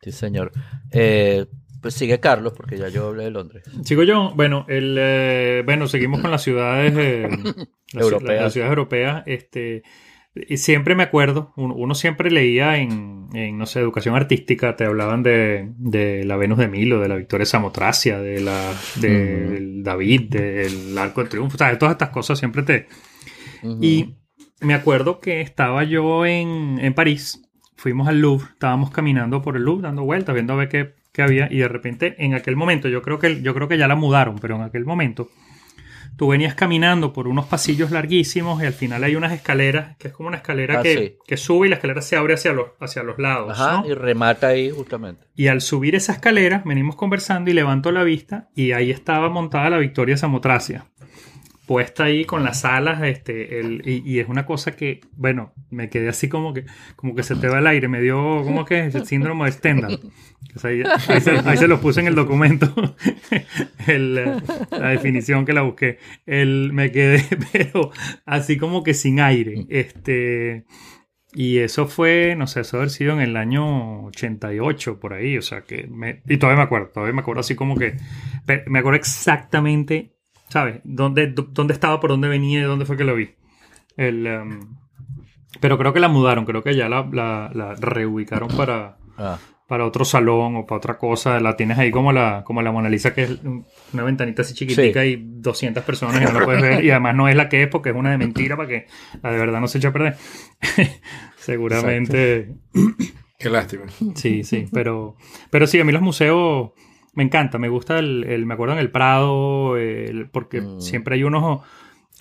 [0.03, 0.53] sí, señor.
[0.91, 1.47] Eh,
[1.81, 3.65] pues sigue Carlos, porque ya yo hablé de Londres.
[3.85, 4.33] Sigo yo.
[4.37, 7.29] Bueno, el, eh, bueno, seguimos con las ciudades eh,
[7.93, 8.43] las, Europeas.
[8.43, 9.23] las ciudades europeas.
[9.27, 9.83] Este,
[10.57, 15.71] siempre me acuerdo, uno, siempre leía en, en, no sé, educación artística, te hablaban de,
[15.77, 21.21] de la Venus de Milo, de la Victoria Samotracia, de la de- David, del Arco
[21.21, 22.87] del Triunfo, o sea, de todas estas cosas siempre te,
[23.81, 24.15] y
[24.61, 27.43] me acuerdo que estaba yo en, en París,
[27.77, 31.23] fuimos al Louvre, estábamos caminando por el Louvre, dando vueltas, viendo a ver qué, qué
[31.23, 33.97] había, y de repente en aquel momento, yo creo, que, yo creo que ya la
[33.97, 35.29] mudaron, pero en aquel momento,
[36.23, 40.15] tú venías caminando por unos pasillos larguísimos y al final hay unas escaleras, que es
[40.15, 41.17] como una escalera Ah, que, sí.
[41.27, 43.59] que sube y la escalera se abre hacia los, hacia los lados.
[43.59, 43.89] Ajá, ¿no?
[43.89, 45.27] y remata ahí justamente.
[45.35, 49.69] Y al subir esa escalera, venimos conversando y levanto la vista y ahí estaba montada
[49.71, 50.85] la Victoria Samotracia.
[51.67, 55.89] Puesta ahí con las alas, este, el, y, y es una cosa que, bueno, me
[55.89, 56.65] quedé así como que,
[56.97, 58.95] como que se te va el aire, me dio, ¿cómo que es?
[58.95, 60.01] El síndrome de Stendhal.
[60.65, 62.75] Ahí, ahí se, ahí se lo puse en el documento,
[63.87, 64.15] el,
[64.71, 65.99] la definición que la busqué.
[66.27, 67.91] El, me quedé, pero
[68.27, 69.65] así como que sin aire.
[69.71, 70.67] Este,
[71.35, 75.43] y eso fue, no sé, eso haber sido en el año 88, por ahí, o
[75.43, 77.97] sea que, me, y todavía me acuerdo, todavía me acuerdo así como que,
[78.67, 80.12] me acuerdo exactamente,
[80.53, 80.81] ¿sabes?
[80.85, 83.31] Dónde, dó- dónde estaba, por dónde venía y dónde fue que lo vi.
[83.97, 84.61] El, em,
[85.61, 89.39] pero creo que la mudaron, creo que ya la, la, la reubicaron para, Ah,
[89.69, 91.39] para otro salón o para otra cosa.
[91.41, 94.55] La tienes ahí como la, como la Mona Lisa, que es un- una ventanita así
[94.55, 96.85] chiquitica y 200 personas y no la puedes ver.
[96.85, 98.87] Y además no es la que es porque es una de mentira para que
[99.23, 100.17] la de verdad no se eche a perder.
[101.37, 102.55] Seguramente.
[103.39, 103.85] Qué lástima.
[104.15, 104.67] Sí, sí.
[104.73, 105.17] Pero,
[105.51, 106.71] pero sí, a mí los museos
[107.15, 107.59] me encanta.
[107.59, 110.81] Me gusta el, el- me acuerdo en el Prado, el- porque Mm.
[110.81, 111.61] siempre hay unos.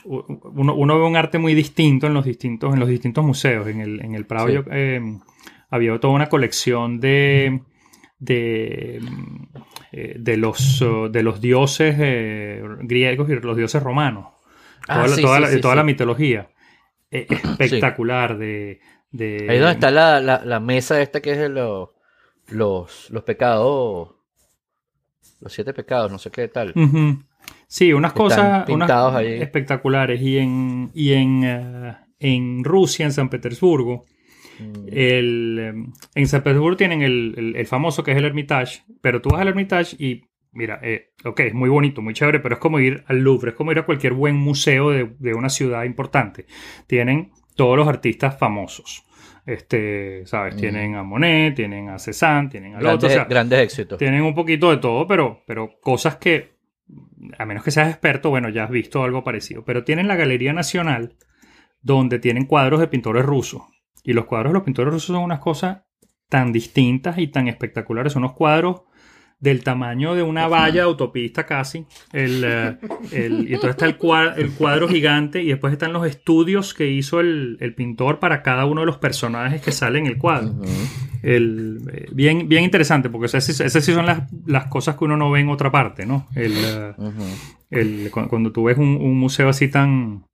[0.03, 3.67] Uno, uno ve un arte muy distinto en los distintos, en los distintos museos.
[3.67, 4.53] En el, en el Prado Sí.
[4.55, 4.99] yo, eh,
[5.69, 7.61] había toda una colección de,
[8.19, 8.99] de,
[9.91, 14.27] eh, de, los, uh, de los dioses eh, griegos y los dioses romanos.
[14.87, 15.77] Ah, toda la, sí, toda sí, la- de sí, toda sí.
[15.77, 16.49] la mitología.
[17.13, 17.27] Eh,
[17.59, 18.79] espectacular de,
[19.11, 21.89] de- Ahí donde está la, la, la mesa esta que es de los,
[22.47, 24.11] los, los pecados,
[25.41, 26.73] los siete pecados, no sé qué tal.
[27.67, 29.41] Sí, unas cosas pintados unas ahí.
[29.41, 30.21] espectaculares.
[30.21, 34.05] Y en, y en, eh, en Rusia, en San Petersburgo,
[34.59, 38.83] Mm, el, eh, en San Petersburgo tienen el, el- el famoso que es el Hermitage,
[39.01, 42.55] pero tú vas al Hermitage y mira, eh, ok, es muy bonito, muy chévere, pero
[42.55, 45.49] es como ir al Louvre, es como ir a cualquier buen museo de, de una
[45.49, 46.45] ciudad importante.
[46.85, 49.03] Tienen todos los artistas famosos.
[49.45, 50.55] Este, ¿sabes?
[50.55, 50.57] Mm.
[50.57, 52.87] Tienen a Monet, tienen a Cézanne, tienen otro.
[52.87, 53.97] grandes, o sea, grandes éxitos.
[53.97, 56.57] tienen un poquito de todo, pero, pero cosas que,
[57.37, 59.63] a menos que seas experto, bueno, ya has visto algo parecido.
[59.65, 61.15] Pero tienen la Galería Nacional,
[61.81, 63.63] donde tienen cuadros de pintores rusos.
[64.03, 65.83] Y los cuadros de los pintores rusos son unas cosas
[66.29, 68.13] tan distintas y tan espectaculares.
[68.13, 68.83] Son unos cuadros
[69.41, 71.85] del tamaño de una valla de autopista casi.
[72.13, 72.77] El, eh,
[73.11, 76.87] el- y entonces está el cuadro, el cuadro gigante y después están los estudios que
[76.89, 80.53] hizo el, el pintor para cada uno de los personajes que salen en el cuadro.
[81.23, 85.17] Eh, bien, bien interesante, porque esas, sí- esas sí son las, las cosas que uno
[85.17, 86.27] no ve en otra parte, ¿no?
[86.35, 90.25] El, eh, cu- cuando tú ves un, un museo así tan,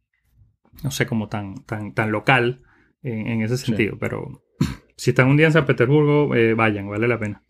[0.83, 2.61] no sé, como tan, tan, tan local
[3.03, 4.43] en, en ese sentido, pero
[4.97, 7.43] si están un día en San Petersburgo, eh, vayan, vale la pena.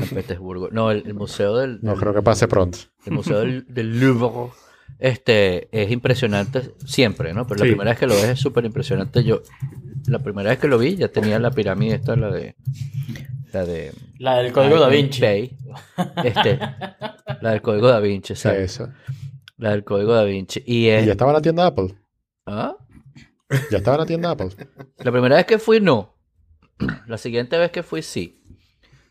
[0.00, 0.68] San Petersburgo.
[0.70, 2.78] No, el, el museo del, No creo que pase pronto.
[3.06, 4.52] el museo del, del Louvre
[4.98, 7.46] este, es impresionante siempre, ¿no?
[7.46, 7.70] Pero la Sí.
[7.72, 9.24] primera vez que lo ves es súper impresionante.
[9.24, 9.42] Yo,
[10.06, 12.54] la primera vez que lo vi ya tenía la pirámide esta, la de...
[13.52, 13.92] La de...
[14.18, 15.20] La del código da Vinci.
[15.20, 15.56] Bay.
[16.24, 16.58] Este,
[17.40, 18.60] la del código da Vinci, Sí, exacto.
[18.60, 18.88] eso.
[19.58, 20.62] La del código da Vinci.
[20.66, 21.94] Y ¿Y ya estaba en la tienda Apple?
[22.46, 22.76] ¿Ah?
[23.70, 24.50] ¿Ya estaba en la tienda Apple?
[24.98, 26.14] La primera vez que fui, no.
[27.06, 28.40] La siguiente vez que fui, sí.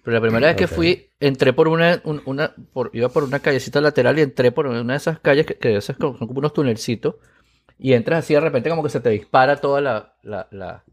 [0.04, 3.40] Pero la primera vez que fui, entré por una, un- una por, iba por una
[3.40, 6.54] callecita lateral y entré por una de esas calles que, que esas son como unos
[6.54, 7.16] tunelcitos.
[7.78, 10.84] Y entras así de repente como que se te dispara toda la, la, la,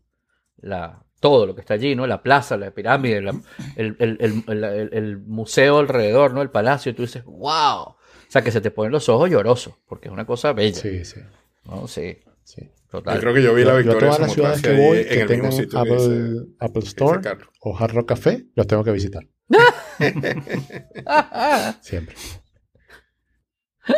[0.58, 2.06] la- todo lo que está allí, ¿no?
[2.06, 3.40] La plaza, la pirámide, la-
[3.76, 6.42] el, el- el- el- el- el museo alrededor, ¿no?
[6.42, 6.90] El palacio.
[6.90, 7.80] Y tú dices, wow.
[7.82, 7.96] O
[8.30, 10.78] sea, que se te ponen los ojos llorosos, porque es una cosa bella.
[10.80, 11.20] Sí, sí.
[11.64, 11.88] ¿no?
[11.88, 12.18] Sí,
[12.48, 12.62] sí.
[12.90, 13.14] total.
[13.16, 15.24] Yo creo que yo vi la Yo, yo victoria todas las ciudades que voy que
[15.26, 17.20] tengan Apple, Apple Store
[17.60, 19.26] o Hard Rock Café, los tengo que visitar.
[21.82, 22.14] Siempre.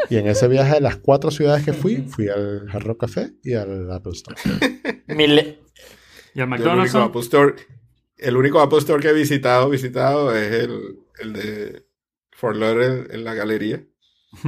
[0.08, 3.32] Y en ese viaje de las cuatro ciudades que fui, fui al Hard Rock Café
[3.42, 4.36] y al Apple Store.
[6.32, 6.94] Y al Yo el McDonald's.
[6.94, 7.08] único.
[7.08, 7.54] Apple Store,
[8.16, 11.86] el único Apple Store que he visitado, visitado es el, el de
[12.30, 13.84] Fort Lauderdale en la galería,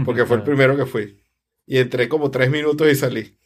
[0.05, 1.20] porque fue el primero que fui.
[1.66, 3.37] Y entré como tres minutos y salí.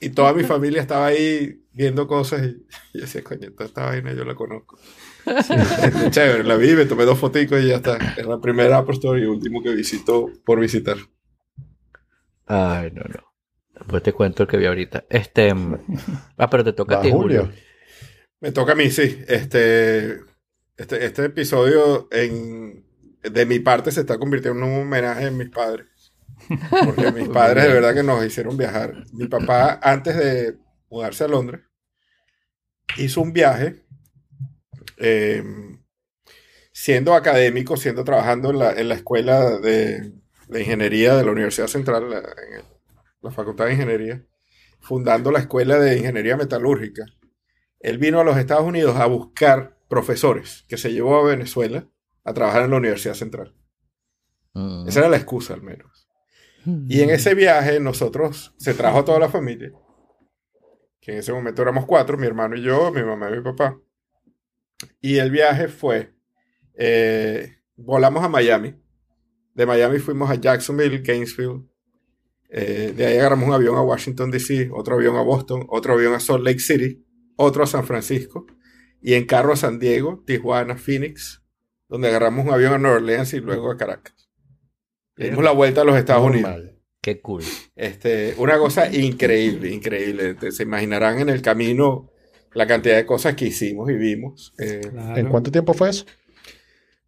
[0.00, 2.64] Y toda mi familia estaba ahí viendo cosas y
[2.94, 4.78] yo decía, coño, toda esta vaina yo la conozco.
[6.10, 7.98] Chévere, la vi, me tomé dos fotitos y ya está.
[8.16, 10.96] Es la primera Apple Store y último que visito por visitar.
[12.46, 13.32] Ay, no, no.
[13.74, 15.04] Después te cuento el que vi ahorita.
[15.08, 15.54] Este.
[15.54, 15.76] mm,
[16.36, 17.42] Ah, pero te toca a ti, Julio.
[17.44, 17.60] Julio.
[18.40, 19.22] Me toca a mí, sí.
[19.28, 20.20] Este,
[20.76, 22.84] este, este episodio en,
[23.22, 25.86] de mi parte se está convirtiendo en un homenaje a mis padres.
[26.84, 29.04] Porque mis padres de verdad que nos hicieron viajar.
[29.12, 30.58] Mi papá, antes de
[30.90, 31.60] mudarse a Londres,
[32.98, 33.84] hizo un viaje
[34.98, 35.42] eh,
[36.72, 40.12] siendo académico, siendo trabajando en la, en la escuela de,
[40.48, 42.64] de ingeniería de la Universidad Central, la, en el-
[43.22, 44.24] la Facultad de Ingeniería,
[44.80, 47.04] fundando la escuela de ingeniería metalúrgica
[47.80, 51.86] él vino a los Estados Unidos a buscar profesores que se llevó a Venezuela
[52.24, 53.54] a trabajar en la Universidad Central.
[54.52, 54.86] Mm.
[54.86, 55.99] Esa era la excusa al menos.
[56.64, 59.72] Y en ese viaje nosotros se trajo toda la familia,
[61.00, 63.80] que en ese momento éramos cuatro, mi hermano y yo, mi mamá y mi papá.
[65.00, 66.14] Y el viaje fue,
[66.74, 68.74] eh, volamos a Miami,
[69.54, 71.64] de Miami fuimos a Jacksonville, Gainesville,
[72.50, 76.14] eh, de ahí agarramos un avión a Washington, D.C., otro avión a Boston, otro avión
[76.14, 77.04] a Salt Lake City,
[77.36, 78.46] otro a San Francisco,
[79.00, 81.42] y en carro a San Diego, Tijuana, Phoenix,
[81.88, 84.19] donde agarramos un avión a Nueva Orleans y luego a Caracas.
[85.20, 86.60] Le dimos la vuelta a los Estados Unidos.
[87.02, 87.42] Qué cool.
[87.76, 90.34] Este, una cosa increíble, increíble.
[90.34, 92.10] Te- Se imaginarán en el camino
[92.52, 94.52] la cantidad de cosas que hicimos y vimos.
[94.58, 95.16] Eh, Claro.
[95.16, 96.04] ¿En cuánto tiempo fue eso?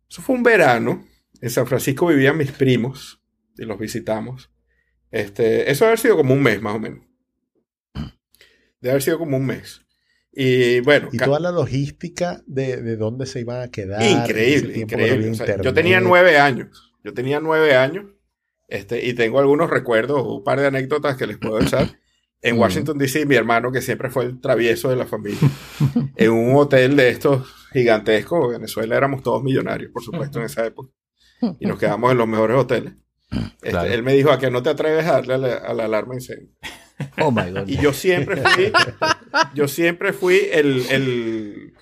[0.08, 1.04] eso fue un verano.
[1.40, 3.20] En San Francisco vivían mis primos
[3.58, 4.50] y los visitamos.
[5.10, 7.00] Este, eso debe haber sido como un mes más o menos.
[8.80, 9.80] Debe haber sido como un mes.
[10.32, 14.02] Y bueno, Y toda la logística de, de dónde se iban a quedar.
[14.02, 15.30] increíble, no increíble.
[15.30, 16.91] O sea, yo tenía nueve años.
[17.04, 18.06] Yo tenía nueve años.
[18.68, 21.88] Este, y tengo algunos recuerdos, un par de anécdotas que les puedo echar.
[22.44, 22.58] En.
[22.58, 25.38] Washington, D.C., mi hermano, que siempre fue el travieso de la familia,
[26.16, 28.46] en un hotel de estos gigantescos.
[28.46, 30.90] En Venezuela éramos todos millonarios, por supuesto, en esa época.
[31.60, 32.94] Y nos quedamos en los mejores hoteles.
[33.30, 33.92] Este, Claro.
[33.92, 36.14] Él me dijo, ¿a que no te atreves a darle a la, a la alarma
[36.14, 36.50] incendio?
[37.20, 37.68] Oh my god.
[37.68, 38.72] Y yo siempre fui,
[39.54, 41.74] yo siempre fui el, el,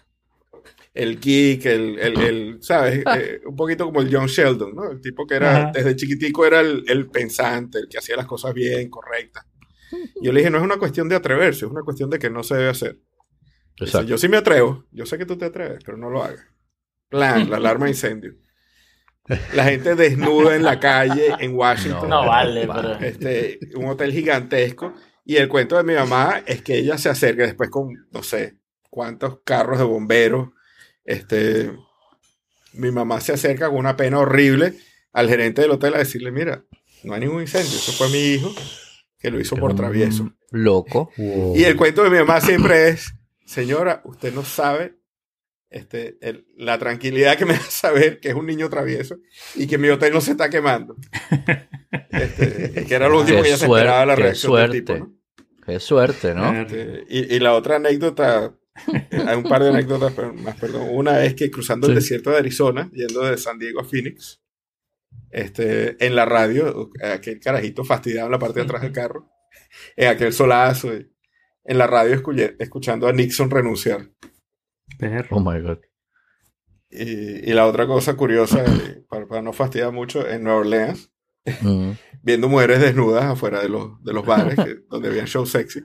[0.95, 3.05] el geek, el, el, el, ¿sabes?
[3.17, 4.91] Eh, un poquito como el John Sheldon, ¿no?
[4.91, 5.71] El tipo que era, Ajá.
[5.75, 9.47] desde chiquitico era el, el pensante, el que hacía las cosas bien, correctas.
[10.23, 12.43] Yo le dije, no es una cuestión de atreverse, es una cuestión de que no
[12.43, 12.95] se debe hacer.
[13.73, 14.09] Dice, Exacto.
[14.09, 16.45] yo sí me atrevo, yo sé que tú te atreves, pero no lo hagas.
[17.09, 18.35] Plan, la alarma de incendio.
[19.55, 22.09] La gente desnuda en la calle en Washington.
[22.09, 22.97] No vale, vale.
[22.99, 23.11] pero.
[23.11, 24.95] Este, un hotel gigantesco.
[25.25, 28.57] Y el cuento de mi mamá es que ella se acerca después con, no sé,
[28.89, 30.49] cuántos carros de bomberos.
[31.05, 31.71] Este,
[32.75, 34.75] mi mamá se acerca con una pena horrible
[35.13, 36.65] al gerente del hotel a decirle, mira,
[37.05, 38.55] no hay ningún incendio, eso fue mi hijo
[39.19, 39.77] que lo hizo por Un
[45.71, 49.17] este, el- la tranquilidad que me da saber que es un niño travieso
[49.55, 50.97] y que mi hotel no se está quemando.
[52.11, 54.81] Este, que era lo último Qué que ya se esperaba la qué reacción del suerte.
[54.81, 54.95] tipo.
[54.99, 55.15] ¿no?
[55.65, 56.61] Qué suerte, ¿no?
[56.61, 60.89] Este, y, y la otra anécdota, hay un par de anécdotas pero más, perdón.
[60.91, 64.41] Una es que cruzando el desierto de Arizona, yendo de San Diego a Phoenix,
[65.31, 69.29] este, en la radio, aquel carajito fastidiado en la parte de atrás del carro,
[69.97, 71.11] en aquel solazo, y
[71.65, 72.21] en la radio
[72.59, 74.09] escuchando a Nixon renunciar.
[74.99, 75.37] Perro.
[75.37, 75.79] Oh my God.
[76.91, 81.11] Y, y la otra cosa curiosa, eh, para, para no fastidiar mucho, en Nueva Orleans,
[81.63, 81.93] Mm.
[82.23, 85.81] viendo mujeres desnudas afuera de los, de los bares, que- donde habían show sexy,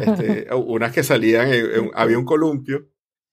[0.00, 2.88] este, unas que salían, en- en- había un columpio,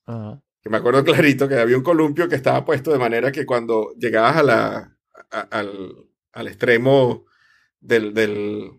[0.06, 0.42] Ajá.
[0.62, 3.94] que me acuerdo clarito que había un columpio que estaba puesto de manera que cuando
[3.98, 4.98] llegabas a la,
[5.32, 5.70] a- al,
[6.34, 7.26] al extremo
[7.80, 8.72] del, del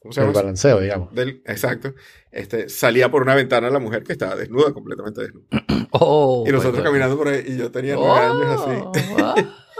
[0.00, 0.32] ¿cómo se El llama?
[0.32, 0.40] eso?
[0.42, 1.14] balanceo, digamos.
[1.14, 1.94] Del, exacto,
[2.30, 5.46] este, salía por una ventana la mujer que estaba desnuda, completamente desnuda.
[5.94, 9.04] Oh, y nosotros caminando por ahí, y yo tenía nueve años así,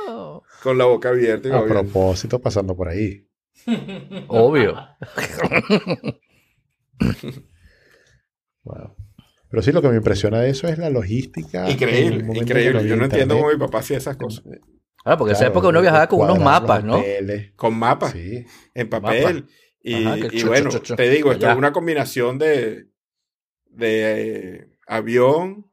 [0.09, 3.27] Oh, con la boca abierta y A propósito, pasando por ahí.
[4.29, 4.75] Obvio.
[8.65, 8.97] Wow.
[9.51, 11.69] Pero sí, lo que me impresiona de eso es la logística.
[11.69, 12.87] Increíble, increíble.
[12.87, 14.45] Yo no entiendo cómo mi papá hacía esas cosas.
[15.05, 17.03] Ah, porque en esa Claro, época uno viajaba con unos mapas, ¿no?
[17.57, 18.47] Con mapas, Sí.
[18.73, 19.47] en papel.
[19.81, 20.17] Y, Ajá,
[20.47, 22.87] bueno, te digo, esto es una combinación de,
[23.67, 25.69] de eh, avión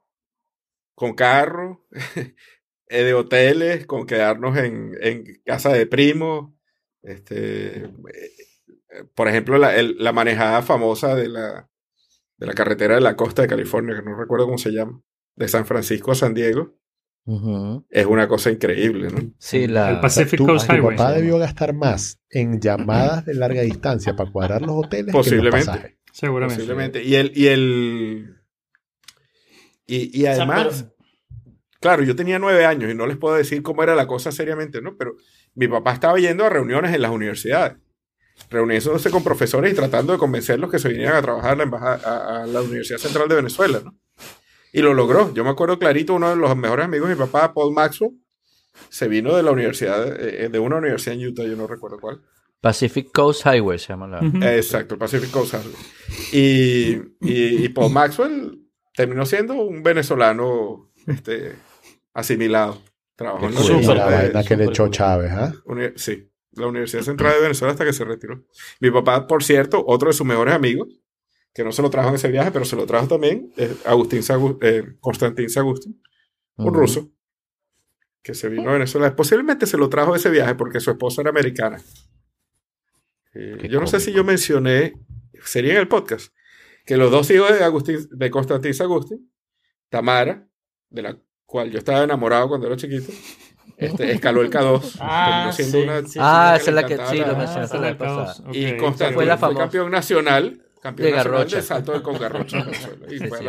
[0.95, 1.85] con carro,
[2.87, 6.51] eh, de hoteles, con quedarnos en, en casa de primos.
[7.03, 7.87] Este,
[9.15, 11.69] por ejemplo, la, el- la manejada famosa de la,
[12.37, 15.01] de la carretera de la costa de California, que no recuerdo cómo se llama,
[15.35, 16.75] de San Francisco a San Diego,
[17.91, 19.33] es una cosa increíble, ¿no?
[19.37, 19.91] Sí, la...
[19.91, 20.95] El Pacific Coast tu Highway.
[20.97, 21.17] papá se llama.
[21.21, 25.25] debió gastar más en llamadas de larga distancia para cuadrar los hoteles que en los
[25.27, 25.65] Posiblemente.
[25.67, 25.95] pasajes.
[26.11, 26.55] Seguramente.
[26.63, 27.03] Posiblemente.
[27.03, 28.35] Y el, y el.
[29.85, 30.87] Y, y O sea, además,
[31.79, 34.81] claro, yo tenía nueve años y no les puedo decir cómo era la cosa seriamente,
[34.81, 34.97] ¿no?
[34.97, 35.15] Pero
[35.53, 37.77] mi papá estaba yendo a reuniones en las universidades,
[38.49, 42.01] reuniéndose con profesores y tratando de convencerlos que se vinieran a trabajar a la, embajada,
[42.03, 43.95] a, a la Universidad Central de Venezuela, ¿no?
[44.71, 45.33] Y lo logró.
[45.33, 48.11] Yo me acuerdo clarito, uno de los mejores amigos de mi papá, Paul Maxwell,
[48.89, 52.21] se vino de la universidad, eh, de una universidad en Utah, yo no recuerdo cuál.
[52.61, 54.19] Pacific Coast Highway se llama la...
[54.19, 54.37] Ujú.
[54.43, 55.73] Exacto, Pacific Coast Highway.
[56.31, 56.91] Y,
[57.21, 58.59] y, y Paul Maxwell
[58.93, 61.55] terminó siendo un venezolano este,
[62.13, 62.81] asimilado.
[63.15, 63.55] Trabajó en
[63.87, 64.87] la la vaina que le echó.
[64.89, 65.53] Chávez, ¿ah?
[65.95, 68.43] sí, la Universidad Central de Venezuela hasta que se retiró.
[68.79, 70.87] Mi papá, por cierto, otro de sus mejores amigos,
[71.53, 74.19] que no se lo trajo en ese viaje, pero se lo trajo también, es Agustín
[74.21, 76.01] Sagu- eh, Constantín Sagustin,
[76.57, 77.11] un ruso,
[78.21, 79.15] que se vino a Venezuela.
[79.15, 81.81] Posiblemente se lo trajo ese viaje porque su esposa era americana.
[83.33, 84.93] Eh, yo no sé si yo mencioné,
[85.43, 86.33] sería en el podcast,
[86.85, 89.31] que los dos hijos de, Agustín, de Constantín Sagustin,
[89.89, 90.47] Tamara,
[90.89, 93.11] de la cual yo estaba enamorado cuando era chiquito,
[93.77, 94.97] este, escaló el K2.
[94.99, 97.77] Ah, terminó siendo sí, una- sí, Ah, esa es la que sí, lo Ah, mencionaste
[97.77, 98.35] esa la pasada.
[98.51, 99.59] y sí, Constantín fue la fue, famosa.
[99.63, 101.55] campeón nacional, campeón De nacional garrocha.
[101.57, 102.57] de salto de con garrocha.
[103.09, 103.47] Y fue sí,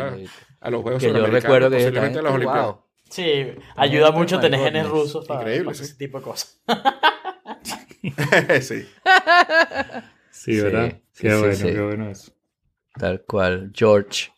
[0.59, 2.65] a, los Juegos Que yo recuerdo que posiblemente a las Olimpiadas.
[2.67, 2.81] wow.
[3.09, 3.45] Sí,
[3.75, 5.83] ayuda mucho tener genes rusos para, Increíble, para sí.
[5.83, 6.61] ese tipo de cosas.
[8.61, 8.87] sí.
[10.31, 10.93] Sí, ¿verdad?
[11.17, 11.63] Qué sí, bueno, sí.
[11.65, 12.31] qué bueno eso.
[12.97, 13.71] Tal cual.
[13.73, 14.31] George.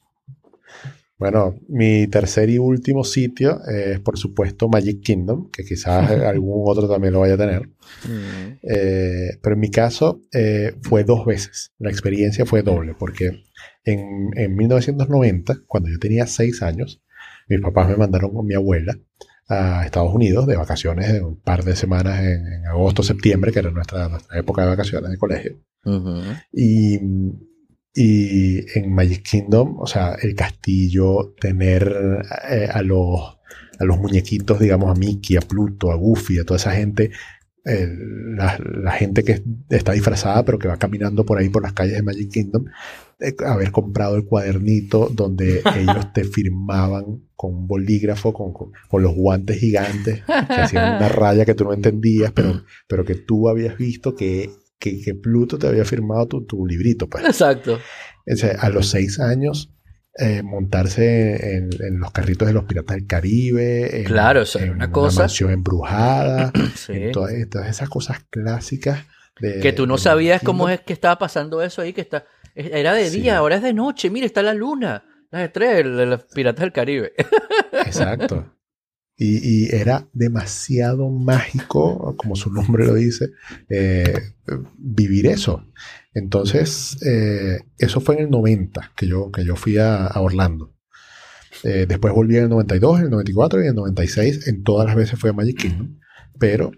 [1.18, 6.90] Bueno, mi tercer y último sitio es, por supuesto, Magic Kingdom, que quizás algún otro
[6.90, 7.70] también lo vaya a tener.
[8.08, 8.60] Mm.
[8.64, 11.72] Eh, pero en mi caso eh, fue dos veces.
[11.78, 13.44] La experiencia fue doble, porque
[13.86, 17.02] en, en 1990, cuando yo tenía seis años,
[17.48, 18.98] mis papás me mandaron con mi abuela
[19.50, 23.60] a Estados Unidos de vacaciones de un par de semanas en, en agosto, septiembre, que
[23.60, 25.60] era nuestra, nuestra época de vacaciones de colegio.
[26.52, 27.00] Y,
[27.94, 33.38] y en Magic Kingdom, o sea, el castillo, tener eh, a, los,
[33.80, 37.12] a los muñequitos, digamos, a Mickey, a Pluto, a Goofy, a toda esa gente,
[37.66, 37.88] eh,
[38.36, 41.94] la, la gente que está disfrazada pero que va caminando por ahí por las calles
[41.96, 42.66] de Magic Kingdom,
[43.20, 49.04] eh, haber comprado el cuadernito donde ellos te firmaban con un bolígrafo, con, con- con
[49.04, 53.48] los guantes gigantes, que hacían una raya que tú no entendías, pero, pero que tú
[53.50, 54.50] habías visto que,
[54.84, 57.08] que, que Pluto te había firmado tu, tu librito.
[57.08, 57.24] Pues.
[57.26, 57.80] Exacto.
[58.32, 59.72] O sea, a los seis años,
[60.18, 64.68] eh, montarse en, en los carritos de los piratas del Caribe, en, Claro, eso era
[64.68, 65.22] en una cosa.
[65.22, 66.94] mansión embrujada, Sí.
[66.94, 69.06] en todas, todas esas cosas clásicas.
[69.40, 72.26] de- Que tú no sabías cómo es que estaba pasando eso ahí, que está...
[72.56, 73.22] Era de Sí.
[73.22, 74.10] día, ahora es de noche.
[74.12, 75.04] Mira, está la luna.
[75.32, 77.14] Las estrellas de los piratas del Caribe.
[77.86, 78.53] Exacto.
[79.16, 79.38] Y,
[79.68, 83.28] y era demasiado mágico, como su nombre lo dice,
[83.70, 84.14] eh,
[84.78, 85.66] vivir eso.
[86.16, 90.74] Entonces, eh, eso fue en el 90 que yo, que yo fui a, a Orlando.
[91.64, 94.48] Eh, después volví en el 92, en el 94 y en el 96.
[94.48, 96.00] En todas las veces fue a Magic Kingdom.
[96.40, 96.72] Pero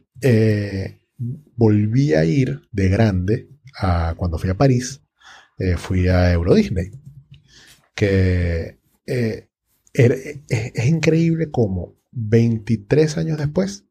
[1.56, 3.48] volví a ir de grande
[3.80, 5.02] a, cuando fui a París.
[5.78, 6.92] fui a Euro Disney.
[7.96, 9.48] Que eh,
[9.94, 13.86] era- es, es increíble cómo 23 años después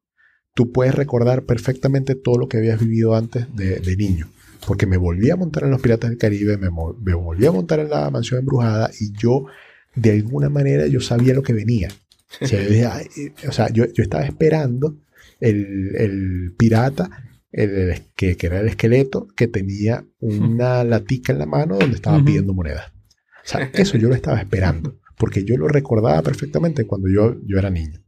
[0.55, 4.29] tú puedes recordar perfectamente todo lo que habías vivido antes de, de niño.
[4.67, 6.69] Porque me volví a montar en los Piratas del Caribe, me,
[7.03, 9.47] me volví a montar en la mansión embrujada y yo,
[9.95, 11.89] de alguna manera, yo sabía lo que venía.
[12.41, 13.07] O sea, yo, dije, "Ay",
[13.49, 14.97] o sea, yo- yo estaba esperando
[15.41, 17.11] el, el pirata,
[17.53, 21.97] el, el que, que era el esqueleto, que tenía una latica en la mano donde
[21.97, 22.87] estaba pidiendo monedas.
[23.45, 27.59] O sea, eso yo lo estaba esperando, porque yo lo recordaba perfectamente cuando yo, yo
[27.59, 28.01] era niño.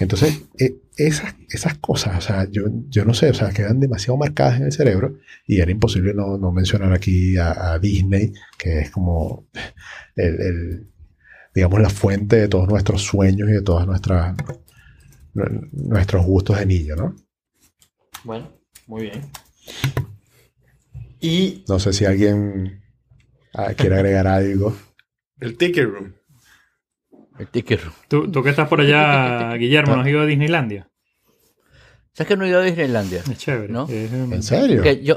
[0.00, 4.16] Entonces, eh, esas, esas cosas, o sea, yo, yo no sé, o sea, quedan demasiado
[4.16, 8.80] marcadas en el cerebro y era imposible no, no mencionar aquí a, a Disney, que
[8.80, 9.48] es como
[10.14, 10.86] el, el,
[11.54, 14.36] digamos, la fuente de todos nuestros sueños y de todos nuestros
[16.24, 17.16] gustos de niño, ¿no?
[18.24, 18.52] Bueno,
[18.86, 19.22] muy bien.
[21.20, 22.82] Y No sé si alguien
[23.54, 24.76] ah, quiere agregar algo.
[25.40, 26.14] El Ticket Room.
[27.38, 27.94] El ticket room.
[28.08, 30.88] ¿Tú, tú que estás por allá, Guillermo, ¿no has ido a Disneylandia?
[32.12, 33.22] ¿Sabes que no he ido a Disneylandia?
[33.30, 33.72] Es chévere.
[33.72, 33.86] ¿No?
[33.88, 34.82] Es, ¿En serio?
[34.82, 35.16] Que yo,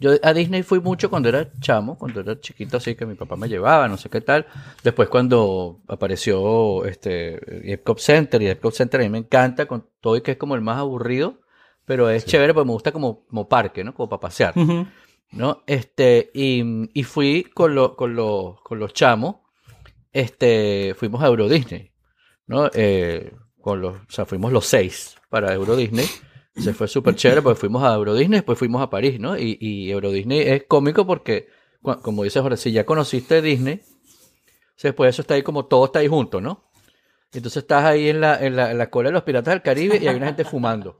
[0.00, 3.36] yo a Disney fui mucho cuando era chamo, cuando era chiquito, así que mi papá
[3.36, 4.44] me llevaba, no sé qué tal.
[4.84, 10.16] Después cuando apareció este Epcot Center, y Epcot Center a mí me encanta, con todo
[10.16, 11.40] y que es como el más aburrido,
[11.86, 13.94] pero es chévere porque me gusta como, como parque, ¿no?
[13.94, 14.52] Como para pasear.
[15.32, 15.62] ¿no?
[15.66, 16.62] Este, y,
[16.92, 19.36] y fui con, lo- con, los, con los chamos,
[20.12, 21.92] este, fuimos a Euro Disney,
[22.46, 22.70] ¿no?
[22.74, 26.06] Eh, con los, o sea, fuimos los seis para Euro Disney.
[26.56, 29.38] Se fue súper chévere porque fuimos a Euro Disney, después fuimos a París, ¿no?
[29.38, 31.48] Y, y Euro Disney es cómico porque,
[32.02, 33.80] como dices ahora, si ya conociste Disney,
[34.82, 36.70] después eso está ahí como todo está ahí junto, ¿no?
[37.32, 39.98] Entonces estás ahí en la, en la, en la cola de los piratas del Caribe
[40.02, 40.98] y hay una gente fumando.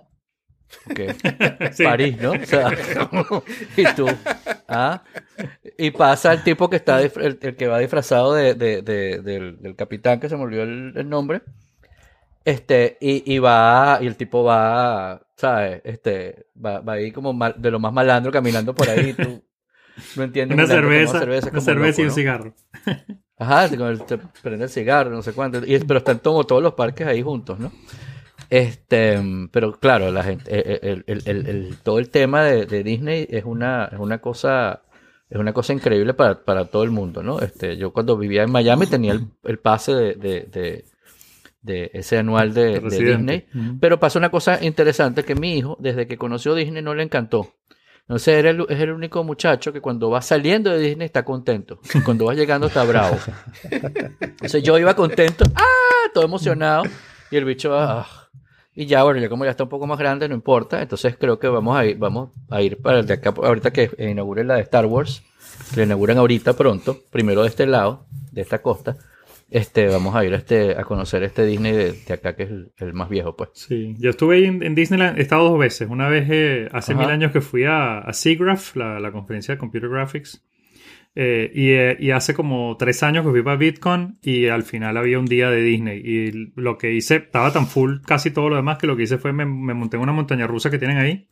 [0.85, 1.15] Porque
[1.73, 1.85] Sí.
[1.85, 2.33] París, ¿no?
[2.33, 2.71] O sea,
[3.77, 4.07] y tú,
[4.69, 5.03] ¿ah?
[5.79, 9.59] Y pasa el tipo que está, el, el que va disfrazado de, de- de- del,
[9.61, 11.43] del capitán, que se me olvidó el, el nombre,
[12.45, 15.81] este, y, y va, y el tipo va, ¿sabes?
[15.85, 19.43] Este, va, va ahí como mal- de lo más malandro caminando por ahí, tú
[20.17, 20.55] no entiendes.
[20.57, 22.55] Una toma cerveza, una cerveza y un cigarro.
[23.39, 25.65] Ajá, te- prende el cigarro, no sé cuánto.
[25.65, 27.71] Y, pero están todos los parques ahí juntos, ¿no?
[28.53, 29.19] Este,
[29.51, 33.27] pero claro, la gente, eh, el, el- el- el- todo el tema de, de Disney
[33.31, 34.83] es una, es una cosa,
[35.31, 37.41] es una cosa increíble para, para todo el mundo, ¿no?
[37.41, 40.85] Este, yo cuando vivía en Miami tenía el, el pase de, de, de-
[41.63, 42.79] de ese anual de.
[43.15, 43.47] Disney.
[43.81, 47.55] Pero pasa una cosa interesante que mi hijo, desde que conoció Disney, no le encantó.
[48.01, 51.79] Entonces era el- es el único muchacho que cuando va saliendo de Disney está contento.
[52.05, 53.17] Cuando va llegando está bravo.
[54.21, 56.11] Entonces yo iba contento, ¡ah!
[56.13, 56.83] todo emocionado.
[57.31, 58.22] Y el bicho, ¡ah!
[58.75, 60.81] Y ya, bueno, ya como ya está un poco más grande, no importa.
[60.81, 63.91] Entonces creo que vamos a ir, vamos a ir para el de acá, ahorita que
[63.99, 65.23] inauguren la de Star Wars,
[65.71, 68.97] que la inauguran ahorita pronto, primero de este lado, de esta costa.
[69.51, 72.51] Este, vamos a ir a, este, a conocer este Disney de, de acá, que es
[72.51, 73.51] el, el más viejo, pues.
[73.53, 75.91] Sí, yo estuve ahí en, en Disneyland, he estado dos veces.
[75.91, 77.03] Una vez eh, hace Ajá.
[77.03, 80.43] mil años que fui a, a SIGGRAPH, la, la conferencia de Computer Graphics.
[81.15, 84.97] Eh, y, eh, y hace como tres años que fui para VidCon y al final
[84.97, 86.01] había un día de Disney.
[86.05, 89.19] Y lo que hice, estaba tan full casi todo lo demás que lo que hice
[89.19, 91.29] fue me, me monté en una montaña rusa que tienen ahí.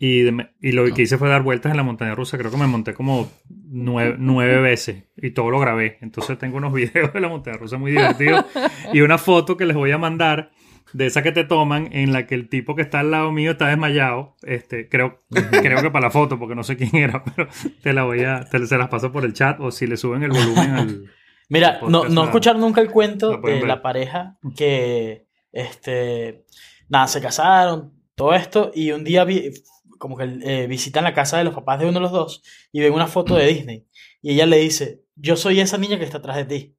[0.00, 2.38] Y, de- y lo que hice fue dar vueltas en la montaña rusa.
[2.38, 5.98] Creo que me monté como nueve, nueve veces y todo lo grabé.
[6.00, 8.44] Entonces tengo unos videos de la montaña rusa muy divertidos
[8.92, 10.50] y una foto que les voy a mandar
[10.92, 13.52] de esa que te toman en la que el tipo que está al lado mío
[13.52, 14.36] está desmayado.
[14.42, 17.48] Este, creo, creo que para la foto, porque no sé quién era, pero
[17.82, 20.22] te la voy a, te, se las paso por el chat o si le suben
[20.22, 21.04] el volumen al.
[21.50, 23.66] Mira, no, no escucharon nunca el cuento de ver.
[23.66, 26.44] la pareja que, este,
[26.88, 29.52] nada, se casaron, todo esto, y un día vi-
[29.98, 32.80] como que eh, visitan la casa de los papás de uno de los dos y
[32.80, 33.86] ven una foto de Disney.
[34.20, 36.76] Y ella le dice, yo soy esa niña que está atrás de ti.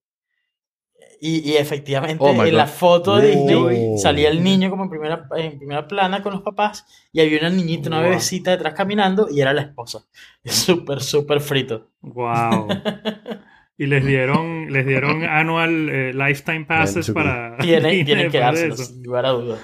[1.21, 3.97] Y, y efectivamente, Oh, en la foto de Disney Oh.
[3.97, 7.49] salía el niño como en primera, en primera plana con los papás y había una
[7.49, 8.09] niñita, una Wow.
[8.09, 10.05] bebecita detrás caminando y era la esposa.
[10.43, 11.89] Es súper, súper frito.
[12.01, 12.67] ¡Wow!
[13.81, 17.57] Y les dieron, les dieron annual eh, lifetime passes para.
[17.61, 18.83] Tienen, Disney tienen que después de dárselo, eso.
[18.83, 19.59] sin lugar a dudas.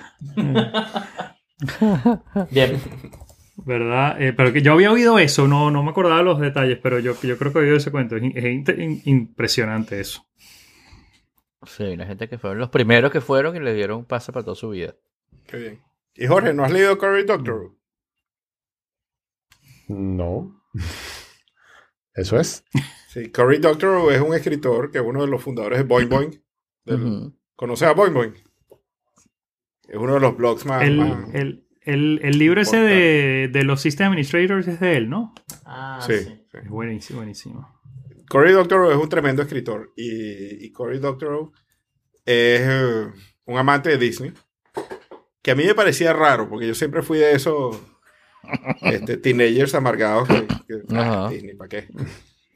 [2.52, 2.80] Bien.
[3.57, 4.22] ¿Verdad?
[4.22, 7.14] Eh, pero que yo había oído eso, no, no me acordaba los detalles, pero yo,
[7.22, 8.15] yo creo que he oído ese cuento.
[8.15, 10.26] Es, impresionante eso.
[11.68, 14.44] Sí, una gente que fueron los primeros que fueron y le dieron un pase para
[14.44, 14.96] toda su vida.
[15.48, 15.82] Qué bien.
[16.16, 17.78] Y Jorge, ¿no has leído Cory Doctorow?
[19.88, 20.62] No.
[22.14, 22.64] Eso es.
[23.10, 26.44] Sí, Cory Doctorow es un escritor que es uno de los fundadores de Boing Boing.
[26.86, 27.34] del-.
[27.56, 28.34] ¿Conoces a Boing Boing?
[29.88, 30.82] Es uno de los blogs más...
[30.84, 35.10] El, más- el, el, el libro ese de, de los System Administrators es de él,
[35.10, 35.34] ¿no?
[35.66, 36.26] Ah, sí, sí.
[36.52, 36.58] sí.
[36.58, 37.74] Es buenísimo, buenísimo.
[38.36, 41.53] Cory Doctorow es un tremendo escritor y, y Cory Doctorow
[42.26, 43.07] es eh,
[43.45, 44.34] un amante de Disney
[45.41, 47.78] que a mí me parecía raro porque yo siempre fui de esos
[48.82, 51.30] este, teenagers amargados que, que, ah.
[51.32, 51.88] Disney, ¿para qué?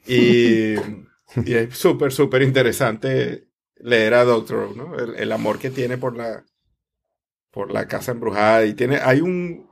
[0.05, 0.73] Y,
[1.45, 3.47] y es súper, súper interesante
[3.77, 4.99] leer a Doctorow, ¿no?
[4.99, 6.43] El, el amor que tiene por la
[7.51, 9.69] por la casa embrujada y tiene hay un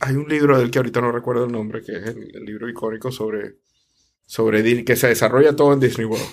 [0.00, 2.70] hay un libro del que ahorita no recuerdo el nombre que es el, el libro
[2.70, 3.56] icónico sobre
[4.32, 6.24] sobre Disney, que se desarrolla todo en Disney World.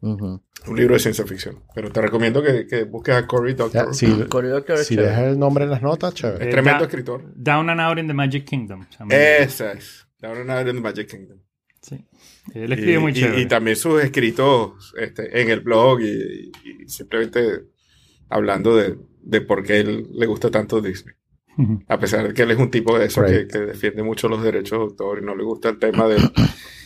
[0.00, 1.60] Un libro de ciencia ficción.
[1.74, 3.94] Pero te recomiendo que, que busques a Cory Ya, Doctorow.
[3.94, 6.46] si Cory Doctorow es si dejas el nombre en las notas, Es chévere.
[6.48, 7.24] Eh, tremendo da- escritor.
[7.34, 8.86] Down and Out in the Magic Kingdom.
[9.10, 10.06] Esa es.
[10.20, 11.38] Down and Out in the Magic Kingdom.
[11.80, 12.04] Sí.
[12.54, 13.40] Él escribe y, muy y- chévere.
[13.42, 17.62] y también sus escritos este, en el blog y, y simplemente
[18.28, 21.14] hablando de, de por qué él le gusta tanto Disney.
[21.88, 24.42] A pesar de que él es un tipo de eso que, que defiende mucho los
[24.42, 26.16] derechos de autor y no le gusta el tema de,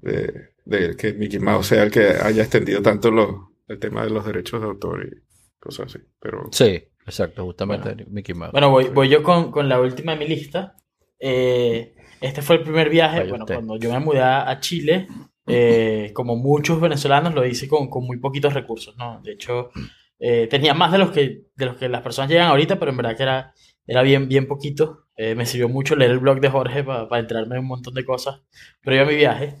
[0.00, 3.28] de, de que Mickey Mouse sea el que haya extendido tanto los,
[3.68, 6.04] el tema de los derechos de autor y cosas así.
[6.20, 8.52] Pero Sí, exacto, justamente Mickey Mouse.
[8.52, 10.76] Bueno, voy, voy yo con, con la última de mi lista.
[11.18, 13.18] Eh, este fue el primer viaje.
[13.18, 13.54] Vaya bueno, usted.
[13.54, 15.08] cuando yo me mudé a Chile,
[15.46, 19.20] eh, como muchos venezolanos, lo hice con, con muy poquitos recursos, ¿no?
[19.22, 19.70] De hecho,
[20.18, 22.96] eh, tenía más de los que, de los que las personas llegan ahorita, pero en
[22.96, 23.54] verdad que era,
[23.86, 25.06] era bien, bien poquito.
[25.16, 28.04] Eh, me sirvió mucho leer el blog de Jorge para enterarme de un montón de
[28.04, 28.42] cosas
[28.82, 29.56] previo a mi viaje.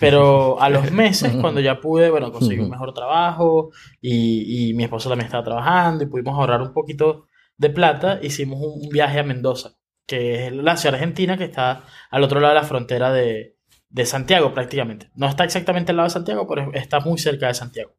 [0.00, 3.70] Pero a los meses, cuando ya pude, bueno, conseguir un mejor trabajo
[4.00, 8.60] y, y mi esposo también estaba trabajando y pudimos ahorrar un poquito de plata, hicimos
[8.60, 12.54] un, un viaje a Mendoza, que es la ciudad argentina que está al otro lado
[12.54, 13.56] de la frontera de,
[13.88, 15.10] de Santiago prácticamente.
[15.14, 17.92] No está exactamente al lado de Santiago, pero está muy cerca de Santiago.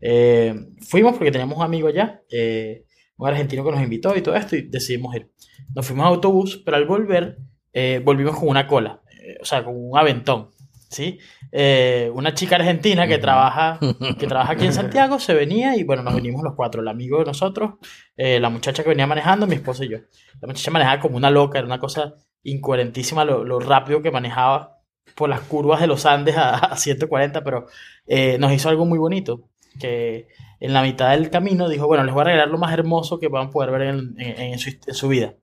[0.00, 2.84] Eh, fuimos porque teníamos un amigo allá, eh,
[3.16, 5.30] un argentino que nos invitó y todo esto, y decidimos ir.
[5.74, 7.38] Nos fuimos a autobús, pero al volver
[7.72, 9.02] eh, volvimos con una cola,
[9.40, 10.50] o sea, con un aventón.
[10.88, 11.18] ¿Sí?
[11.52, 13.78] Eh, una chica argentina que trabaja,
[14.18, 17.18] que trabaja aquí en Santiago se venía y bueno, nos venimos los cuatro, el amigo
[17.18, 17.74] de nosotros,
[18.16, 19.98] eh, la muchacha que venía manejando, mi esposo y yo.
[20.40, 24.78] La muchacha manejaba como una loca, era una cosa incoherentísima lo, lo rápido que manejaba
[25.14, 27.66] por las curvas de los Andes a, a 140, pero
[28.06, 29.48] eh, nos hizo algo muy bonito,
[29.80, 30.28] que
[30.60, 33.28] en la mitad del camino dijo, bueno, les voy a regalar lo más hermoso que
[33.28, 35.34] van a poder ver en, en- en su, en su vida.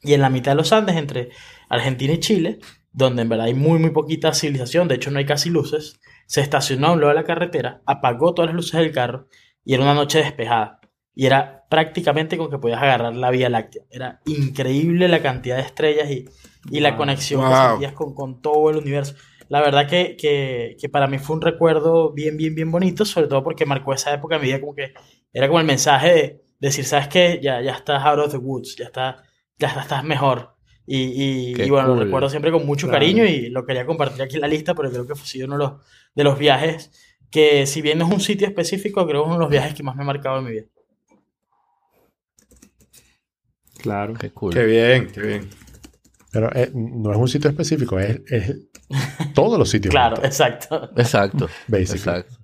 [0.00, 1.30] Y en la mitad de los Andes, entre
[1.68, 2.58] Argentina y Chile,
[2.92, 6.40] donde en verdad hay muy, muy poquita civilización, de hecho no hay casi luces, se
[6.40, 9.28] estacionó a un lado de la carretera, apagó todas las luces del carro
[9.64, 10.80] y era una noche despejada.
[11.14, 13.84] Y era prácticamente como que podías agarrar la Vía Láctea.
[13.90, 16.24] Era increíble la cantidad de estrellas y,
[16.70, 16.96] y la Wow.
[16.96, 19.14] conexión que sentías con, con todo el universo.
[19.48, 23.26] La verdad que, que, que para mí fue un recuerdo bien, bien, bien bonito, sobre
[23.28, 24.94] todo porque marcó esa época de mi vida como que
[25.32, 27.40] era como el mensaje de decir, ¿sabes qué?
[27.42, 29.22] Ya, ya estás out of the woods, ya, está,
[29.58, 30.56] ya estás mejor.
[30.86, 30.96] Y,
[31.54, 32.04] y, y bueno, lo cool.
[32.04, 33.00] recuerdo siempre con mucho Claro.
[33.00, 35.56] cariño y lo quería compartir aquí en la lista porque creo que fue sido uno
[35.56, 35.72] de los,
[36.14, 36.90] de los viajes
[37.30, 39.74] que, si bien no es un sitio específico, creo que es uno de los viajes
[39.74, 40.64] que más me ha marcado en mi vida.
[43.80, 44.14] Claro.
[44.14, 44.52] Qué cool.
[44.52, 45.48] qué bien, qué bien.
[46.30, 48.56] Pero eh, no es un sitio específico, es, es
[49.34, 49.90] todos los sitios.
[49.92, 50.90] Claro, juntos, exacto.
[50.96, 51.48] Exacto.
[51.68, 51.98] basically.
[52.20, 52.36] Exacto.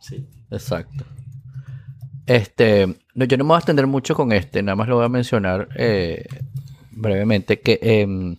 [0.00, 0.26] Sí.
[0.50, 1.04] Exacto.
[2.26, 5.04] Este, no, yo no me voy a extender mucho con este, nada más lo voy
[5.04, 6.24] a mencionar eh,
[6.92, 8.36] brevemente, que em,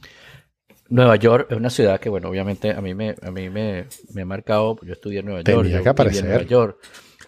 [0.89, 4.21] Nueva York es una ciudad que, bueno, obviamente a mí me, a mí me, me
[4.21, 6.25] ha marcado, yo estudié en Nueva York, yo que viví en.
[6.25, 6.77] Nueva York,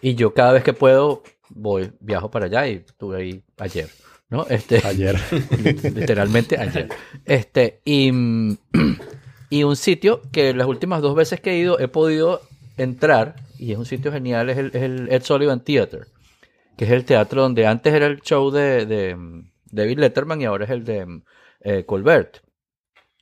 [0.00, 3.88] y yo cada vez que puedo voy, viajo para allá y estuve ahí ayer,
[4.28, 4.46] ¿no?
[4.48, 5.18] Este, Ayer.
[5.94, 6.88] literalmente ayer.
[7.24, 8.10] Este, y,
[9.50, 12.42] y un sitio que las últimas dos veces que he ido he podido
[12.76, 16.06] entrar, y es un sitio genial, es el, es el Ed Sullivan Theater,
[16.76, 19.16] que es el teatro donde antes era el show de, de
[19.76, 21.22] David Letterman y ahora es el de
[21.60, 22.38] eh, Colbert.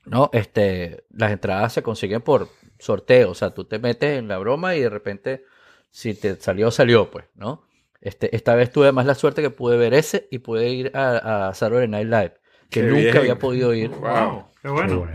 [0.07, 0.29] ¿No?
[0.35, 2.49] Este, las entradas se consiguen por
[2.79, 5.45] sorteo, o sea, tú te metes en la broma y de repente,
[5.91, 7.63] si te salió, salió, pues, ¿no?
[8.03, 11.49] Este, esta vez tuve más la suerte que pude ver ese y pude ir a,
[11.49, 12.35] a Saturday Night Live,
[12.69, 13.17] que Qué nunca bien.
[13.17, 13.89] había podido ir.
[13.93, 14.45] Wow.
[14.61, 15.07] Qué bueno.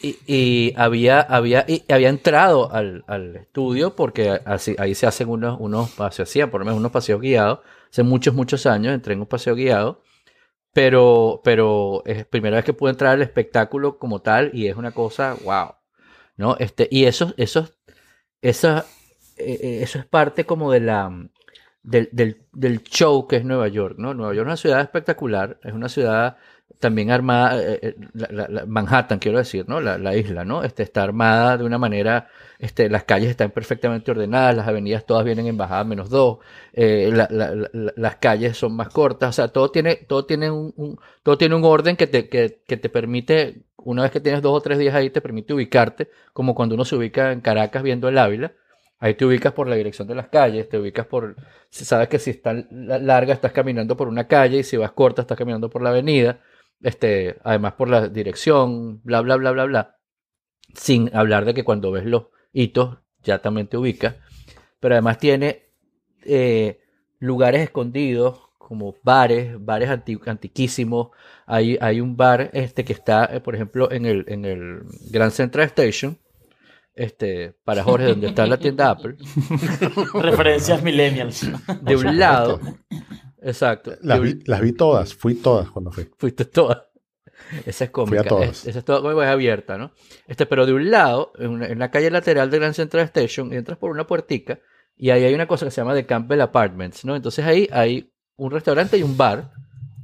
[0.00, 5.28] Y, y había, había, y había entrado al, al estudio porque así, ahí se hacen
[5.28, 7.58] unos, unos paseos, hacían por lo menos unos paseos guiados.
[7.90, 10.02] Hace muchos, muchos años entré en un paseo guiado,
[10.74, 14.90] pero, pero es primera vez que pude entrar al espectáculo como tal y es una
[14.90, 15.76] cosa, wow,
[16.36, 16.56] ¿no?
[16.58, 17.70] Este, y eso, eso,
[18.42, 18.84] esa,
[19.38, 21.10] eh, eh, eso es parte como de la,
[21.82, 24.14] del, del, del show que es Nueva York, ¿no?
[24.14, 26.38] Nueva York es una ciudad espectacular, es una ciudad
[26.80, 29.80] también armada, eh, eh, la- Manhattan, quiero decir, ¿no?
[29.80, 30.62] La, la isla, ¿no?
[30.64, 32.28] Este, está armada de una manera,
[32.58, 36.38] este, las calles están perfectamente ordenadas, las avenidas todas vienen en bajada menos dos,
[36.74, 40.50] eh, la- la- la- las calles son más cortas, o sea, todo tiene, todo tiene
[40.50, 44.42] un, todo tiene un orden que te, que, que te permite, una vez que tienes
[44.42, 47.82] dos o tres días ahí, te permite ubicarte, como cuando uno se ubica en Caracas
[47.82, 48.52] viendo el Ávila.
[49.00, 51.36] Ahí te ubicas por la dirección de las calles, te ubicas por,
[51.70, 55.22] sabes que si está la- larga estás caminando por una calle y si vas corta
[55.22, 56.38] estás caminando por la avenida,
[56.84, 59.96] este, además por la dirección, bla, bla, bla, bla, bla.
[60.74, 64.14] Sin hablar de que cuando ves los hitos ya también te ubicas.
[64.80, 65.70] Pero además tiene
[66.24, 66.80] eh,
[67.18, 71.08] lugares escondidos como bares, bares anti- antiquísimos.
[71.46, 75.32] Hay, hay un bar este, que está, eh, por ejemplo, en el, en el Grand
[75.32, 76.18] Central Station.
[76.96, 79.16] Este, para Jorge, donde está la tienda Apple.
[80.14, 81.44] Referencias millennials.
[81.82, 82.60] De un lado.
[83.44, 83.92] Exacto.
[84.02, 86.08] Las vi, un- las vi todas, fui todas cuando fui.
[86.16, 86.88] Fuiste toda.
[87.66, 88.18] Esa es cómica.
[88.22, 88.48] Fui a todas.
[88.48, 89.92] Es- esa es toda cómica, es abierta, ¿no?
[90.26, 93.52] Este, pero de un lado, en, una- en la calle lateral de Grand Central Station,
[93.52, 94.60] entras por una puertica
[94.96, 97.16] y ahí hay una cosa que se llama The Campbell Apartments, ¿no?
[97.16, 99.50] Entonces ahí hay un restaurante y un bar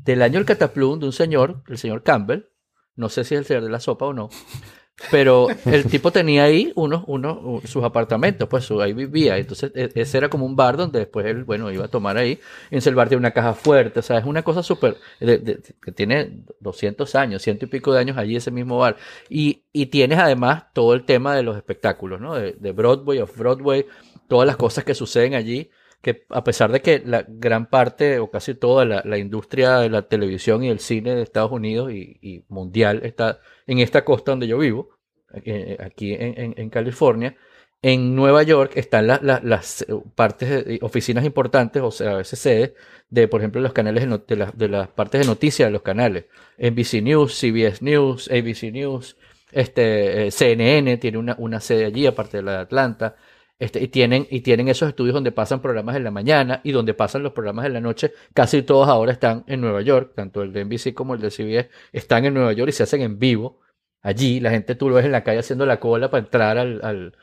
[0.05, 2.45] del año El Cataplum de un señor, el señor Campbell.
[2.97, 4.29] No sé si es el señor de la sopa o no.
[5.11, 9.39] Pero el tipo tenía ahí unos, unos, sus apartamentos, pues su- ahí vivía.
[9.39, 12.39] Entonces e- ese era como un bar donde después él, bueno, iba a tomar ahí.
[12.71, 16.43] En el bar tiene una caja fuerte, o sea, es una cosa súper, que tiene
[16.61, 18.97] 200 años, ciento y pico de años allí ese mismo bar.
[19.29, 22.35] Y, y tienes además todo el tema de los espectáculos, ¿no?
[22.35, 23.87] De, de Broadway, of Broadway,
[24.29, 25.71] todas las cosas que suceden allí,
[26.03, 29.91] que a pesar de que la gran parte o casi toda la, la industria de
[29.91, 34.47] la televisión y el cine de Estados Unidos y, mundial está en esta costa donde
[34.47, 34.91] yo vivo,
[35.45, 37.37] eh, aquí en, en- California,
[37.83, 42.17] en Nueva York están la- la- las eh, partes, de- oficinas importantes, o sea, a
[42.17, 42.73] veces sedes,
[43.11, 46.25] de, por ejemplo, los canales de, las- de las partes de noticias de los canales.
[46.59, 49.17] NBC News, CBS News, ABC News,
[49.53, 53.17] este, eh, CNN tiene una, una sede allí, aparte de la de Atlanta.
[53.61, 56.95] Este, y, tienen, y tienen esos estudios donde pasan programas en la mañana y donde
[56.95, 58.13] pasan los programas en la noche.
[58.35, 61.71] Casi todos ahora están en Nueva York, tanto el de NBC como el de CBS
[61.93, 63.61] están en Nueva York y se hacen en vivo.
[64.03, 66.81] Allí la gente tú lo ves en la calle haciendo la cola para entrar al,
[66.83, 67.15] al,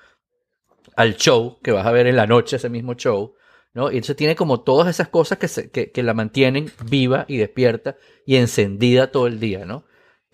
[0.95, 3.33] al show que vas a ver en la noche, ese mismo show.
[3.73, 3.91] ¿no?
[3.91, 7.37] Y entonces tiene como todas esas cosas que, se- que, que la mantienen viva y
[7.37, 9.85] despierta y encendida todo el día, ¿no?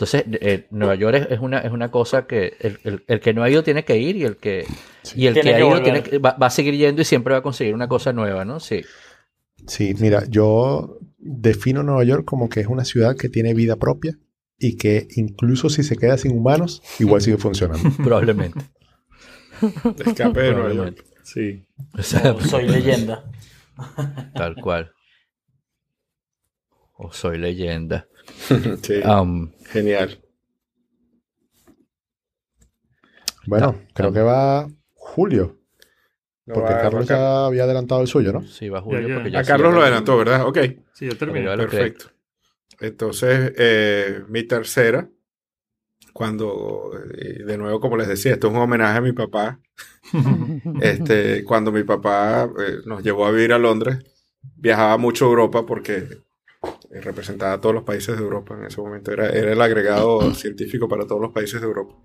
[0.03, 3.33] Entonces, eh, Nueva York es, es una, es una cosa que el, el- el que
[3.33, 4.65] no ha ido tiene que ir y el que,
[5.15, 5.83] y el Tiene que ha ido volver.
[5.83, 8.45] tiene que- va, va a seguir yendo y siempre va a conseguir una cosa nueva,
[8.45, 8.59] ¿no?
[8.59, 8.81] Sí,
[9.65, 14.17] Sí, mira, yo defino Nueva York como que es una ciudad que tiene vida propia
[14.59, 17.89] y que incluso si se queda sin humanos, igual sigue funcionando.
[18.03, 18.59] probablemente.
[20.05, 20.73] Escape de Nueva.
[20.73, 21.05] York.
[21.23, 21.65] Sí.
[21.97, 23.23] O sea, soy leyenda.
[24.35, 24.91] tal cual.
[26.95, 28.07] O soy leyenda.
[28.83, 30.19] Sí, Am, genial.
[33.45, 35.57] Bueno, creo que va Julio,
[36.45, 38.43] No porque va- Carlos ya había adelantado el suyo, ¿no?
[38.43, 39.01] sí, va Julio.
[39.01, 39.15] Ya, ya.
[39.15, 40.47] porque ya A sí, Carlos lo adelantó, ¿verdad?
[40.47, 40.57] Ok,
[40.93, 41.55] Sí, yo terminé.
[41.57, 42.05] perfecto.
[42.79, 45.09] Entonces, eh, mi tercera,
[46.13, 49.59] cuando, eh, de nuevo, como les decía, esto es un homenaje a mi papá.
[50.81, 53.99] Este, cuando mi papá eh, nos llevó a vivir a Londres,
[54.57, 56.07] viajaba mucho a Europa porque
[57.01, 59.11] representaba a todos los países de Europa en ese momento.
[59.11, 61.95] Era, era el agregado científico para todos los países de Europa.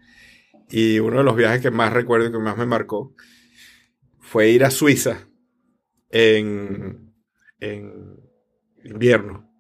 [0.70, 3.15] Y uno de los viajes que más recuerdo y que más me marcó
[4.20, 5.28] fue ir a Suiza
[6.10, 7.15] en,
[7.60, 8.20] en
[8.85, 9.51] invierno.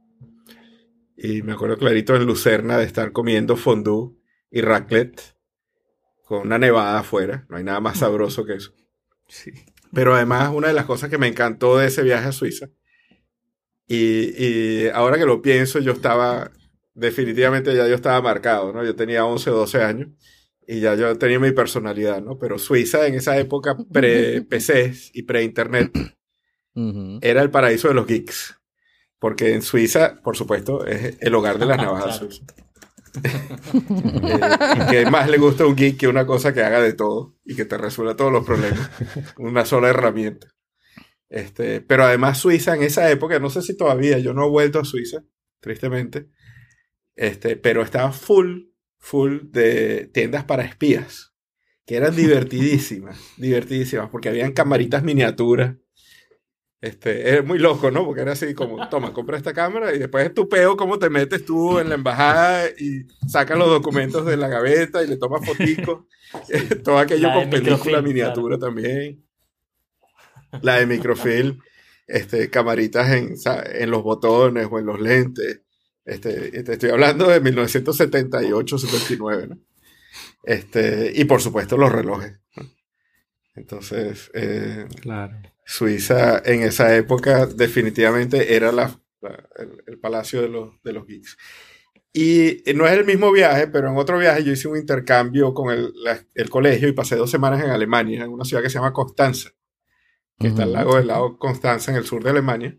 [1.16, 4.12] Y me acuerdo clarito en Lucerna de estar comiendo fondue
[4.50, 5.36] y raclette
[6.24, 7.46] con una nevada afuera.
[7.48, 8.72] No hay nada más sabroso que eso.
[9.26, 9.50] Sí.
[9.92, 12.68] Pero además, una de las cosas que me encantó de ese viaje a Suiza,
[13.88, 14.44] y,
[14.84, 16.50] y ahora que lo pienso, yo estaba,
[16.94, 18.84] definitivamente ya yo estaba marcado, ¿no?
[18.84, 20.08] Yo tenía 11 o 12 años
[20.66, 22.38] y ya yo tenía mi personalidad, ¿no?
[22.38, 25.90] Pero Suiza en esa época pre-PCs y pre-internet
[27.22, 28.54] era el paraíso de los geeks.
[29.18, 32.30] Porque en Suiza, por supuesto, es el hogar de las navajas Claro.
[32.30, 32.46] suizas.
[33.74, 37.34] Eh, que más le gusta a un geek que una cosa que haga de todo
[37.44, 38.90] y que te resuelva todos los problemas.
[39.38, 40.48] Una sola herramienta.
[41.28, 44.80] Este, pero además Suiza en esa época, no sé si todavía, yo no he vuelto
[44.80, 45.24] a Suiza,
[45.60, 46.28] tristemente,
[47.16, 48.68] este, pero estaba full,
[48.98, 51.34] full de tiendas para espías,
[51.86, 55.76] que eran divertidísimas, divertidísimas, porque habían camaritas miniaturas.
[56.80, 58.04] Este, es muy loco, ¿no?
[58.04, 61.10] Porque era así como, toma, compra esta cámara y después es tu peo cómo te
[61.10, 65.44] metes tú en la embajada y sacas los documentos de la gaveta y le tomas
[65.44, 66.04] foticos.
[66.84, 69.27] Todo aquello La con película miniatura también.
[70.62, 71.60] La de microfilm,
[72.06, 73.34] este, camaritas en,
[73.74, 75.60] en los botones o en los lentes.
[76.04, 79.58] Este, te estoy hablando de 1978-79, ¿no?
[80.44, 82.40] Este, y por supuesto los relojes.
[82.56, 82.70] ¿no?
[83.54, 85.36] Entonces, eh, Claro.
[85.66, 91.06] Suiza en esa época definitivamente era la, la- el, el palacio de los, de los
[91.06, 91.36] geeks.
[92.12, 95.70] Y no es el mismo viaje, pero en otro viaje yo hice un intercambio con
[95.74, 98.76] el, la- el colegio y pasé dos semanas en Alemania, en una ciudad que se
[98.78, 99.50] llama Constanza,
[100.38, 102.78] que está al lago del lago Constanza, en el sur de Alemania.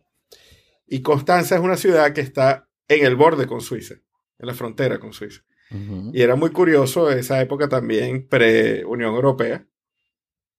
[0.87, 3.95] Y Constanza es una ciudad que está en el borde con Suiza,
[4.37, 5.41] en la frontera con Suiza.
[5.71, 6.11] Ujú.
[6.13, 9.67] Y era muy curioso esa época también pre-Unión Europea,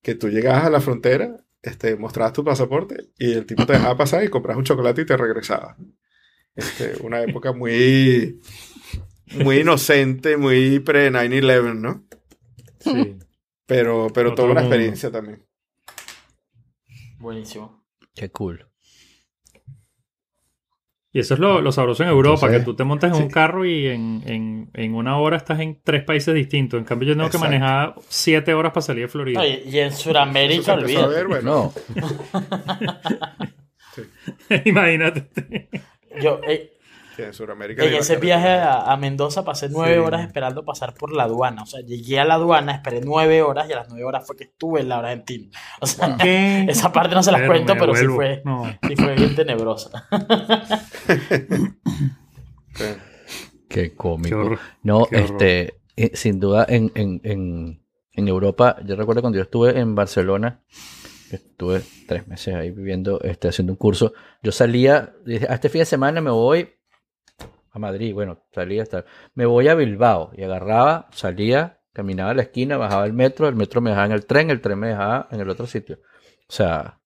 [0.03, 3.97] que tú llegabas a la frontera, este, mostrabas tu pasaporte y el tipo te dejaba
[3.97, 5.77] pasar y comprabas un chocolate y te regresabas.
[6.55, 8.41] Este, una época muy,
[9.35, 12.07] muy inocente, muy pre-9-11, ¿no?
[12.79, 13.19] Sí.
[13.67, 14.75] Pero, pero toda una mundo.
[14.75, 15.45] experiencia también.
[17.21, 17.85] Buenísimo.
[18.15, 18.67] Qué cool.
[21.13, 23.31] Y eso es lo, lo sabroso en Europa, Entonces, que tú te montas en un
[23.31, 26.79] carro y en, en- en una hora estás en tres países distintos.
[26.79, 27.45] En cambio, yo tengo Exacto.
[27.47, 29.45] que manejar siete horas para salir de Florida.
[29.45, 31.09] Y en Sudamérica, a olvídate.
[31.13, 32.07] ver, bueno, No,
[34.65, 35.69] Imagínate.
[36.23, 36.79] Yo, eh,
[37.21, 40.01] que en Sudamérica en hay ese viaje a, a Mendoza pasé nueve Sí.
[40.01, 41.63] horas esperando pasar por la aduana.
[41.63, 44.37] O sea, llegué a la aduana, esperé nueve horas y a las nueve horas fue
[44.37, 45.51] que estuve en la Argentina.
[45.81, 46.65] O sea, ¿Qué?
[46.69, 48.65] esa parte no se las Pero cuento, pero sí fue, No.
[48.89, 50.07] sí fue bien tenebrosa.
[53.69, 54.51] Qué cómico.
[54.51, 54.59] Qué.
[54.83, 57.83] No, Qué este, eh, sin duda en, en, en,
[58.13, 60.63] en Europa, yo recuerdo cuando yo estuve en Barcelona,
[61.31, 65.81] estuve tres meses ahí viviendo, este, haciendo un curso, yo salía, dije, "Ah, este fin
[65.81, 66.69] de semana me voy
[67.73, 72.43] a Madrid, bueno, salía hasta, me voy a Bilbao, y agarraba, salía, caminaba a la
[72.43, 75.29] esquina, bajaba el metro, el metro me dejaba en el tren, el tren me dejaba
[75.31, 75.99] en el otro sitio.
[76.49, 76.99] O sea,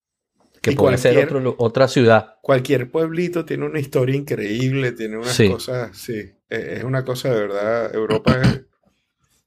[0.63, 2.37] que Y puede ser otro, otra ciudad.
[2.41, 5.49] Cualquier pueblito tiene una historia increíble, tiene unas Sí.
[5.49, 6.15] cosas, sí,
[6.49, 8.65] eh, es una cosa de verdad, Europa es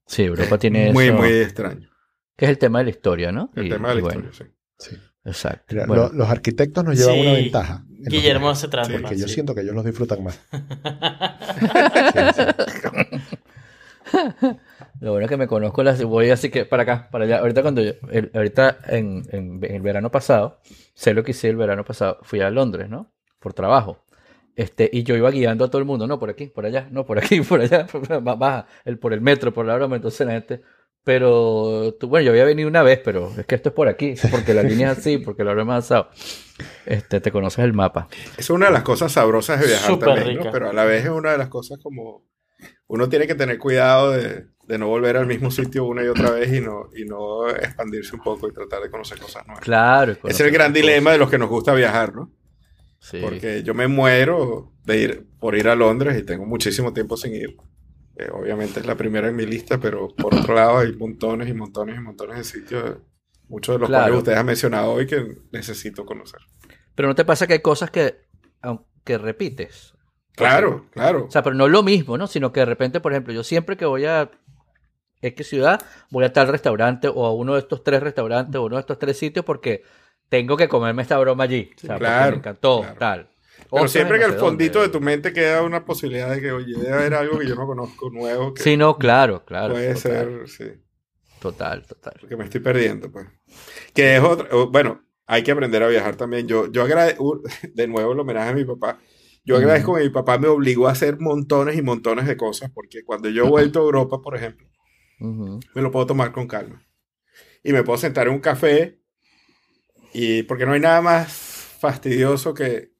[0.05, 1.89] Sí, Europa tiene muy, eso, muy extraño.
[2.37, 3.51] que es el tema de la historia, ¿no?
[3.55, 4.47] El Y- tema de la bueno, historia,
[4.79, 4.91] sí.
[4.91, 4.97] Sí.
[5.27, 5.75] Exacto.
[5.75, 7.83] Mira, Bueno, lo- los arquitectos nos llevan Sí, una ventaja.
[7.89, 8.89] en los Guillermo se trata.
[8.91, 10.39] Porque yo siento que ellos los disfrutan más.
[15.01, 17.39] Lo bueno es que me conozco las voy así que para acá, para allá.
[17.39, 20.59] Ahorita cuando yo, el- ahorita en, en- en el verano pasado,
[20.93, 23.11] sé lo que hice el verano pasado, fui a Londres, ¿no?
[23.39, 24.03] Por trabajo.
[24.55, 27.05] Este, y yo iba guiando a todo el mundo, no por aquí, por allá, no
[27.05, 27.85] por aquí, por allá,
[28.21, 30.61] ba- baja, el, por el metro, por la broma, entonces la gente,
[31.07, 34.15] pero tú, bueno, yo había venido una vez, pero es que esto es por aquí,
[34.29, 36.09] porque la línea es así, porque la broma es asado.
[36.85, 38.09] Este, te conoces el mapa.
[38.35, 40.51] Es una de las cosas sabrosas de viajar Súper también, ¿no?
[40.51, 42.25] Pero a la vez es una de las cosas como
[42.87, 46.29] uno tiene que tener cuidado de, de no volver al mismo sitio una y otra
[46.31, 49.63] vez y no, y no expandirse un poco y tratar de conocer cosas nuevas.
[49.63, 50.11] Claro.
[50.11, 52.33] Ese es el gran dilema de los que nos gusta viajar, ¿no?
[52.99, 53.19] Sí.
[53.21, 57.33] Porque yo me muero de ir por ir a Londres y tengo muchísimo tiempo sin
[57.33, 57.55] ir.
[58.19, 61.53] Eh, obviamente es la primera en mi lista, pero por otro lado hay montones y
[61.53, 62.97] montones y montones de sitios,
[63.47, 64.03] muchos de los Claro.
[64.05, 66.39] cuales ustedes han mencionado hoy que necesito conocer.
[66.95, 68.25] Pero no te pasa que hay cosas que,
[68.61, 69.93] aunque repites.
[70.35, 71.25] Claro, claro.
[71.27, 72.27] O sea, pero no lo mismo, ¿no?
[72.27, 74.31] Sino que de repente, por ejemplo, yo siempre que voy a
[75.21, 75.81] X ciudad,
[76.11, 78.99] voy a tal restaurante o a uno de estos tres restaurantes o uno de estos
[78.99, 79.83] tres sitios porque
[80.29, 81.71] tengo que comerme esta broma allí.
[81.75, 82.95] O sea, porque claro, me encantó, claro.
[82.99, 83.29] tal.
[83.73, 84.99] Pero Otra siempre en que no al sé fondito de dónde.
[84.99, 88.09] tu mente queda una posibilidad de que, oye, debe haber algo que yo no conozco
[88.09, 89.73] nuevo que Sí, no, claro, claro.
[89.73, 90.65] puede total, ser, sí,
[91.39, 92.19] Total, total.
[92.19, 93.27] porque me estoy perdiendo, pues.
[93.93, 96.47] Que es otra, o- bueno, hay que aprender a viajar también.
[96.47, 97.41] Yo, yo agradezco,
[97.73, 98.99] de nuevo el homenaje a mi papá.
[99.45, 103.03] Yo agradezco que mi papá me obligó a hacer montones y montones de cosas, porque
[103.05, 104.67] cuando yo he vuelto a Europa, por ejemplo,
[105.19, 105.59] Ujú.
[105.75, 106.85] me lo puedo tomar con calma.
[107.63, 108.99] Y me puedo sentar en un café,
[110.13, 111.31] y porque no hay nada más
[111.79, 112.91] fastidioso que,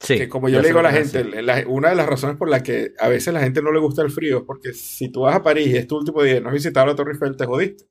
[0.00, 0.16] Sí.
[0.16, 2.62] que como yo le digo a la gente, la- una de las razones por las
[2.62, 5.36] que a veces la gente no le gusta el frío es porque si tú vas
[5.36, 7.44] a París y es tu último día y no has visitado la Torre Eiffel, te
[7.44, 7.84] jodiste.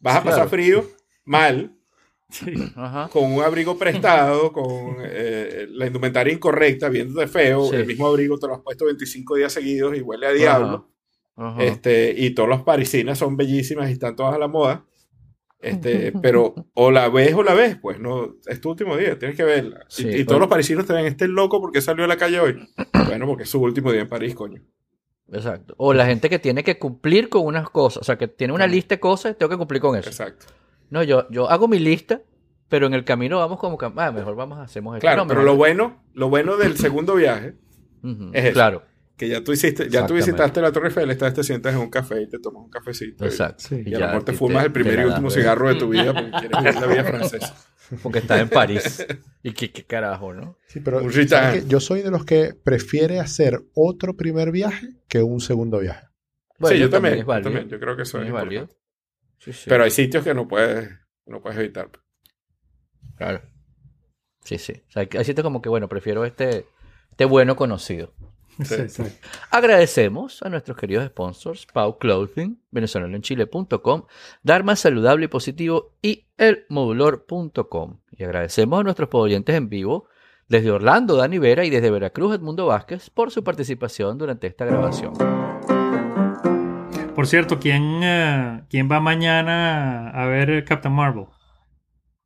[0.00, 0.36] Vas a Claro.
[0.36, 0.84] pasar frío,
[1.24, 1.74] mal,
[2.28, 2.72] decir.
[2.76, 3.08] Ajá.
[3.12, 7.76] con un abrigo prestado, con eh, la indumentaria incorrecta, viéndote feo, Sí.
[7.76, 10.90] el mismo abrigo te lo has puesto 25 días seguidos y huele a diablo.
[11.36, 11.62] Ajá.
[11.62, 14.84] Este, y todas las parisinas son bellísimas y están todas a la moda.
[15.60, 19.36] Este, pero o la ves o la ves, pues no, es tu último día, tienes
[19.36, 19.80] que verla.
[19.88, 20.26] Y- Sí, y, bueno.
[20.26, 22.68] todos los parisinos te ven, este es loco porque salió a la calle hoy.
[23.08, 24.60] Bueno, porque es su último día en París, coño.
[25.32, 25.74] Exacto.
[25.78, 28.00] O la gente que tiene que cumplir con unas cosas.
[28.02, 30.08] O sea, que tiene una lista de cosas, tengo que cumplir con eso.
[30.08, 30.46] Exacto.
[30.90, 32.22] No, yo, yo hago mi lista,
[32.68, 35.02] pero en el camino vamos como que, ah, mejor vamos, hacemos esto.
[35.06, 37.54] Claro, No, pero lo bueno, lo bueno del segundo viaje
[38.32, 38.52] es eso.
[38.54, 38.82] Claro.
[39.18, 41.80] Que ya tú hiciste, ya tú visitaste la Torre Eiffel, esta vez te sientas en
[41.80, 43.24] un café y te tomas un cafecito.
[43.24, 43.64] y- Exacto.
[43.68, 43.82] Sí.
[43.84, 46.30] Y a lo mejor te fumas el primer y último cigarro de tu vida porque
[46.30, 47.54] quieres vivir la vida francesa.
[48.02, 49.06] Porque estás en París.
[49.42, 50.58] Y qué, qué carajo, ¿no?
[50.66, 51.00] Sí, pero
[51.66, 56.06] yo soy de los que prefiere hacer otro primer viaje que un segundo viaje.
[56.58, 57.44] Bueno, sí, yo también, yo válido.
[57.50, 57.70] también.
[57.70, 58.62] Yo creo que eso es, Es válido.
[58.64, 58.84] importante.
[59.38, 59.64] Sí, sí.
[59.70, 60.90] Pero hay sitios que no puedes,
[61.24, 61.88] no puedes evitar.
[63.16, 63.40] Claro.
[64.44, 64.82] Sí, sí.
[64.88, 66.66] O sea, hay sitios como que, bueno, prefiero este,
[67.10, 68.12] este bueno conocido.
[68.64, 69.02] Sí.
[69.50, 74.04] Agradecemos a nuestros queridos sponsors, Pau Clothing, venezolanoenchile.com,
[74.42, 78.00] Dharma Saludable y Positivo y elmodulor.com.
[78.10, 80.08] Y agradecemos a nuestros oyentes en vivo
[80.48, 85.12] desde Orlando, Dani Vera, y desde Veracruz, Edmundo Vázquez, por su participación durante esta grabación.
[87.14, 91.26] Por cierto, ¿quién, eh, ¿quién va mañana a ver Captain Marvel?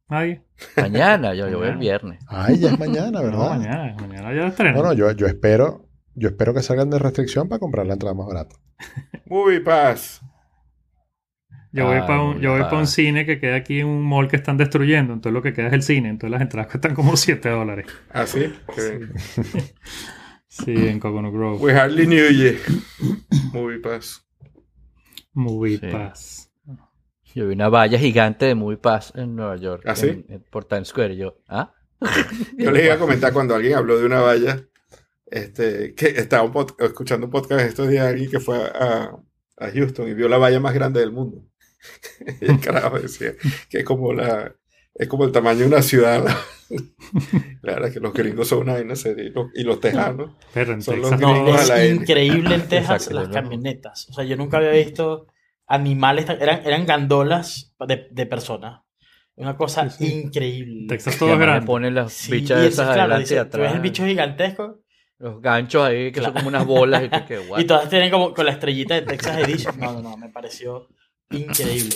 [0.09, 0.43] ¿Nadie?
[0.77, 2.23] Mañana, yo, yo voy el viernes.
[2.29, 3.51] Ay, ya es mañana, No, ¿verdad?
[3.59, 4.77] mañana, mañana ya estreno.
[4.77, 8.15] No, no, yo, yo espero, yo espero que salgan de restricción para comprar la entrada
[8.15, 8.57] más barata.
[9.27, 10.21] Movie Pass.
[11.75, 12.71] Yo voy Ay, para un, yo voy pa.
[12.71, 15.15] pa un cine que queda aquí en un mall que están destruyendo.
[15.15, 16.11] Entonces lo que queda es el cine.
[16.11, 17.87] Entonces las entradas cuestan como 7 dólares.
[18.11, 18.53] ¿Ah, sí?
[18.75, 19.09] Que-
[20.49, 21.59] Sí, en Coconut Grove.
[21.63, 22.59] We hardly knew you.
[23.55, 24.23] Movie Pass.
[25.33, 25.87] Movie Sí.
[25.91, 26.53] Pass.
[27.35, 29.83] Yo vi una valla gigante de Movie Pass en Nueva York.
[29.87, 30.09] ¿Ah, sí?
[30.09, 31.15] en- en- por Times Square.
[31.15, 31.73] Y yo, ¿ah?
[32.59, 34.63] Yo les iba a comentar cuando alguien habló de una valla,
[35.33, 39.17] este, que estaba un escuchando un podcast estos días de alguien que fue a,
[39.59, 41.45] a Houston y vio la valla más grande del mundo.
[42.41, 43.33] y el carajo decía
[43.69, 44.55] que es como la
[44.95, 46.25] es como el tamaño de una ciudad.
[47.63, 50.33] la verdad es que los gringos son una vaina seria y los, y los tejanos.
[50.53, 51.45] Pero Son los Texas gringos.
[51.45, 51.53] no.
[51.53, 54.09] No, a es la increíble en Texas las camionetas.
[54.11, 55.27] O sea, yo nunca había visto
[55.67, 58.83] animales, eran, eran gandolas de, de personas.
[59.35, 60.13] Una cosa Sí, sí.
[60.13, 60.87] increíble.
[60.89, 61.67] Texas todo es grande.
[61.67, 63.63] ponen las Sí, bichas esas claro, adelante y dice, tú atrás.
[63.63, 64.82] ves el bicho gigantesco
[65.23, 67.05] Los ganchos ahí que son como unas bolas.
[67.05, 67.59] Y, que, what?
[67.61, 69.79] y todas tienen como con la estrellita de Texas Edition.
[69.79, 70.89] No, no, no, me pareció
[71.31, 71.95] increíble.